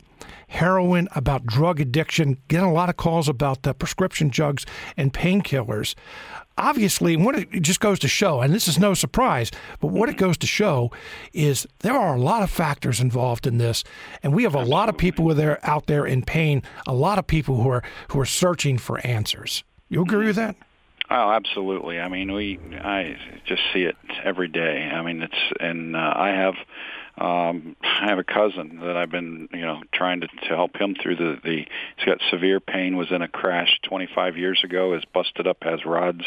heroin, 0.49 1.09
about 1.15 1.47
drug 1.47 1.81
addiction, 1.81 2.37
getting 2.49 2.69
a 2.69 2.73
lot 2.73 2.89
of 2.89 2.97
calls 2.97 3.29
about 3.29 3.63
the 3.63 3.73
prescription 3.73 4.29
drugs 4.29 4.67
and 4.97 5.13
painkillers 5.13 5.95
obviously, 6.61 7.17
what 7.17 7.35
it 7.37 7.63
just 7.63 7.81
goes 7.81 7.99
to 8.01 8.09
show, 8.09 8.41
and 8.41 8.55
this 8.55 8.69
is 8.69 8.79
no 8.79 8.95
surprise, 8.95 9.51
but 9.81 9.89
what 9.89 10.09
it 10.09 10.17
goes 10.17 10.37
to 10.39 10.47
show 10.47 10.93
is 11.33 11.67
there 11.81 11.95
are 11.95 12.15
a 12.15 12.21
lot 12.21 12.43
of 12.43 12.51
factors 12.51 13.01
involved 13.01 13.47
in 13.47 13.59
this, 13.59 13.83
and 14.23 14.35
we 14.35 14.45
have 14.45 14.55
a 14.55 14.63
lot 14.63 14.89
of 14.89 14.97
people 14.97 15.25
out 15.63 15.87
there 15.87 16.07
in 16.07 16.23
pain, 16.23 16.63
a 16.87 16.95
lot 16.95 17.19
of 17.19 17.27
people 17.27 17.63
who 17.63 17.69
are 17.69 17.83
who 18.09 18.21
are 18.21 18.27
searching 18.27 18.79
for 18.79 19.05
answers. 19.07 19.65
You 19.89 20.03
agree 20.03 20.27
with 20.27 20.37
that? 20.37 20.57
Oh, 21.11 21.31
absolutely. 21.31 21.99
I 21.99 22.09
mean, 22.09 22.33
we 22.33 22.59
I 22.81 23.17
just 23.47 23.63
see 23.73 23.83
it 23.83 23.97
every 24.25 24.49
day. 24.49 24.89
I 24.93 25.03
mean, 25.03 25.23
it's 25.23 25.59
and 25.59 25.97
uh, 25.97 26.13
I 26.15 26.29
have 26.29 26.55
um, 27.19 27.77
I 27.83 28.09
have 28.09 28.19
a 28.19 28.25
cousin 28.25 28.81
that 28.81 28.97
I've 28.97 29.11
been, 29.11 29.49
you 29.53 29.61
know, 29.61 29.83
trying 29.93 30.23
to, 30.23 30.27
to 30.27 30.49
help 30.49 30.77
him 30.77 30.95
through 30.95 31.17
the, 31.17 31.39
the. 31.43 31.67
He's 31.97 32.07
got 32.07 32.19
severe 32.31 32.61
pain. 32.61 32.97
Was 32.97 33.11
in 33.11 33.23
a 33.23 33.29
crash 33.29 33.79
25 33.83 34.37
years 34.37 34.63
ago. 34.65 34.95
Is 34.95 35.05
busted 35.13 35.47
up. 35.47 35.59
Has 35.63 35.85
rods 35.85 36.23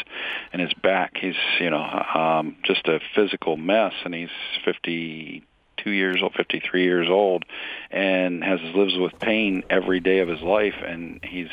in 0.52 0.60
his 0.60 0.72
back. 0.74 1.16
He's, 1.16 1.34
you 1.60 1.70
know, 1.70 1.82
um, 1.82 2.56
just 2.64 2.86
a 2.86 3.00
physical 3.14 3.56
mess. 3.56 3.92
And 4.04 4.14
he's 4.14 4.28
52 4.64 5.90
years 5.90 6.22
old, 6.22 6.34
53 6.34 6.84
years 6.84 7.08
old, 7.08 7.44
and 7.90 8.44
has 8.44 8.60
lives 8.74 8.96
with 8.96 9.18
pain 9.18 9.64
every 9.68 10.00
day 10.00 10.20
of 10.20 10.28
his 10.28 10.42
life. 10.42 10.76
And 10.86 11.20
he's 11.24 11.50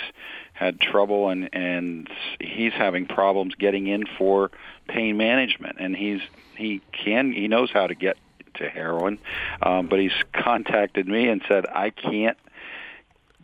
had 0.54 0.80
trouble 0.80 1.30
and 1.30 1.50
and 1.54 2.08
he's 2.40 2.74
having 2.74 3.08
problems 3.08 3.56
getting 3.56 3.88
in 3.88 4.04
for 4.20 4.52
pain 4.88 5.18
management 5.18 5.78
and 5.80 5.96
he's 5.96 6.22
he 6.56 6.82
can 6.92 7.32
he 7.32 7.48
knows 7.48 7.72
how 7.72 7.88
to 7.88 7.96
get 7.96 8.16
to 8.56 8.70
heroin, 8.70 9.20
um, 9.62 9.88
but 9.88 10.00
he's 10.00 10.12
contacted 10.34 11.08
me 11.08 11.28
and 11.30 11.42
said 11.48 11.66
I 11.68 11.90
can't. 11.90 12.38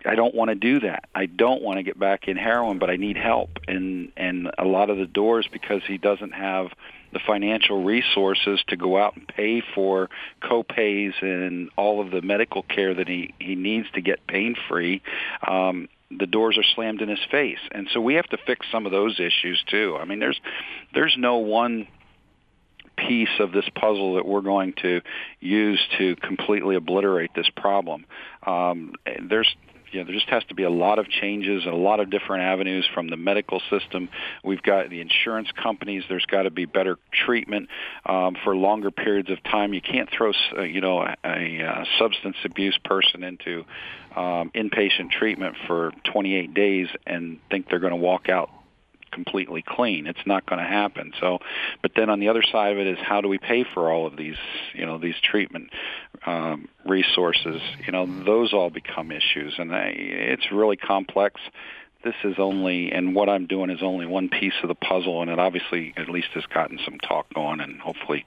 I 0.06 0.16
don't 0.16 0.36
want 0.36 0.50
to 0.50 0.56
do 0.56 0.80
that. 0.82 1.06
I 1.14 1.26
don't 1.26 1.62
want 1.62 1.78
to 1.78 1.84
get 1.84 2.00
back 2.00 2.28
in 2.28 2.38
heroin, 2.38 2.80
but 2.80 2.90
I 2.90 2.96
need 2.96 3.18
help. 3.18 3.60
And 3.68 4.12
and 4.16 4.52
a 4.58 4.66
lot 4.66 4.90
of 4.90 4.98
the 4.98 5.08
doors 5.08 5.48
because 5.52 5.82
he 5.88 5.98
doesn't 5.98 6.34
have 6.34 6.68
the 7.14 7.20
financial 7.26 7.84
resources 7.84 8.62
to 8.68 8.76
go 8.76 8.98
out 8.98 9.16
and 9.16 9.28
pay 9.28 9.62
for 9.74 10.10
co-pays 10.42 11.14
and 11.22 11.70
all 11.78 12.02
of 12.02 12.12
the 12.12 12.22
medical 12.22 12.64
care 12.64 12.94
that 12.94 13.08
he 13.08 13.34
he 13.40 13.56
needs 13.56 13.88
to 13.94 14.02
get 14.02 14.26
pain 14.28 14.56
free. 14.68 15.02
Um, 15.48 15.90
the 16.10 16.28
doors 16.28 16.58
are 16.58 16.64
slammed 16.76 17.02
in 17.02 17.10
his 17.10 17.24
face, 17.30 17.60
and 17.72 17.90
so 17.94 18.00
we 18.00 18.16
have 18.16 18.28
to 18.28 18.38
fix 18.46 18.66
some 18.72 18.86
of 18.86 18.92
those 18.92 19.20
issues 19.20 19.62
too. 19.68 19.98
I 20.00 20.06
mean, 20.06 20.20
there's 20.20 20.40
there's 20.94 21.16
no 21.18 21.38
one 21.38 21.88
piece 22.98 23.40
of 23.40 23.52
this 23.52 23.66
puzzle 23.76 24.16
that 24.16 24.26
we're 24.26 24.42
going 24.42 24.74
to 24.82 25.02
use 25.40 25.80
to 25.98 26.16
completely 26.18 26.76
obliterate 26.76 27.32
this 27.36 27.50
problem. 27.56 28.06
Um, 28.46 28.94
there's 29.30 29.56
you 29.92 30.00
know, 30.00 30.06
there 30.06 30.16
just 30.16 30.30
has 30.30 30.44
to 30.46 30.56
be 30.56 30.64
a 30.64 30.70
lot 30.70 31.00
of 31.00 31.08
changes 31.08 31.64
and 31.64 31.74
a 31.74 31.78
lot 31.78 32.00
of 32.00 32.10
different 32.10 32.44
avenues 32.44 32.88
from 32.94 33.10
the 33.10 33.18
medical 33.18 33.62
system. 33.70 34.10
We've 34.44 34.62
got 34.62 34.90
the 34.90 35.02
insurance 35.02 35.50
companies. 35.62 36.04
There's 36.10 36.26
got 36.26 36.44
to 36.44 36.52
be 36.52 36.66
better 36.66 36.98
treatment 37.26 37.70
um, 38.06 38.36
for 38.44 38.56
longer 38.56 38.92
periods 38.92 39.30
of 39.30 39.42
time. 39.44 39.74
You 39.74 39.82
can't 39.82 40.10
throw, 40.12 40.34
uh, 40.58 40.64
you 40.64 40.82
know, 40.82 41.02
a, 41.02 41.16
a, 41.24 41.60
a 41.60 41.86
substance 41.98 42.36
abuse 42.44 42.78
person 42.84 43.24
into 43.24 43.66
um, 44.16 44.52
inpatient 44.56 45.12
treatment 45.12 45.56
for 45.68 45.92
28 46.12 46.54
days 46.54 46.88
and 47.06 47.40
think 47.50 47.70
they're 47.70 47.80
going 47.80 47.92
to 47.92 47.98
walk 47.98 48.30
out 48.30 48.50
completely 49.18 49.64
clean. 49.66 50.06
It's 50.06 50.26
not 50.28 50.46
going 50.46 50.62
to 50.62 50.68
happen. 50.68 51.12
So, 51.20 51.40
but 51.82 51.92
then 51.96 52.08
on 52.12 52.20
the 52.20 52.30
other 52.30 52.44
side 52.44 52.74
of 52.74 52.78
it 52.78 52.86
is 52.86 53.00
how 53.02 53.20
do 53.20 53.28
we 53.28 53.40
pay 53.40 53.66
for 53.74 53.92
all 53.92 54.06
of 54.06 54.16
these, 54.16 54.38
you 54.76 54.86
know, 54.86 55.00
these 55.00 55.16
treatment 55.24 55.72
um, 56.28 56.68
resources? 56.86 57.60
You 57.84 57.92
know, 57.94 58.06
those 58.24 58.54
all 58.54 58.70
become 58.70 59.12
issues, 59.12 59.56
and 59.58 59.72
it's 59.74 60.52
really 60.52 60.78
complex. 60.78 61.42
This 62.04 62.14
is 62.24 62.36
only, 62.38 62.92
and 62.92 63.16
what 63.16 63.28
I'm 63.28 63.48
doing 63.48 63.72
is 63.72 63.80
only 63.82 64.06
one 64.06 64.30
piece 64.30 64.54
of 64.62 64.68
the 64.70 64.76
puzzle, 64.76 65.24
and 65.24 65.32
it 65.32 65.40
obviously 65.40 65.96
at 65.98 66.10
least 66.10 66.28
has 66.36 66.46
gotten 66.46 66.78
some 66.86 67.00
talk 67.00 67.26
going, 67.34 67.60
and 67.60 67.82
hopefully 67.82 68.24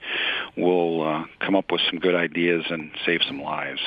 we'll 0.57 1.07
uh, 1.07 1.25
come 1.39 1.55
up 1.55 1.71
with 1.71 1.81
some 1.89 2.01
good 2.01 2.17
ideas 2.17 2.65
and 2.69 2.91
save 3.07 3.21
some 3.29 3.41
lives. 3.41 3.81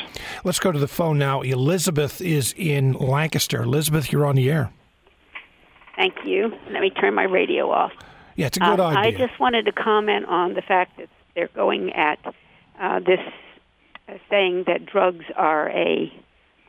Let's 0.45 0.59
go 0.59 0.71
to 0.71 0.79
the 0.79 0.87
phone 0.87 1.17
now. 1.17 1.41
Elizabeth 1.41 2.21
is 2.21 2.55
in 2.55 2.93
Lancaster. 2.93 3.61
Elizabeth, 3.61 4.09
you're 4.09 4.25
on 4.25 4.37
the 4.37 4.49
air. 4.49 4.71
Thank 5.95 6.25
you. 6.25 6.53
Let 6.71 6.81
me 6.81 6.89
turn 6.89 7.13
my 7.13 7.23
radio 7.23 7.69
off. 7.69 7.93
Yeah, 8.35 8.47
it's 8.47 8.57
a 8.57 8.61
good 8.61 8.79
uh, 8.79 8.87
idea. 8.87 9.23
I 9.23 9.27
just 9.27 9.39
wanted 9.39 9.65
to 9.65 9.71
comment 9.71 10.25
on 10.25 10.53
the 10.53 10.61
fact 10.61 10.97
that 10.97 11.09
they're 11.35 11.49
going 11.49 11.93
at 11.93 12.19
uh, 12.79 12.99
this, 12.99 13.19
uh, 14.07 14.13
saying 14.29 14.63
that 14.67 14.85
drugs 14.85 15.25
are 15.35 15.69
a, 15.69 16.11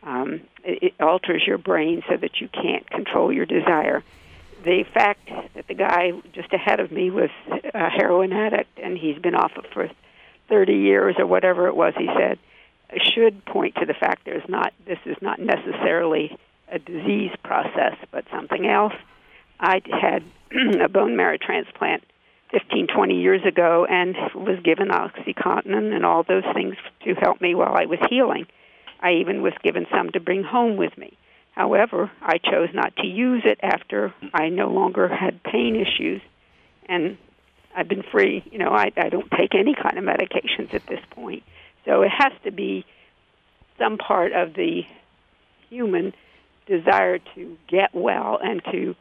um, 0.02 0.42
it 0.62 0.94
alters 1.00 1.42
your 1.46 1.58
brain 1.58 2.02
so 2.08 2.16
that 2.16 2.40
you 2.40 2.48
can't 2.48 2.88
control 2.90 3.32
your 3.32 3.46
desire. 3.46 4.02
The 4.64 4.84
fact 4.92 5.30
that 5.54 5.66
the 5.68 5.74
guy 5.74 6.12
just 6.32 6.52
ahead 6.52 6.80
of 6.80 6.92
me 6.92 7.10
was 7.10 7.30
a 7.74 7.88
heroin 7.90 8.32
addict 8.32 8.78
and 8.78 8.96
he's 8.96 9.18
been 9.18 9.34
off 9.34 9.52
it 9.56 9.66
for 9.72 9.90
30 10.48 10.74
years 10.74 11.16
or 11.18 11.26
whatever 11.26 11.68
it 11.68 11.76
was 11.76 11.94
he 11.96 12.08
said 12.18 12.38
should 13.14 13.44
point 13.44 13.74
to 13.76 13.86
the 13.86 13.94
fact 13.94 14.24
there's 14.24 14.48
not 14.48 14.72
this 14.86 14.98
is 15.04 15.16
not 15.20 15.40
necessarily 15.40 16.36
a 16.68 16.78
disease 16.78 17.32
process 17.42 17.96
but 18.10 18.24
something 18.30 18.66
else 18.66 18.92
I 19.60 19.80
had 20.00 20.22
a 20.80 20.88
bone 20.88 21.16
marrow 21.16 21.38
transplant 21.40 22.04
15, 22.50 22.86
20 22.94 23.20
years 23.20 23.40
ago 23.46 23.86
and 23.88 24.14
was 24.34 24.58
given 24.62 24.88
OxyContin 24.88 25.94
and 25.94 26.04
all 26.04 26.22
those 26.22 26.44
things 26.54 26.76
to 27.04 27.14
help 27.14 27.40
me 27.40 27.54
while 27.54 27.74
I 27.74 27.86
was 27.86 27.98
healing. 28.08 28.46
I 29.00 29.14
even 29.14 29.42
was 29.42 29.52
given 29.62 29.86
some 29.90 30.10
to 30.10 30.20
bring 30.20 30.44
home 30.44 30.76
with 30.76 30.96
me. 30.96 31.16
However, 31.52 32.10
I 32.22 32.38
chose 32.38 32.68
not 32.72 32.96
to 32.96 33.06
use 33.06 33.42
it 33.44 33.58
after 33.62 34.12
I 34.32 34.48
no 34.48 34.68
longer 34.70 35.08
had 35.08 35.42
pain 35.42 35.76
issues, 35.76 36.20
and 36.88 37.16
I've 37.76 37.88
been 37.88 38.02
free. 38.02 38.42
You 38.50 38.58
know, 38.58 38.70
I, 38.70 38.92
I 38.96 39.08
don't 39.08 39.30
take 39.30 39.54
any 39.54 39.74
kind 39.74 39.98
of 39.98 40.04
medications 40.04 40.74
at 40.74 40.86
this 40.86 41.00
point. 41.10 41.42
So 41.84 42.02
it 42.02 42.10
has 42.10 42.32
to 42.44 42.50
be 42.50 42.84
some 43.78 43.98
part 43.98 44.32
of 44.32 44.54
the 44.54 44.82
human 45.70 46.12
desire 46.66 47.18
to 47.34 47.56
get 47.68 47.94
well 47.94 48.38
and 48.42 48.62
to 48.72 48.94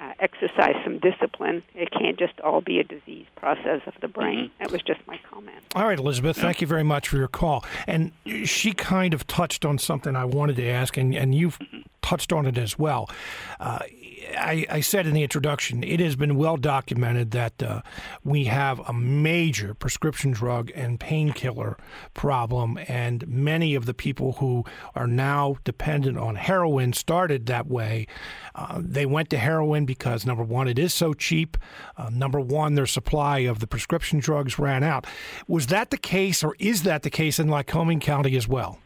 uh, 0.00 0.12
exercise 0.20 0.74
some 0.84 0.98
discipline. 0.98 1.62
It 1.74 1.90
can't 1.90 2.18
just 2.18 2.40
all 2.40 2.60
be 2.60 2.78
a 2.78 2.84
disease 2.84 3.26
process 3.36 3.80
of 3.86 3.94
the 4.00 4.08
brain. 4.08 4.46
Mm-hmm. 4.46 4.62
That 4.62 4.72
was 4.72 4.82
just 4.82 5.00
my 5.06 5.18
comment. 5.30 5.56
All 5.74 5.86
right, 5.86 5.98
Elizabeth, 5.98 6.36
thank 6.36 6.60
you 6.60 6.66
very 6.66 6.82
much 6.82 7.08
for 7.08 7.16
your 7.16 7.28
call. 7.28 7.64
And 7.86 8.12
she 8.44 8.72
kind 8.72 9.14
of 9.14 9.26
touched 9.26 9.64
on 9.64 9.78
something 9.78 10.16
I 10.16 10.24
wanted 10.24 10.56
to 10.56 10.66
ask, 10.68 10.96
and, 10.96 11.14
and 11.14 11.34
you've 11.34 11.58
touched 12.06 12.32
on 12.32 12.46
it 12.46 12.56
as 12.56 12.78
well. 12.78 13.10
Uh, 13.58 13.80
I, 14.38 14.64
I, 14.70 14.80
said 14.80 15.06
in 15.06 15.12
the 15.12 15.24
introduction, 15.24 15.82
it 15.82 15.98
has 15.98 16.14
been 16.14 16.36
well 16.36 16.56
documented 16.56 17.32
that 17.32 17.60
uh, 17.60 17.82
we 18.22 18.44
have 18.44 18.80
a 18.88 18.92
major 18.92 19.74
prescription 19.74 20.30
drug 20.30 20.70
and 20.74 21.00
painkiller 21.00 21.76
problem, 22.14 22.78
and 22.86 23.26
many 23.26 23.74
of 23.74 23.86
the 23.86 23.94
people 23.94 24.34
who 24.34 24.64
are 24.94 25.08
now 25.08 25.56
dependent 25.64 26.16
on 26.16 26.36
heroin 26.36 26.92
started 26.92 27.46
that 27.46 27.66
way. 27.66 28.06
Uh, 28.54 28.80
they 28.82 29.06
went 29.06 29.28
to 29.30 29.38
heroin 29.38 29.84
because, 29.84 30.24
number 30.24 30.44
one, 30.44 30.68
it 30.68 30.78
is 30.78 30.94
so 30.94 31.12
cheap. 31.12 31.56
Uh, 31.96 32.08
number 32.12 32.40
one, 32.40 32.74
their 32.74 32.86
supply 32.86 33.40
of 33.40 33.58
the 33.58 33.66
prescription 33.66 34.20
drugs 34.20 34.60
ran 34.60 34.84
out. 34.84 35.06
Was 35.48 35.66
that 35.68 35.90
the 35.90 35.98
case, 35.98 36.44
or 36.44 36.54
is 36.60 36.84
that 36.84 37.02
the 37.02 37.10
case 37.10 37.40
in 37.40 37.48
Lycoming 37.48 38.00
County 38.00 38.36
as 38.36 38.46
well? 38.46 38.78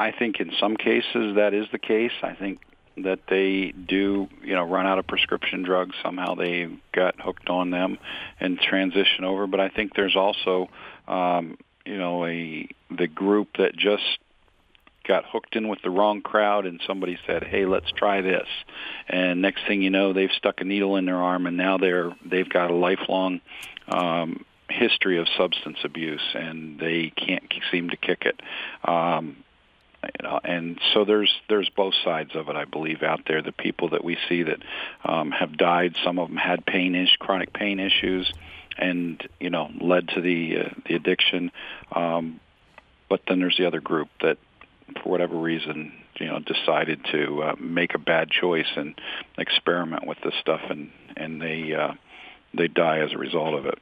I 0.00 0.12
think 0.12 0.40
in 0.40 0.50
some 0.58 0.76
cases 0.76 1.36
that 1.36 1.52
is 1.52 1.66
the 1.72 1.78
case. 1.78 2.12
I 2.22 2.34
think 2.34 2.60
that 2.96 3.20
they 3.28 3.72
do, 3.72 4.28
you 4.42 4.54
know, 4.54 4.64
run 4.64 4.86
out 4.86 4.98
of 4.98 5.06
prescription 5.06 5.62
drugs. 5.62 5.94
Somehow 6.02 6.34
they 6.34 6.68
got 6.92 7.20
hooked 7.20 7.50
on 7.50 7.70
them 7.70 7.98
and 8.40 8.58
transition 8.58 9.24
over. 9.24 9.46
But 9.46 9.60
I 9.60 9.68
think 9.68 9.94
there's 9.94 10.16
also, 10.16 10.68
um, 11.06 11.58
you 11.84 11.98
know, 11.98 12.24
a 12.24 12.66
the 12.90 13.08
group 13.08 13.48
that 13.58 13.76
just 13.76 14.18
got 15.06 15.24
hooked 15.26 15.54
in 15.54 15.68
with 15.68 15.80
the 15.82 15.90
wrong 15.90 16.22
crowd 16.22 16.64
and 16.64 16.80
somebody 16.86 17.18
said, 17.26 17.44
"Hey, 17.44 17.66
let's 17.66 17.90
try 17.92 18.22
this." 18.22 18.48
And 19.06 19.42
next 19.42 19.66
thing 19.66 19.82
you 19.82 19.90
know, 19.90 20.14
they've 20.14 20.32
stuck 20.32 20.62
a 20.62 20.64
needle 20.64 20.96
in 20.96 21.04
their 21.04 21.16
arm 21.16 21.46
and 21.46 21.58
now 21.58 21.76
they're 21.76 22.16
they've 22.24 22.48
got 22.48 22.70
a 22.70 22.74
lifelong 22.74 23.42
um 23.88 24.46
history 24.70 25.18
of 25.18 25.26
substance 25.36 25.78
abuse 25.84 26.34
and 26.34 26.78
they 26.78 27.10
can't 27.10 27.52
seem 27.70 27.90
to 27.90 27.96
kick 27.96 28.22
it. 28.24 28.40
Um 28.84 29.36
you 30.04 30.28
know, 30.28 30.40
and 30.42 30.80
so 30.94 31.04
there's 31.04 31.32
there's 31.48 31.68
both 31.76 31.94
sides 32.04 32.30
of 32.34 32.48
it, 32.48 32.56
I 32.56 32.64
believe, 32.64 33.02
out 33.02 33.20
there. 33.26 33.42
The 33.42 33.52
people 33.52 33.90
that 33.90 34.02
we 34.02 34.16
see 34.28 34.42
that 34.44 34.58
um, 35.04 35.30
have 35.30 35.56
died, 35.56 35.94
some 36.04 36.18
of 36.18 36.28
them 36.28 36.36
had 36.36 36.64
pain 36.64 36.94
is 36.94 37.10
chronic 37.18 37.52
pain 37.52 37.80
issues, 37.80 38.32
and 38.78 39.22
you 39.38 39.50
know 39.50 39.70
led 39.80 40.08
to 40.08 40.20
the 40.20 40.56
uh, 40.58 40.68
the 40.86 40.94
addiction. 40.94 41.52
Um, 41.92 42.40
but 43.08 43.22
then 43.28 43.40
there's 43.40 43.56
the 43.58 43.66
other 43.66 43.80
group 43.80 44.08
that, 44.22 44.38
for 45.02 45.10
whatever 45.10 45.36
reason, 45.36 45.92
you 46.18 46.26
know, 46.26 46.38
decided 46.38 47.04
to 47.12 47.42
uh, 47.42 47.54
make 47.58 47.94
a 47.94 47.98
bad 47.98 48.30
choice 48.30 48.70
and 48.76 48.94
experiment 49.36 50.06
with 50.06 50.18
this 50.24 50.34
stuff, 50.40 50.60
and 50.70 50.90
and 51.16 51.40
they. 51.40 51.74
Uh, 51.74 51.92
they 52.52 52.68
die 52.68 52.98
as 52.98 53.12
a 53.12 53.18
result 53.18 53.54
of 53.54 53.66
it. 53.66 53.78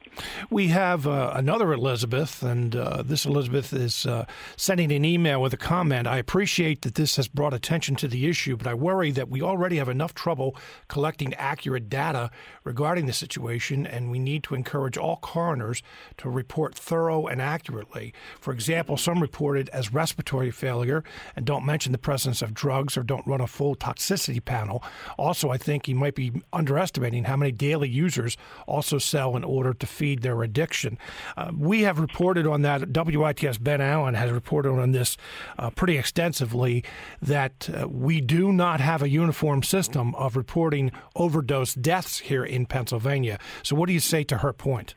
We 0.49 0.67
have 0.67 1.07
uh, 1.07 1.31
another 1.35 1.73
Elizabeth, 1.73 2.43
and 2.43 2.75
uh, 2.75 3.01
this 3.03 3.25
Elizabeth 3.25 3.73
is 3.73 4.05
uh, 4.05 4.25
sending 4.57 4.91
an 4.91 5.03
email 5.03 5.41
with 5.41 5.53
a 5.53 5.57
comment. 5.57 6.07
I 6.07 6.17
appreciate 6.17 6.83
that 6.83 6.95
this 6.95 7.15
has 7.15 7.27
brought 7.27 7.53
attention 7.53 7.95
to 7.97 8.07
the 8.07 8.27
issue, 8.27 8.57
but 8.57 8.67
I 8.67 8.73
worry 8.75 9.11
that 9.11 9.29
we 9.29 9.41
already 9.41 9.77
have 9.77 9.89
enough 9.89 10.13
trouble 10.13 10.55
collecting 10.87 11.33
accurate 11.35 11.89
data 11.89 12.29
regarding 12.63 13.07
the 13.07 13.13
situation, 13.13 13.87
and 13.87 14.11
we 14.11 14.19
need 14.19 14.43
to 14.43 14.55
encourage 14.55 14.97
all 14.97 15.17
coroners 15.17 15.81
to 16.17 16.29
report 16.29 16.75
thorough 16.75 17.25
and 17.25 17.41
accurately. 17.41 18.13
For 18.39 18.53
example, 18.53 18.97
some 18.97 19.21
report 19.21 19.57
it 19.57 19.69
as 19.69 19.93
respiratory 19.93 20.51
failure 20.51 21.03
and 21.35 21.45
don't 21.45 21.65
mention 21.65 21.91
the 21.91 21.97
presence 21.97 22.41
of 22.41 22.53
drugs 22.53 22.97
or 22.97 23.03
don't 23.03 23.25
run 23.25 23.41
a 23.41 23.47
full 23.47 23.75
toxicity 23.75 24.43
panel. 24.43 24.83
Also, 25.17 25.49
I 25.49 25.57
think 25.57 25.87
you 25.87 25.95
might 25.95 26.15
be 26.15 26.43
underestimating 26.53 27.23
how 27.23 27.35
many 27.35 27.51
daily 27.51 27.89
users 27.89 28.37
also 28.67 28.97
sell 28.97 29.35
in 29.35 29.43
order 29.43 29.73
to 29.73 29.85
feed 29.85 30.21
their 30.21 30.41
addiction. 30.43 30.97
Uh, 31.37 31.51
we 31.57 31.81
have 31.81 31.99
reported 31.99 32.45
on 32.47 32.61
that. 32.63 32.81
WITF's 32.81 33.57
Ben 33.57 33.81
Allen 33.81 34.15
has 34.15 34.31
reported 34.31 34.71
on 34.71 34.91
this 34.91 35.17
uh, 35.57 35.69
pretty 35.69 35.97
extensively 35.97 36.83
that 37.21 37.69
uh, 37.69 37.87
we 37.87 38.21
do 38.21 38.51
not 38.51 38.79
have 38.79 39.01
a 39.01 39.09
uniform 39.09 39.63
system 39.63 40.15
of 40.15 40.35
reporting 40.35 40.91
overdose 41.15 41.73
deaths 41.73 42.19
here 42.19 42.43
in 42.43 42.65
Pennsylvania. 42.65 43.39
So, 43.63 43.75
what 43.75 43.87
do 43.87 43.93
you 43.93 43.99
say 43.99 44.23
to 44.25 44.37
her 44.37 44.53
point? 44.53 44.95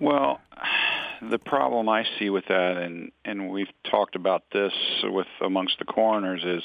Well, 0.00 0.40
the 1.30 1.38
problem 1.38 1.88
I 1.88 2.04
see 2.18 2.30
with 2.30 2.44
that, 2.48 2.76
and 2.76 3.12
and 3.24 3.50
we've 3.50 3.70
talked 3.90 4.16
about 4.16 4.42
this 4.52 4.72
with 5.04 5.28
amongst 5.40 5.78
the 5.78 5.84
coroners, 5.84 6.42
is 6.44 6.62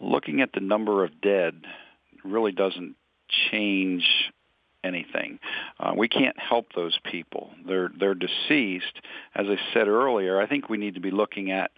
looking 0.00 0.40
at 0.40 0.52
the 0.52 0.60
number 0.60 1.04
of 1.04 1.20
dead 1.20 1.64
really 2.24 2.52
doesn't 2.52 2.96
change 3.50 4.04
anything. 4.82 5.38
Uh, 5.80 5.92
we 5.96 6.08
can't 6.08 6.38
help 6.38 6.66
those 6.74 6.98
people. 7.10 7.50
They're 7.66 7.90
they're 7.98 8.14
deceased. 8.14 9.00
As 9.34 9.46
I 9.48 9.56
said 9.72 9.88
earlier, 9.88 10.40
I 10.40 10.46
think 10.46 10.68
we 10.68 10.76
need 10.76 10.94
to 10.94 11.00
be 11.00 11.10
looking 11.10 11.50
at 11.50 11.70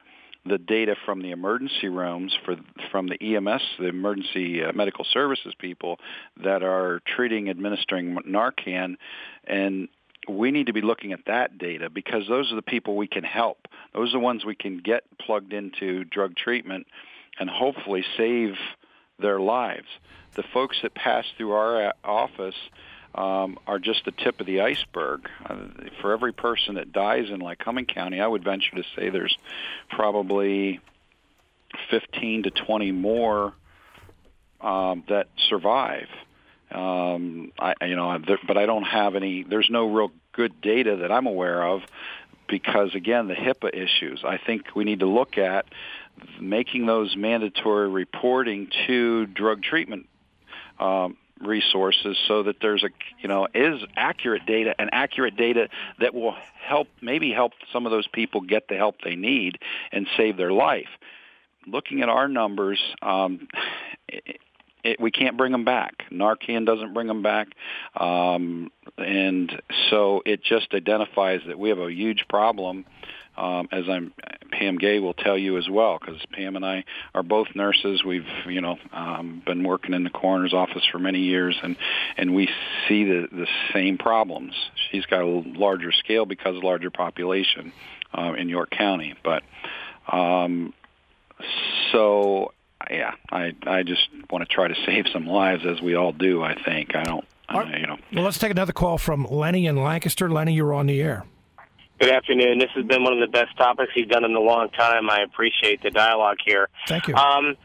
the 0.44 0.58
data 0.58 0.94
from 1.04 1.22
the 1.22 1.30
emergency 1.30 1.88
rooms 1.88 2.36
for 2.44 2.56
from 2.90 3.08
the 3.08 3.36
EMS, 3.36 3.62
the 3.78 3.88
emergency 3.88 4.62
uh, 4.62 4.72
medical 4.72 5.04
services 5.04 5.54
people 5.58 5.98
that 6.42 6.62
are 6.62 7.00
treating, 7.06 7.48
administering 7.48 8.16
Narcan, 8.28 8.96
and 9.46 9.88
we 10.28 10.50
need 10.50 10.66
to 10.66 10.72
be 10.72 10.80
looking 10.82 11.12
at 11.12 11.20
that 11.26 11.58
data 11.58 11.88
because 11.88 12.26
those 12.28 12.50
are 12.52 12.56
the 12.56 12.62
people 12.62 12.96
we 12.96 13.06
can 13.06 13.24
help. 13.24 13.68
Those 13.94 14.10
are 14.10 14.18
the 14.18 14.20
ones 14.20 14.44
we 14.44 14.56
can 14.56 14.78
get 14.78 15.04
plugged 15.18 15.52
into 15.52 16.04
drug 16.04 16.34
treatment 16.36 16.86
and 17.38 17.48
hopefully 17.48 18.04
save 18.16 18.54
their 19.18 19.40
lives. 19.40 19.86
The 20.34 20.42
folks 20.52 20.76
that 20.82 20.94
pass 20.94 21.24
through 21.36 21.52
our 21.52 21.88
uh, 21.88 21.92
office 22.04 22.54
um, 23.14 23.58
are 23.66 23.78
just 23.78 24.04
the 24.04 24.12
tip 24.12 24.40
of 24.40 24.46
the 24.46 24.60
iceberg. 24.60 25.28
Uh, 25.44 25.56
for 26.00 26.12
every 26.12 26.32
person 26.32 26.74
that 26.74 26.92
dies 26.92 27.30
in 27.30 27.40
Lycoming 27.40 27.88
County, 27.88 28.20
I 28.20 28.26
would 28.26 28.44
venture 28.44 28.76
to 28.76 28.82
say 28.94 29.08
there's 29.08 29.36
probably 29.88 30.80
15 31.90 32.44
to 32.44 32.50
20 32.50 32.92
more 32.92 33.54
um, 34.60 35.04
that 35.08 35.28
survive. 35.48 36.08
Um, 36.70 37.52
I, 37.58 37.74
you 37.86 37.96
know, 37.96 38.18
but 38.46 38.58
I 38.58 38.66
don't 38.66 38.84
have 38.84 39.14
any. 39.14 39.44
There's 39.44 39.68
no 39.70 39.86
real 39.86 40.10
good 40.32 40.60
data 40.60 40.96
that 40.96 41.12
I'm 41.12 41.26
aware 41.26 41.62
of 41.62 41.82
because 42.48 42.94
again, 42.94 43.28
the 43.28 43.34
HIPAA 43.34 43.74
issues. 43.74 44.22
I 44.24 44.38
think 44.38 44.74
we 44.74 44.84
need 44.84 45.00
to 45.00 45.06
look 45.06 45.38
at 45.38 45.66
making 46.40 46.86
those 46.86 47.16
mandatory 47.16 47.88
reporting 47.88 48.68
to 48.86 49.26
drug 49.26 49.62
treatment 49.62 50.08
um, 50.78 51.16
resources 51.40 52.16
so 52.26 52.44
that 52.44 52.56
there's 52.60 52.82
a 52.82 52.88
you 53.20 53.28
know 53.28 53.46
is 53.54 53.82
accurate 53.96 54.46
data 54.46 54.74
and 54.78 54.90
accurate 54.92 55.36
data 55.36 55.68
that 56.00 56.14
will 56.14 56.34
help 56.58 56.88
maybe 57.00 57.32
help 57.32 57.52
some 57.72 57.86
of 57.86 57.92
those 57.92 58.06
people 58.08 58.40
get 58.40 58.68
the 58.68 58.76
help 58.76 58.96
they 59.02 59.16
need 59.16 59.58
and 59.92 60.06
save 60.16 60.36
their 60.36 60.52
life. 60.52 60.88
Looking 61.66 62.00
at 62.02 62.08
our 62.08 62.28
numbers 62.28 62.80
um, 63.02 63.48
it, 64.86 65.00
we 65.00 65.10
can't 65.10 65.36
bring 65.36 65.52
them 65.52 65.64
back 65.64 66.04
narcan 66.10 66.66
doesn't 66.66 66.94
bring 66.94 67.06
them 67.06 67.22
back 67.22 67.48
um, 67.96 68.70
and 68.98 69.62
so 69.90 70.22
it 70.24 70.42
just 70.42 70.72
identifies 70.74 71.40
that 71.46 71.58
we 71.58 71.68
have 71.68 71.78
a 71.78 71.92
huge 71.92 72.24
problem 72.28 72.84
um, 73.36 73.68
as 73.70 73.84
I'm 73.88 74.12
Pam 74.50 74.78
Gay 74.78 74.98
will 74.98 75.14
tell 75.14 75.36
you 75.36 75.58
as 75.58 75.68
well, 75.68 75.98
because 75.98 76.20
Pam 76.32 76.56
and 76.56 76.64
I 76.64 76.84
are 77.14 77.22
both 77.22 77.48
nurses. 77.54 78.02
We've 78.04 78.26
you 78.46 78.60
know 78.60 78.78
um, 78.92 79.42
been 79.44 79.62
working 79.62 79.94
in 79.94 80.04
the 80.04 80.10
coroner's 80.10 80.54
office 80.54 80.84
for 80.90 80.98
many 80.98 81.20
years, 81.20 81.56
and 81.62 81.76
and 82.16 82.34
we 82.34 82.48
see 82.88 83.04
the 83.04 83.28
the 83.30 83.46
same 83.72 83.98
problems. 83.98 84.54
She's 84.90 85.06
got 85.06 85.20
a 85.20 85.26
larger 85.26 85.92
scale 85.92 86.24
because 86.24 86.62
larger 86.62 86.90
population 86.90 87.72
uh, 88.16 88.32
in 88.38 88.48
York 88.48 88.70
County, 88.70 89.14
but 89.22 89.42
um, 90.10 90.72
so 91.92 92.52
yeah, 92.90 93.14
I 93.30 93.54
I 93.66 93.82
just 93.82 94.08
want 94.30 94.48
to 94.48 94.54
try 94.54 94.68
to 94.68 94.74
save 94.86 95.06
some 95.12 95.26
lives 95.26 95.64
as 95.66 95.80
we 95.80 95.94
all 95.94 96.12
do. 96.12 96.42
I 96.42 96.60
think 96.62 96.94
I 96.94 97.02
don't. 97.02 97.24
Uh, 97.48 97.64
you 97.78 97.86
know. 97.86 97.96
Well, 98.12 98.24
let's 98.24 98.38
take 98.38 98.50
another 98.50 98.72
call 98.72 98.98
from 98.98 99.24
Lenny 99.24 99.66
in 99.66 99.76
Lancaster. 99.76 100.28
Lenny, 100.28 100.54
you're 100.54 100.74
on 100.74 100.86
the 100.86 101.00
air. 101.00 101.24
Good 102.00 102.10
afternoon. 102.10 102.58
This 102.58 102.70
has 102.74 102.84
been 102.84 103.04
one 103.04 103.12
of 103.12 103.20
the 103.20 103.30
best 103.30 103.56
topics 103.56 103.92
you've 103.94 104.08
done 104.08 104.24
in 104.24 104.34
a 104.34 104.40
long 104.40 104.68
time. 104.70 105.08
I 105.08 105.22
appreciate 105.22 105.82
the 105.82 105.90
dialogue 105.90 106.38
here. 106.44 106.68
Thank 106.88 107.06
you. 107.08 107.14
Um, 107.14 107.56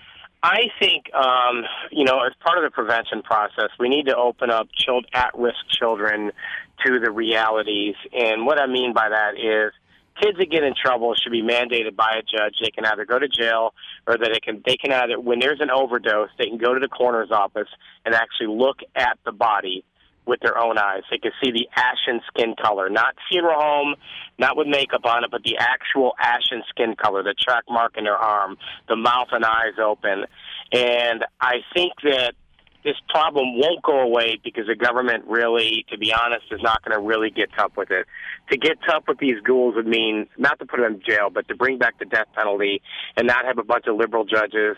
I 0.44 0.70
think, 0.80 1.14
um, 1.14 1.66
you 1.92 2.04
know, 2.06 2.20
as 2.26 2.34
part 2.40 2.58
of 2.58 2.64
the 2.64 2.72
prevention 2.72 3.22
process, 3.24 3.70
we 3.80 3.90
need 3.90 4.06
to 4.06 4.16
open 4.16 4.50
up 4.50 4.70
child, 4.74 5.06
at-risk 5.14 5.58
children 5.70 6.32
to 6.86 7.00
the 7.00 7.12
realities. 7.12 7.96
And 8.14 8.46
what 8.46 8.60
I 8.60 8.68
mean 8.68 8.94
by 8.94 9.10
that 9.10 9.38
is 9.38 9.74
kids 10.22 10.38
that 10.38 10.52
get 10.52 10.64
in 10.64 10.74
trouble 10.76 11.16
should 11.16 11.32
be 11.32 11.42
mandated 11.42 11.96
by 11.96 12.20
a 12.20 12.22
judge. 12.22 12.56
They 12.62 12.72
can 12.72 12.86
either 12.86 13.06
go 13.06 13.20
to 13.20 13.28
jail 13.28 13.74
or 14.08 14.18
that 14.18 14.30
they 14.34 14.40
can 14.40 14.62
they 14.66 14.78
can 14.78 14.92
either 14.92 15.20
when 15.20 15.40
there's 15.40 15.62
an 15.62 15.70
overdose, 15.72 16.30
they 16.38 16.48
can 16.48 16.58
go 16.58 16.74
to 16.74 16.80
the 16.80 16.88
coroner's 16.88 17.32
office 17.32 17.70
and 18.06 18.14
actually 18.14 18.48
look 18.48 18.80
at 18.96 19.18
the 19.26 19.32
body 19.32 19.84
with 20.26 20.40
their 20.42 20.58
own 20.58 20.78
eyes. 20.78 21.02
They 21.10 21.18
can 21.18 21.32
see 21.44 21.52
the 21.52 21.68
ashen 21.76 22.22
skin 22.28 22.56
color, 22.62 22.90
not 22.90 23.16
funeral 23.30 23.60
home, 23.60 23.96
not 24.38 24.56
with 24.56 24.68
makeup 24.68 25.06
on 25.06 25.24
it, 25.24 25.32
but 25.32 25.44
the 25.44 25.58
actual 25.58 26.14
ashen 26.20 26.64
skin 26.70 26.96
color, 26.96 27.24
the 27.24 27.34
track 27.34 27.64
mark 27.70 27.98
in 27.98 28.04
their 28.04 28.18
arm, 28.18 28.58
the 28.88 28.96
mouth 28.96 29.30
and 29.32 29.44
eyes 29.44 29.80
open. 29.84 30.26
And 30.72 31.26
I 31.40 31.58
think 31.74 31.94
that 32.04 32.34
this 32.84 32.96
problem 33.10 33.60
won't 33.60 33.84
go 33.84 34.00
away 34.00 34.40
because 34.44 34.68
the 34.68 34.76
government 34.76 35.26
really, 35.28 35.86
to 35.90 35.98
be 35.98 36.14
honest, 36.14 36.46
is 36.52 36.62
not 36.62 36.84
going 36.84 36.98
to 36.98 37.02
really 37.02 37.30
get 37.30 37.50
tough 37.56 37.78
with 37.78 37.92
it. 37.92 38.08
To 38.50 38.58
get 38.58 38.80
tough 38.88 39.04
with 39.08 39.20
these 39.20 39.40
ghouls 39.42 39.76
would 39.76 39.88
mean 39.88 40.28
not 40.38 40.60
to 40.60 40.66
put 40.66 40.80
them 40.80 40.96
in 40.96 41.02
jail, 41.02 41.30
but 41.30 41.48
to 41.48 41.56
bring 41.56 41.78
back 41.78 42.00
the 42.00 42.06
death 42.06 42.28
penalty 42.34 42.82
and 43.16 43.28
not 43.28 43.46
have 43.46 43.58
a 43.58 43.64
bunch 43.64 43.86
of 43.88 43.96
liberal 43.96 44.26
judges 44.26 44.78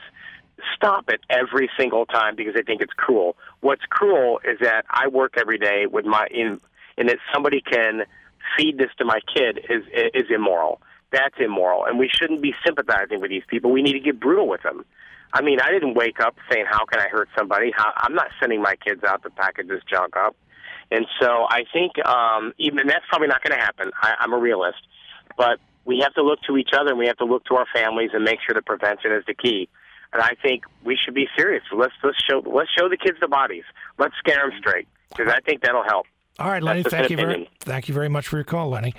stop 0.75 1.09
it 1.09 1.21
every 1.29 1.69
single 1.77 2.05
time 2.05 2.35
because 2.35 2.53
they 2.53 2.61
think 2.61 2.81
it's 2.81 2.93
cruel. 2.93 3.35
What's 3.61 3.83
cruel 3.89 4.39
is 4.43 4.59
that 4.61 4.85
I 4.89 5.07
work 5.07 5.35
every 5.37 5.57
day 5.57 5.85
with 5.85 6.05
my 6.05 6.27
in, 6.31 6.59
and 6.97 7.09
that 7.09 7.17
somebody 7.33 7.61
can 7.61 8.03
feed 8.57 8.77
this 8.77 8.89
to 8.97 9.05
my 9.05 9.19
kid 9.35 9.59
is 9.69 9.83
is 10.13 10.29
immoral. 10.29 10.81
That's 11.11 11.35
immoral, 11.39 11.85
and 11.85 11.99
we 11.99 12.09
shouldn't 12.09 12.41
be 12.41 12.55
sympathizing 12.65 13.21
with 13.21 13.29
these 13.29 13.43
people. 13.47 13.71
We 13.71 13.81
need 13.81 13.93
to 13.93 13.99
get 13.99 14.19
brutal 14.19 14.47
with 14.47 14.63
them. 14.63 14.85
I 15.33 15.41
mean, 15.41 15.59
I 15.59 15.71
didn't 15.71 15.95
wake 15.95 16.19
up 16.19 16.35
saying, 16.49 16.65
"How 16.69 16.85
can 16.85 17.01
I 17.01 17.09
hurt 17.09 17.27
somebody?" 17.35 17.71
How, 17.75 17.91
I'm 17.97 18.13
not 18.13 18.27
sending 18.39 18.61
my 18.61 18.75
kids 18.75 19.03
out 19.03 19.23
to 19.23 19.31
package 19.31 19.67
this 19.67 19.81
junk 19.89 20.15
up. 20.15 20.35
And 20.91 21.07
so 21.19 21.47
I 21.49 21.63
think 21.73 21.93
um, 22.05 22.53
even 22.59 22.85
that's 22.85 23.05
probably 23.09 23.27
not 23.27 23.43
going 23.43 23.57
to 23.57 23.63
happen. 23.63 23.91
I, 23.99 24.13
I'm 24.19 24.31
a 24.31 24.37
realist, 24.37 24.77
but 25.35 25.59
we 25.85 25.99
have 25.99 26.13
to 26.13 26.21
look 26.21 26.39
to 26.47 26.57
each 26.57 26.69
other 26.77 26.91
and 26.91 26.99
we 26.99 27.07
have 27.07 27.17
to 27.17 27.25
look 27.25 27.45
to 27.45 27.55
our 27.55 27.65
families 27.73 28.11
and 28.13 28.23
make 28.23 28.39
sure 28.45 28.53
that 28.53 28.65
prevention 28.65 29.11
is 29.11 29.23
the 29.25 29.33
key. 29.33 29.69
And 30.13 30.21
I 30.21 30.35
think 30.41 30.63
we 30.85 30.95
should 30.95 31.15
be 31.15 31.27
serious. 31.35 31.63
Let's 31.75 31.93
let's 32.03 32.21
show 32.23 32.43
let's 32.45 32.69
show 32.77 32.87
the 32.87 32.97
kids 32.97 33.17
the 33.19 33.27
bodies. 33.27 33.63
Let's 33.97 34.13
scare 34.19 34.47
them 34.47 34.51
straight 34.59 34.87
because 35.09 35.33
I 35.33 35.39
think 35.41 35.63
that'll 35.63 35.83
help. 35.83 36.05
All 36.39 36.49
right, 36.49 36.63
Lenny. 36.63 36.81
Thank 36.81 37.11
you 37.11 37.17
very 37.17 37.47
thank 37.59 37.87
you 37.87 37.93
very 37.93 38.09
much 38.09 38.27
for 38.27 38.37
your 38.37 38.43
call, 38.43 38.69
Lenny. 38.69 38.93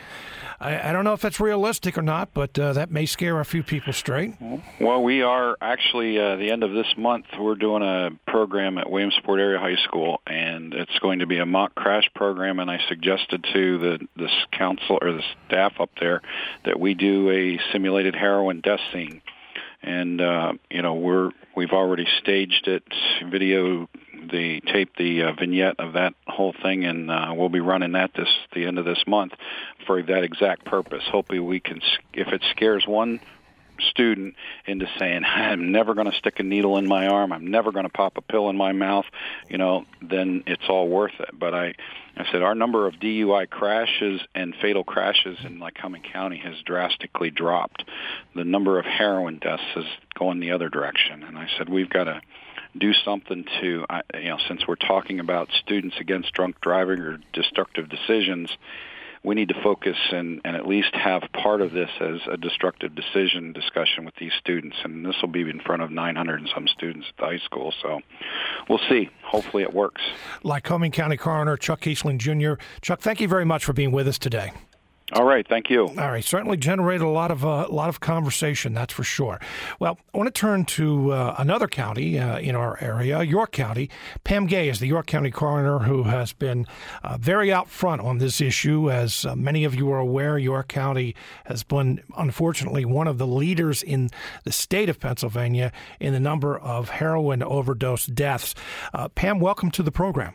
I, 0.61 0.91
I 0.91 0.93
don't 0.93 1.03
know 1.03 1.15
if 1.15 1.21
that's 1.21 1.41
realistic 1.41 1.99
or 1.99 2.03
not, 2.03 2.33
but 2.33 2.57
uh, 2.57 2.73
that 2.75 2.93
may 2.93 3.07
scare 3.07 3.41
a 3.41 3.45
few 3.45 3.65
people 3.65 3.93
straight. 3.93 4.35
Well, 4.81 5.03
we 5.03 5.23
are 5.23 5.57
actually 5.61 6.17
uh, 6.17 6.37
the 6.37 6.53
end 6.53 6.63
of 6.63 6.73
this 6.73 6.87
month. 6.97 7.27
We're 7.37 7.57
doing 7.57 7.83
a 7.83 8.11
program 8.31 8.79
at 8.79 8.89
Williamsport 8.89 9.41
Area 9.41 9.59
High 9.59 9.83
School, 9.83 10.21
and 10.29 10.75
it's 10.75 10.97
going 11.01 11.19
to 11.19 11.27
be 11.27 11.39
a 11.39 11.47
mock 11.47 11.75
crash 11.75 12.09
program. 12.15 12.61
And 12.61 12.71
I 12.71 12.79
suggested 12.89 13.45
to 13.53 13.79
the 13.79 14.09
the 14.17 14.29
council 14.53 14.99
or 15.03 15.13
the 15.13 15.23
staff 15.49 15.73
up 15.81 15.91
there 15.99 16.23
that 16.65 16.79
we 16.79 16.95
do 16.95 17.31
a 17.31 17.59
simulated 17.73 18.15
heroin 18.15 18.61
death 18.61 18.81
scene 18.93 19.23
and 19.83 20.21
uh, 20.21 20.53
you 20.71 20.83
know 20.83 20.95
we're 20.95 21.31
we've 21.57 21.73
already 21.73 22.07
staged 22.21 22.67
it, 22.69 22.85
video 23.31 23.89
the 24.25 24.61
tape 24.61 24.97
the 24.97 25.23
uh, 25.23 25.33
vignette 25.33 25.77
of 25.79 25.95
that 25.95 26.15
whole 26.27 26.55
thing, 26.63 26.85
and 26.85 27.11
uh, 27.11 27.33
we'll 27.37 27.49
be 27.49 27.61
running 27.61 27.93
that 27.93 28.13
this 28.15 28.29
the 28.53 28.67
end 28.67 28.79
of 28.79 28.85
this 28.85 29.03
month 29.07 29.33
for 29.87 30.03
that 30.03 30.25
exact 30.25 30.65
purpose. 30.65 31.03
Hopefully, 31.11 31.41
we 31.41 31.61
can 31.61 31.81
if 32.13 32.29
it 32.29 32.43
scares 32.51 32.87
one 32.87 33.21
student 33.81 34.35
into 34.67 34.87
saying 34.99 35.25
I'm 35.27 35.73
never 35.73 35.95
going 35.95 36.11
to 36.11 36.17
stick 36.17 36.39
a 36.39 36.43
needle 36.43 36.79
in 36.79 36.87
my 36.87 37.07
arm, 37.07 37.33
I'm 37.33 37.51
never 37.51 37.73
going 37.73 37.85
to 37.85 37.93
pop 37.93 38.17
a 38.17 38.23
pill 38.23 38.49
in 38.51 38.57
my 38.57 38.73
mouth, 38.73 39.07
you 39.49 39.59
know, 39.59 39.85
then 40.03 40.45
it's 40.47 40.69
all 40.69 40.89
worth 40.89 41.19
it. 41.21 41.31
But 41.39 41.55
I 41.55 41.75
I 42.17 42.31
said 42.31 42.43
our 42.43 42.55
number 42.55 42.87
of 42.87 42.95
DUI 42.95 43.51
crashes 43.51 44.21
and 44.35 44.55
fatal 44.63 44.85
crashes 44.85 45.39
in 45.45 45.59
Lycoming 45.59 46.05
County 46.13 46.39
has 46.39 46.55
drastically 46.65 47.31
dropped. 47.31 47.85
The 48.37 48.45
number 48.45 48.79
of 48.79 48.85
heroin 48.85 49.39
deaths 49.39 49.63
is 49.75 49.87
going 50.17 50.39
the 50.39 50.53
other 50.53 50.69
direction, 50.69 51.25
and 51.25 51.37
I 51.37 51.49
said 51.59 51.69
we've 51.69 51.91
got 51.91 52.05
to 52.05 52.21
do 52.77 52.93
something 52.93 53.45
to, 53.61 53.85
you 54.15 54.29
know, 54.29 54.39
since 54.49 54.67
we're 54.67 54.75
talking 54.77 55.21
about 55.21 55.49
students 55.53 55.97
against 56.01 56.33
drunk 56.33 56.61
driving 56.61 57.01
or 57.01 57.19
destructive 57.33 57.89
decisions 57.89 58.51
we 59.25 59.35
need 59.35 59.49
to 59.49 59.63
focus 59.63 59.97
and, 60.13 60.41
and 60.45 60.55
at 60.55 60.69
least 60.69 60.95
have 60.95 61.23
part 61.33 61.63
of 61.63 61.73
this 61.73 61.89
as 61.99 62.21
a 62.31 62.37
destructive 62.37 62.95
decision 62.95 63.53
discussion 63.55 64.05
with 64.05 64.15
these 64.17 64.33
students. 64.39 64.77
And 64.85 65.05
this 65.05 65.17
will 65.23 65.31
be 65.31 65.41
in 65.41 65.61
front 65.61 65.83
of 65.83 65.91
900 65.91 66.41
and 66.41 66.51
some 66.55 66.69
students 66.69 67.09
at 67.09 67.17
the 67.17 67.25
high 67.25 67.45
school. 67.45 67.73
So 67.83 68.01
we'll 68.69 68.81
see. 68.91 69.09
Hopefully 69.25 69.63
it 69.63 69.73
works. 69.73 70.03
Lycoming 70.45 70.93
County 70.93 71.17
Coroner 71.17 71.57
Chuck 71.57 71.81
Kiessling 71.81 72.19
Jr. 72.19 72.63
Chuck, 72.83 73.01
thank 73.01 73.21
you 73.21 73.27
very 73.27 73.47
much 73.47 73.65
for 73.65 73.73
being 73.73 73.91
with 73.91 74.07
us 74.07 74.19
today. 74.19 74.53
All 75.13 75.25
right, 75.25 75.47
thank 75.47 75.69
you. 75.69 75.87
All 75.87 75.95
right, 75.95 76.25
certainly 76.25 76.57
generated 76.57 77.03
a 77.03 77.11
lot 77.11 77.31
of 77.31 77.45
uh, 77.45 77.67
a 77.69 77.73
lot 77.73 77.91
of 77.91 78.01
conversation, 78.01 78.73
that's 78.73 78.95
for 78.95 79.05
sure. 79.05 79.39
Well, 79.79 79.99
I 80.15 80.17
want 80.17 80.35
to 80.35 80.41
turn 80.41 80.65
to 80.65 81.13
uh, 81.13 81.35
another 81.37 81.69
county 81.69 82.19
uh, 82.19 82.39
in 82.39 82.57
our 82.57 82.79
area, 82.81 83.23
York 83.23 83.53
County. 83.53 83.91
Pam 84.25 84.47
Gay 84.47 84.71
is 84.71 84.81
the 84.81 84.87
York 84.87 85.07
County 85.07 85.31
coroner 85.31 85.81
who 85.81 86.05
has 86.05 86.33
been 86.33 86.67
uh, 87.03 87.19
very 87.19 87.53
out 87.53 87.69
front 87.69 88.01
on 88.01 88.17
this 88.17 88.41
issue. 88.41 88.91
As 88.91 89.27
uh, 89.27 89.37
many 89.37 89.65
of 89.65 89.75
you 89.75 89.93
are 89.93 89.99
aware, 89.99 90.39
York 90.39 90.69
County 90.69 91.15
has 91.45 91.63
been 91.65 92.01
unfortunately 92.17 92.87
one 92.87 93.07
of 93.07 93.19
the 93.19 93.27
leaders 93.27 93.83
in 93.83 94.09
the 94.45 94.53
state 94.53 94.89
of 94.89 94.99
Pennsylvania 95.01 95.71
in 96.01 96.15
the 96.15 96.21
number 96.21 96.57
of 96.57 96.89
heroin 96.89 97.43
overdose 97.43 98.07
deaths. 98.07 98.55
Uh, 98.95 99.09
Pam, 99.09 99.39
welcome 99.39 99.71
to 99.73 99.83
the 99.83 99.93
program. 99.93 100.35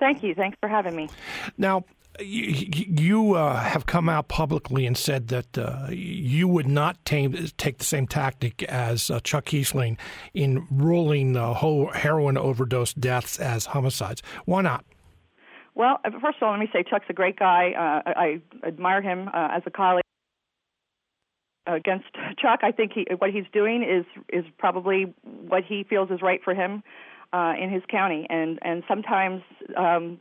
Thank 0.00 0.22
you. 0.22 0.34
Thanks 0.34 0.56
for 0.60 0.68
having 0.68 0.94
me. 0.94 1.08
Now, 1.56 1.84
you, 2.20 2.84
you 2.86 3.34
uh, 3.34 3.56
have 3.56 3.86
come 3.86 4.08
out 4.08 4.28
publicly 4.28 4.86
and 4.86 4.96
said 4.96 5.28
that 5.28 5.58
uh, 5.58 5.86
you 5.90 6.48
would 6.48 6.66
not 6.66 7.04
tame, 7.04 7.32
take 7.56 7.78
the 7.78 7.84
same 7.84 8.06
tactic 8.06 8.62
as 8.64 9.10
uh, 9.10 9.20
Chuck 9.20 9.46
Kiessling 9.46 9.98
in 10.34 10.66
ruling 10.70 11.32
the 11.32 11.54
whole 11.54 11.90
heroin 11.92 12.36
overdose 12.36 12.92
deaths 12.94 13.38
as 13.38 13.66
homicides. 13.66 14.22
Why 14.44 14.62
not? 14.62 14.84
Well, 15.74 16.00
uh, 16.04 16.10
first 16.20 16.38
of 16.40 16.42
all, 16.42 16.50
let 16.52 16.60
me 16.60 16.68
say 16.72 16.82
Chuck's 16.88 17.06
a 17.08 17.12
great 17.12 17.38
guy. 17.38 17.72
Uh, 17.72 18.10
I 18.10 18.40
admire 18.66 19.02
him 19.02 19.28
uh, 19.28 19.48
as 19.52 19.62
a 19.66 19.70
colleague. 19.70 20.02
Against 21.66 22.06
Chuck, 22.38 22.60
I 22.62 22.72
think 22.72 22.92
he, 22.94 23.06
what 23.18 23.30
he's 23.30 23.44
doing 23.52 23.82
is 23.82 24.06
is 24.32 24.46
probably 24.56 25.14
what 25.22 25.64
he 25.64 25.84
feels 25.84 26.10
is 26.10 26.22
right 26.22 26.40
for 26.42 26.54
him 26.54 26.82
in 27.34 27.68
his 27.70 27.82
county, 27.90 28.26
and 28.30 28.58
and 28.62 28.82
sometimes 28.88 29.42
um, 29.76 30.18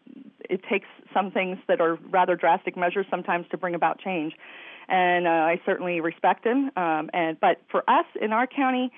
it 0.50 0.62
takes 0.70 0.88
some 1.14 1.32
things 1.32 1.58
that 1.68 1.82
are 1.82 1.98
rather 2.10 2.36
drastic 2.36 2.78
measures 2.78 3.06
sometimes 3.10 3.46
to 3.52 3.58
bring 3.58 3.76
about 3.76 4.00
change. 4.00 4.34
And 4.88 5.28
uh, 5.28 5.32
I 5.32 5.62
certainly 5.66 6.00
respect 6.00 6.46
him. 6.46 6.72
Um, 6.78 7.10
and 7.14 7.40
but 7.40 7.62
for 7.70 7.84
us 7.90 8.06
in 8.22 8.32
our 8.32 8.48
county, 8.48 8.92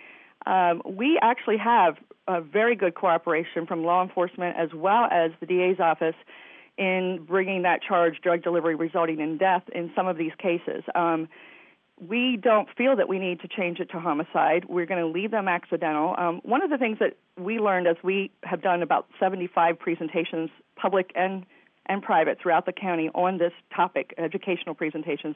um, 0.45 0.82
we 0.86 1.20
actually 1.22 1.58
have 1.58 1.97
a 2.28 2.41
very 2.41 2.76
good 2.76 2.93
cooperation 2.93 3.66
from 3.66 3.84
law 3.84 4.04
enforcement 4.04 4.56
as 4.58 4.70
well 4.74 5.08
as 5.12 5.32
the 5.39 5.45
DA's 5.45 5.80
office 5.80 6.16
in 6.78 7.26
bringing 7.28 7.64
that 7.64 7.82
charge, 7.82 8.22
drug 8.22 8.41
delivery 8.41 8.76
resulting 8.76 9.20
in 9.20 9.38
death, 9.38 9.64
in 9.74 9.91
some 9.95 10.08
of 10.08 10.18
these 10.18 10.32
cases. 10.38 10.84
Um, 10.95 11.28
we 12.00 12.38
don't 12.41 12.70
feel 12.78 12.95
that 12.95 13.10
we 13.10 13.20
need 13.20 13.41
to 13.41 13.47
change 13.47 13.80
it 13.80 13.89
to 13.91 14.00
homicide. 14.00 14.66
We're 14.70 14.86
going 14.86 15.02
to 15.02 15.08
leave 15.08 15.32
them 15.32 15.47
accidental. 15.50 16.16
Um, 16.18 16.39
one 16.43 16.64
of 16.64 16.70
the 16.70 16.78
things 16.78 16.97
that 17.00 17.18
we 17.38 17.60
learned 17.60 17.88
as 17.88 17.97
we 18.04 18.32
have 18.43 18.62
done 18.62 18.82
about 18.82 19.08
75 19.20 19.78
presentations, 19.78 20.50
public 20.82 21.12
and 21.16 21.46
and 21.86 22.04
private, 22.04 22.38
throughout 22.40 22.68
the 22.68 22.72
county 22.72 23.10
on 23.16 23.40
this 23.40 23.54
topic, 23.76 24.14
educational 24.18 24.76
presentations. 24.76 25.36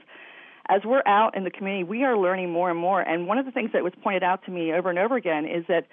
As 0.70 0.82
we're 0.86 1.02
out 1.08 1.36
in 1.36 1.44
the 1.44 1.50
community, 1.50 1.84
we 1.84 2.04
are 2.04 2.16
learning 2.16 2.52
more 2.52 2.70
and 2.70 2.80
more. 2.80 3.02
And 3.02 3.28
one 3.28 3.40
of 3.40 3.46
the 3.46 3.52
things 3.52 3.72
that 3.74 3.84
was 3.84 3.94
pointed 4.04 4.24
out 4.24 4.46
to 4.46 4.52
me 4.52 4.72
over 4.72 4.90
and 4.92 5.00
over 5.00 5.16
again 5.16 5.46
is 5.46 5.66
that, 5.68 5.88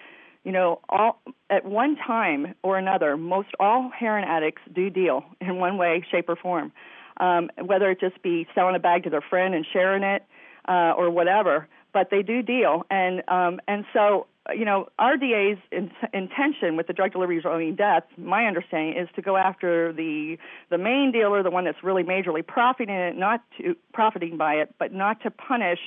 you 0.45 0.53
know, 0.53 0.81
all 0.91 1.23
at 1.49 1.65
one 1.65 1.97
time 1.97 2.55
or 2.63 2.77
another, 2.77 3.17
most 3.17 3.49
all 3.59 3.91
heroin 3.99 4.25
addicts 4.25 4.61
do 4.71 4.91
deal 4.91 5.25
in 5.41 5.57
one 5.57 5.79
way, 5.79 6.05
shape, 6.11 6.29
or 6.29 6.37
form. 6.37 6.73
Um, 7.17 7.51
whether 7.65 7.91
it 7.91 7.99
just 8.01 8.23
be 8.23 8.47
selling 8.55 8.77
a 8.77 8.79
bag 8.79 9.05
to 9.05 9.11
their 9.11 9.23
friend 9.23 9.55
and 9.55 9.67
sharing 9.73 10.03
it, 10.03 10.23
uh, 10.69 10.93
or 10.97 11.11
whatever, 11.11 11.69
but 11.93 12.09
they 12.11 12.23
do 12.23 12.43
deal. 12.43 12.85
And 12.91 13.23
um, 13.29 13.61
and 13.67 13.85
so 13.93 14.27
you 14.55 14.64
know, 14.64 14.88
RDA's 14.99 15.59
in, 15.70 15.91
intention 16.14 16.76
with 16.76 16.86
the 16.86 16.93
drug 16.93 17.12
delivery 17.12 17.36
resulting 17.36 17.76
death, 17.76 18.05
my 18.16 18.47
understanding, 18.47 18.97
is 18.97 19.09
to 19.14 19.22
go 19.22 19.36
after 19.36 19.93
the 19.93 20.38
the 20.70 20.78
main 20.78 21.12
dealer, 21.12 21.43
the 21.43 21.51
one 21.51 21.64
that's 21.64 21.82
really 21.82 22.03
majorly 22.03 22.47
profiting 22.47 22.95
it, 22.95 23.16
not 23.16 23.43
to 23.59 23.76
profiting 23.93 24.36
by 24.36 24.55
it, 24.55 24.74
but 24.78 24.93
not 24.93 25.22
to 25.22 25.30
punish 25.30 25.80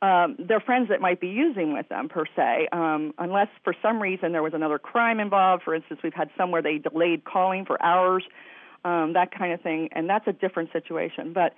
um, 0.00 0.36
their 0.38 0.58
friends 0.58 0.88
that 0.88 1.00
might 1.00 1.20
be 1.20 1.28
using 1.28 1.72
with 1.72 1.88
them 1.88 2.08
per 2.08 2.24
se, 2.34 2.68
um, 2.72 3.14
unless 3.18 3.48
for 3.62 3.74
some 3.80 4.02
reason 4.02 4.32
there 4.32 4.42
was 4.42 4.54
another 4.54 4.78
crime 4.78 5.20
involved. 5.20 5.62
For 5.62 5.74
instance, 5.74 6.00
we've 6.02 6.14
had 6.14 6.28
some 6.36 6.50
where 6.50 6.62
they 6.62 6.78
delayed 6.78 7.24
calling 7.24 7.64
for 7.64 7.80
hours, 7.82 8.24
um, 8.84 9.12
that 9.12 9.36
kind 9.36 9.52
of 9.52 9.60
thing, 9.60 9.90
and 9.92 10.08
that's 10.08 10.26
a 10.26 10.32
different 10.32 10.72
situation. 10.72 11.32
But 11.32 11.54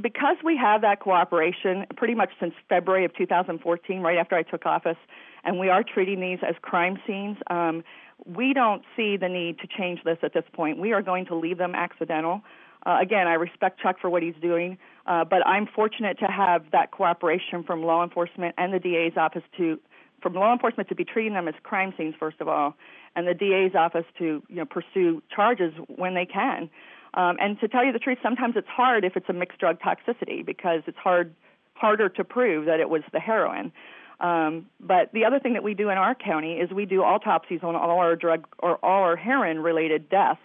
because 0.00 0.36
we 0.44 0.56
have 0.56 0.80
that 0.82 1.00
cooperation 1.00 1.86
pretty 1.96 2.14
much 2.14 2.30
since 2.38 2.54
February 2.68 3.04
of 3.04 3.14
2014, 3.14 4.00
right 4.00 4.18
after 4.18 4.36
I 4.36 4.42
took 4.42 4.66
office, 4.66 4.96
and 5.44 5.58
we 5.58 5.68
are 5.68 5.82
treating 5.82 6.20
these 6.20 6.38
as 6.46 6.54
crime 6.62 6.98
scenes, 7.06 7.38
um, 7.48 7.82
we 8.26 8.52
don't 8.52 8.82
see 8.96 9.16
the 9.16 9.28
need 9.28 9.58
to 9.60 9.66
change 9.66 10.00
this 10.04 10.18
at 10.22 10.34
this 10.34 10.44
point. 10.52 10.78
We 10.78 10.92
are 10.92 11.02
going 11.02 11.26
to 11.26 11.34
leave 11.34 11.58
them 11.58 11.74
accidental. 11.74 12.42
Uh, 12.84 12.98
again, 13.00 13.26
I 13.26 13.34
respect 13.34 13.80
Chuck 13.80 13.96
for 14.00 14.08
what 14.08 14.22
he's 14.22 14.34
doing, 14.40 14.78
uh, 15.06 15.24
but 15.24 15.46
I'm 15.46 15.66
fortunate 15.66 16.18
to 16.20 16.26
have 16.26 16.64
that 16.72 16.90
cooperation 16.90 17.62
from 17.62 17.82
law 17.82 18.02
enforcement 18.02 18.54
and 18.58 18.72
the 18.72 18.78
DA's 18.78 19.16
office 19.16 19.42
to 19.58 19.78
from 20.22 20.34
law 20.34 20.52
enforcement 20.52 20.86
to 20.90 20.94
be 20.94 21.04
treating 21.04 21.32
them 21.32 21.48
as 21.48 21.54
crime 21.62 21.94
scenes 21.96 22.14
first 22.18 22.40
of 22.40 22.48
all, 22.48 22.74
and 23.16 23.26
the 23.26 23.34
DA's 23.34 23.74
office 23.74 24.04
to 24.18 24.42
you 24.48 24.56
know 24.56 24.66
pursue 24.66 25.22
charges 25.34 25.72
when 25.88 26.14
they 26.14 26.26
can. 26.26 26.70
Um, 27.14 27.36
and 27.40 27.58
to 27.60 27.68
tell 27.68 27.84
you 27.84 27.92
the 27.92 27.98
truth, 27.98 28.18
sometimes 28.22 28.54
it's 28.56 28.68
hard 28.68 29.04
if 29.04 29.16
it's 29.16 29.28
a 29.28 29.32
mixed 29.32 29.58
drug 29.58 29.78
toxicity 29.80 30.44
because 30.44 30.82
it's 30.86 30.98
hard 30.98 31.34
harder 31.74 32.08
to 32.10 32.24
prove 32.24 32.66
that 32.66 32.78
it 32.78 32.90
was 32.90 33.02
the 33.12 33.20
heroin. 33.20 33.72
Um, 34.20 34.66
but 34.78 35.10
the 35.14 35.24
other 35.24 35.40
thing 35.40 35.54
that 35.54 35.62
we 35.62 35.72
do 35.72 35.88
in 35.88 35.96
our 35.96 36.14
county 36.14 36.54
is 36.54 36.70
we 36.70 36.84
do 36.84 37.00
autopsies 37.00 37.60
on 37.62 37.74
all 37.74 37.98
our 37.98 38.16
drug 38.16 38.46
or 38.58 38.76
all 38.84 39.02
our 39.02 39.16
heroin 39.16 39.60
related 39.60 40.10
deaths, 40.10 40.40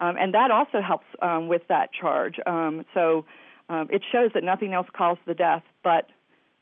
um, 0.00 0.16
and 0.18 0.34
that 0.34 0.50
also 0.50 0.80
helps 0.80 1.06
um, 1.22 1.46
with 1.46 1.62
that 1.68 1.90
charge. 1.92 2.36
Um, 2.46 2.84
so 2.94 3.24
um, 3.68 3.88
it 3.90 4.02
shows 4.10 4.32
that 4.34 4.42
nothing 4.42 4.74
else 4.74 4.88
caused 4.92 5.20
the 5.24 5.34
death 5.34 5.62
but 5.84 6.08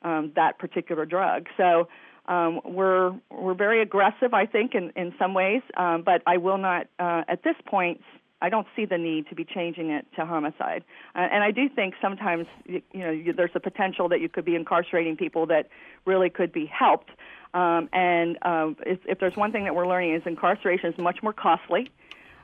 um, 0.03 0.33
that 0.37 0.59
particular 0.59 1.07
drug. 1.07 1.47
So 1.57 1.89
um, 2.27 2.61
we're 2.65 3.13
we're 3.31 3.55
very 3.55 3.81
aggressive, 3.83 4.35
I 4.35 4.47
think, 4.47 4.75
in 4.75 4.93
in 4.97 5.15
some 5.19 5.35
ways. 5.35 5.63
Um, 5.77 6.03
but 6.03 6.23
I 6.27 6.37
will 6.37 6.59
not 6.59 6.87
uh, 6.99 7.23
at 7.27 7.43
this 7.43 7.57
point. 7.67 8.03
I 8.43 8.49
don't 8.49 8.67
see 8.75 8.85
the 8.85 8.99
need 8.99 9.29
to 9.29 9.35
be 9.35 9.45
changing 9.45 9.91
it 9.91 10.07
to 10.17 10.25
homicide, 10.25 10.85
uh, 11.15 11.19
and 11.19 11.43
I 11.45 11.51
do 11.51 11.69
think 11.69 11.95
sometimes 12.01 12.47
you, 12.67 12.83
you 12.93 13.01
know 13.01 13.11
you, 13.11 13.33
there's 13.33 13.51
a 13.55 13.61
potential 13.61 14.09
that 14.09 14.21
you 14.21 14.29
could 14.29 14.45
be 14.45 14.57
incarcerating 14.57 15.17
people 15.17 15.47
that 15.47 15.69
really 16.07 16.31
could 16.31 16.53
be 16.53 16.67
helped. 16.67 17.11
Um, 17.53 17.89
and 17.93 18.39
um, 18.43 18.77
if, 18.87 19.01
if 19.07 19.19
there's 19.19 19.37
one 19.37 19.51
thing 19.51 19.65
that 19.65 19.75
we're 19.75 19.89
learning 19.89 20.15
is 20.15 20.23
incarceration 20.25 20.93
is 20.93 20.99
much 20.99 21.19
more 21.23 21.33
costly. 21.33 21.91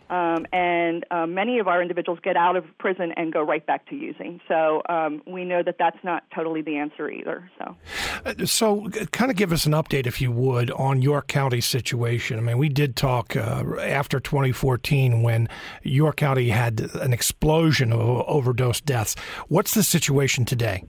Um, 0.09 0.47
and 0.53 1.05
uh, 1.11 1.27
many 1.27 1.59
of 1.59 1.67
our 1.67 1.83
individuals 1.83 2.21
get 2.23 2.37
out 2.37 2.57
of 2.57 2.65
prison 2.79 3.13
and 3.17 3.33
go 3.33 3.43
right 3.43 3.65
back 3.67 3.89
to 3.89 3.97
using. 3.97 4.41
So 4.47 4.83
um, 4.89 5.23
we 5.27 5.45
know 5.45 5.63
that 5.63 5.77
that's 5.79 5.99
not 6.05 6.25
totally 6.35 6.63
the 6.63 6.77
answer 6.77 7.11
either. 7.11 7.51
So, 7.59 7.77
uh, 8.25 8.47
so 8.47 8.89
kind 9.11 9.31
of 9.31 9.37
give 9.37 9.53
us 9.53 9.67
an 9.67 9.73
update, 9.73 10.07
if 10.07 10.21
you 10.21 10.31
would, 10.31 10.71
on 10.71 11.03
York 11.03 11.27
County 11.27 11.61
situation. 11.61 12.39
I 12.39 12.43
mean, 12.43 12.59
we 12.59 12.69
did 12.69 12.95
talk 12.95 13.35
uh, 13.37 13.65
after 13.81 14.21
2014 14.21 15.23
when 15.23 15.49
York 15.83 16.17
County 16.17 16.51
had 16.51 16.81
an 16.95 17.13
explosion 17.13 17.93
of 17.93 18.01
overdose 18.01 18.81
deaths. 18.81 19.17
What's 19.49 19.75
the 19.75 19.83
situation 19.83 20.45
today? 20.45 20.85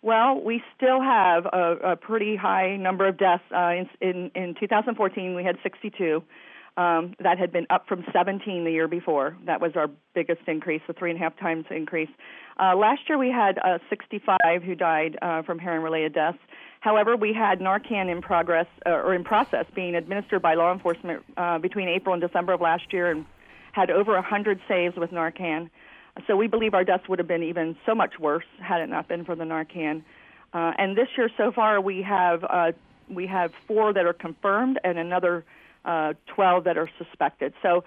Well, 0.00 0.40
we 0.40 0.62
still 0.76 1.02
have 1.02 1.46
a, 1.46 1.92
a 1.92 1.96
pretty 1.96 2.36
high 2.36 2.76
number 2.76 3.06
of 3.06 3.18
deaths. 3.18 3.42
Uh, 3.54 3.70
in, 3.70 3.88
in, 4.00 4.30
in 4.34 4.54
2014, 4.58 5.34
we 5.34 5.42
had 5.42 5.56
62. 5.62 6.22
Um, 6.78 7.16
that 7.18 7.40
had 7.40 7.50
been 7.50 7.66
up 7.70 7.88
from 7.88 8.04
17 8.12 8.62
the 8.62 8.70
year 8.70 8.86
before. 8.86 9.36
That 9.46 9.60
was 9.60 9.72
our 9.74 9.90
biggest 10.14 10.42
increase, 10.46 10.80
a 10.88 10.92
three 10.92 11.10
and 11.10 11.18
a 11.18 11.22
half 11.24 11.36
times 11.36 11.64
increase. 11.72 12.08
Uh, 12.56 12.76
last 12.76 13.00
year 13.08 13.18
we 13.18 13.32
had 13.32 13.58
uh, 13.58 13.78
65 13.90 14.62
who 14.62 14.76
died 14.76 15.18
uh, 15.20 15.42
from 15.42 15.58
heroin-related 15.58 16.14
deaths. 16.14 16.38
However, 16.78 17.16
we 17.16 17.32
had 17.32 17.58
Narcan 17.58 18.08
in 18.08 18.22
progress 18.22 18.68
uh, 18.86 18.90
or 18.90 19.12
in 19.12 19.24
process 19.24 19.66
being 19.74 19.96
administered 19.96 20.40
by 20.40 20.54
law 20.54 20.72
enforcement 20.72 21.24
uh, 21.36 21.58
between 21.58 21.88
April 21.88 22.12
and 22.12 22.22
December 22.22 22.52
of 22.52 22.60
last 22.60 22.92
year, 22.92 23.10
and 23.10 23.26
had 23.72 23.90
over 23.90 24.12
100 24.12 24.60
saves 24.68 24.94
with 24.94 25.10
Narcan. 25.10 25.70
So 26.28 26.36
we 26.36 26.46
believe 26.46 26.74
our 26.74 26.84
deaths 26.84 27.08
would 27.08 27.18
have 27.18 27.26
been 27.26 27.42
even 27.42 27.76
so 27.86 27.94
much 27.96 28.20
worse 28.20 28.46
had 28.60 28.82
it 28.82 28.88
not 28.88 29.08
been 29.08 29.24
for 29.24 29.34
the 29.34 29.42
Narcan. 29.42 30.04
Uh, 30.54 30.74
and 30.78 30.96
this 30.96 31.08
year 31.16 31.28
so 31.36 31.50
far 31.50 31.80
we 31.80 32.02
have 32.02 32.44
we 33.10 33.26
have 33.26 33.52
four 33.66 33.92
that 33.92 34.06
are 34.06 34.12
confirmed 34.12 34.78
and 34.84 34.96
another 34.96 35.44
uh, 35.84 36.14
12 36.34 36.64
that 36.64 36.78
are 36.78 36.88
suspected. 36.98 37.54
So 37.62 37.84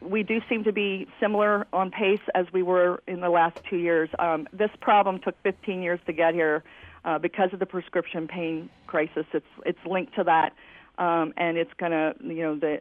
we 0.00 0.22
do 0.22 0.40
seem 0.48 0.64
to 0.64 0.72
be 0.72 1.06
similar 1.20 1.66
on 1.72 1.90
pace 1.90 2.20
as 2.34 2.46
we 2.52 2.62
were 2.62 3.02
in 3.06 3.20
the 3.20 3.30
last 3.30 3.58
two 3.68 3.76
years. 3.76 4.08
Um, 4.18 4.48
this 4.52 4.70
problem 4.80 5.20
took 5.20 5.40
15 5.42 5.82
years 5.82 6.00
to 6.06 6.12
get 6.12 6.34
here 6.34 6.64
uh, 7.04 7.18
because 7.18 7.50
of 7.52 7.58
the 7.58 7.66
prescription 7.66 8.28
pain 8.28 8.70
crisis. 8.86 9.26
It's 9.32 9.46
it's 9.64 9.78
linked 9.84 10.14
to 10.16 10.24
that, 10.24 10.52
um, 10.98 11.32
and 11.36 11.56
it's 11.56 11.72
gonna 11.78 12.14
you 12.20 12.42
know 12.42 12.56
the 12.56 12.80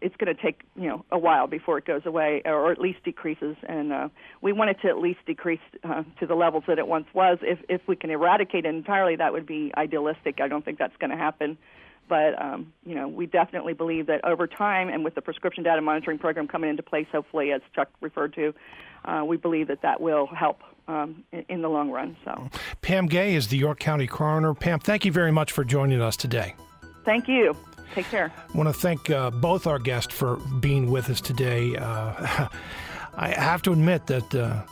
it's 0.00 0.14
gonna 0.16 0.34
take 0.34 0.62
you 0.76 0.88
know 0.88 1.04
a 1.10 1.18
while 1.18 1.46
before 1.46 1.78
it 1.78 1.84
goes 1.84 2.02
away 2.04 2.42
or 2.44 2.72
at 2.72 2.78
least 2.78 3.02
decreases. 3.04 3.56
And 3.66 3.92
uh, 3.92 4.08
we 4.42 4.52
want 4.52 4.70
it 4.70 4.78
to 4.82 4.88
at 4.88 4.98
least 4.98 5.20
decrease 5.26 5.60
uh, 5.82 6.02
to 6.20 6.26
the 6.26 6.34
levels 6.34 6.64
that 6.66 6.78
it 6.78 6.86
once 6.86 7.06
was. 7.14 7.38
If 7.42 7.58
if 7.68 7.80
we 7.86 7.96
can 7.96 8.10
eradicate 8.10 8.64
it 8.66 8.74
entirely, 8.74 9.16
that 9.16 9.32
would 9.32 9.46
be 9.46 9.72
idealistic. 9.76 10.40
I 10.40 10.48
don't 10.48 10.64
think 10.64 10.78
that's 10.78 10.96
going 10.98 11.10
to 11.10 11.16
happen. 11.16 11.56
But 12.08 12.40
um, 12.40 12.72
you 12.84 12.94
know, 12.94 13.08
we 13.08 13.26
definitely 13.26 13.72
believe 13.72 14.06
that 14.06 14.24
over 14.24 14.46
time, 14.46 14.88
and 14.88 15.04
with 15.04 15.14
the 15.14 15.22
prescription 15.22 15.64
data 15.64 15.80
monitoring 15.80 16.18
program 16.18 16.48
coming 16.48 16.70
into 16.70 16.82
place, 16.82 17.06
hopefully, 17.10 17.52
as 17.52 17.60
Chuck 17.74 17.88
referred 18.00 18.34
to, 18.34 18.54
uh, 19.04 19.24
we 19.26 19.36
believe 19.36 19.68
that 19.68 19.82
that 19.82 20.00
will 20.00 20.26
help 20.26 20.60
um, 20.88 21.24
in, 21.32 21.44
in, 21.48 21.62
the 21.62 21.68
long 21.68 21.90
run. 21.90 22.16
So, 22.24 22.50
Pam 22.82 23.06
Gay 23.06 23.34
is 23.34 23.48
the 23.48 23.56
York 23.56 23.78
County 23.78 24.06
coroner. 24.06 24.54
Pam, 24.54 24.80
thank 24.80 25.04
you 25.04 25.12
very 25.12 25.32
much 25.32 25.52
for 25.52 25.64
joining 25.64 26.00
us 26.00 26.16
today. 26.16 26.54
Thank 27.04 27.28
you. 27.28 27.56
Take 27.94 28.06
care. 28.06 28.32
I 28.52 28.56
want 28.56 28.68
to 28.68 28.72
thank 28.72 29.08
uh, 29.10 29.30
both 29.30 29.66
our 29.66 29.78
guests 29.78 30.12
for 30.12 30.36
being 30.60 30.90
with 30.90 31.10
us 31.10 31.20
today. 31.20 31.76
Uh, 31.76 32.48
I 33.16 33.28
have 33.28 33.62
to 33.62 33.72
admit 33.72 34.06
that 34.06 34.34
uh, 34.34 34.62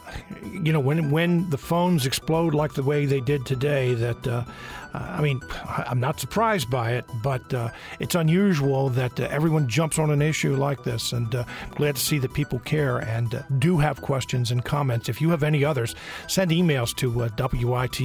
you 0.43 0.73
know 0.73 0.81
when 0.81 1.11
when 1.11 1.49
the 1.51 1.59
phones 1.59 2.07
explode 2.07 2.55
like 2.55 2.75
the 2.75 2.83
way 2.83 3.07
they 3.07 3.21
did 3.21 3.47
today, 3.47 3.95
that 3.95 4.27
uh, 4.27 4.45
I 4.93 5.21
mean 5.21 5.41
I'm 5.67 6.01
not 6.01 6.19
surprised 6.19 6.69
by 6.69 6.93
it, 6.93 7.05
but 7.23 7.55
uh, 7.55 7.69
it's 8.01 8.15
unusual 8.15 8.89
that 8.91 9.21
uh, 9.21 9.29
everyone 9.31 9.69
jumps 9.69 9.99
on 9.99 10.11
an 10.11 10.21
issue 10.21 10.57
like 10.57 10.83
this, 10.83 11.13
and 11.13 11.33
uh, 11.35 11.45
glad 11.71 11.97
to 11.97 12.01
see 12.01 12.19
that 12.19 12.35
people 12.35 12.59
care 12.61 12.99
and 12.99 13.35
uh, 13.35 13.43
do 13.59 13.79
have 13.79 14.03
questions 14.03 14.51
and 14.51 14.65
comments. 14.65 15.09
If 15.09 15.21
you 15.21 15.31
have 15.31 15.45
any 15.45 15.65
others, 15.65 15.95
send 16.27 16.51
emails 16.51 16.95
to 16.97 17.13
witf.org. 17.13 17.97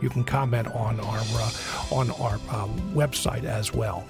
You 0.00 0.08
can 0.10 0.24
comment 0.24 0.68
on 0.68 1.00
our 1.00 1.20
on 1.90 2.10
our 2.12 2.38
website 2.94 3.44
as 3.44 3.72
well. 3.72 4.06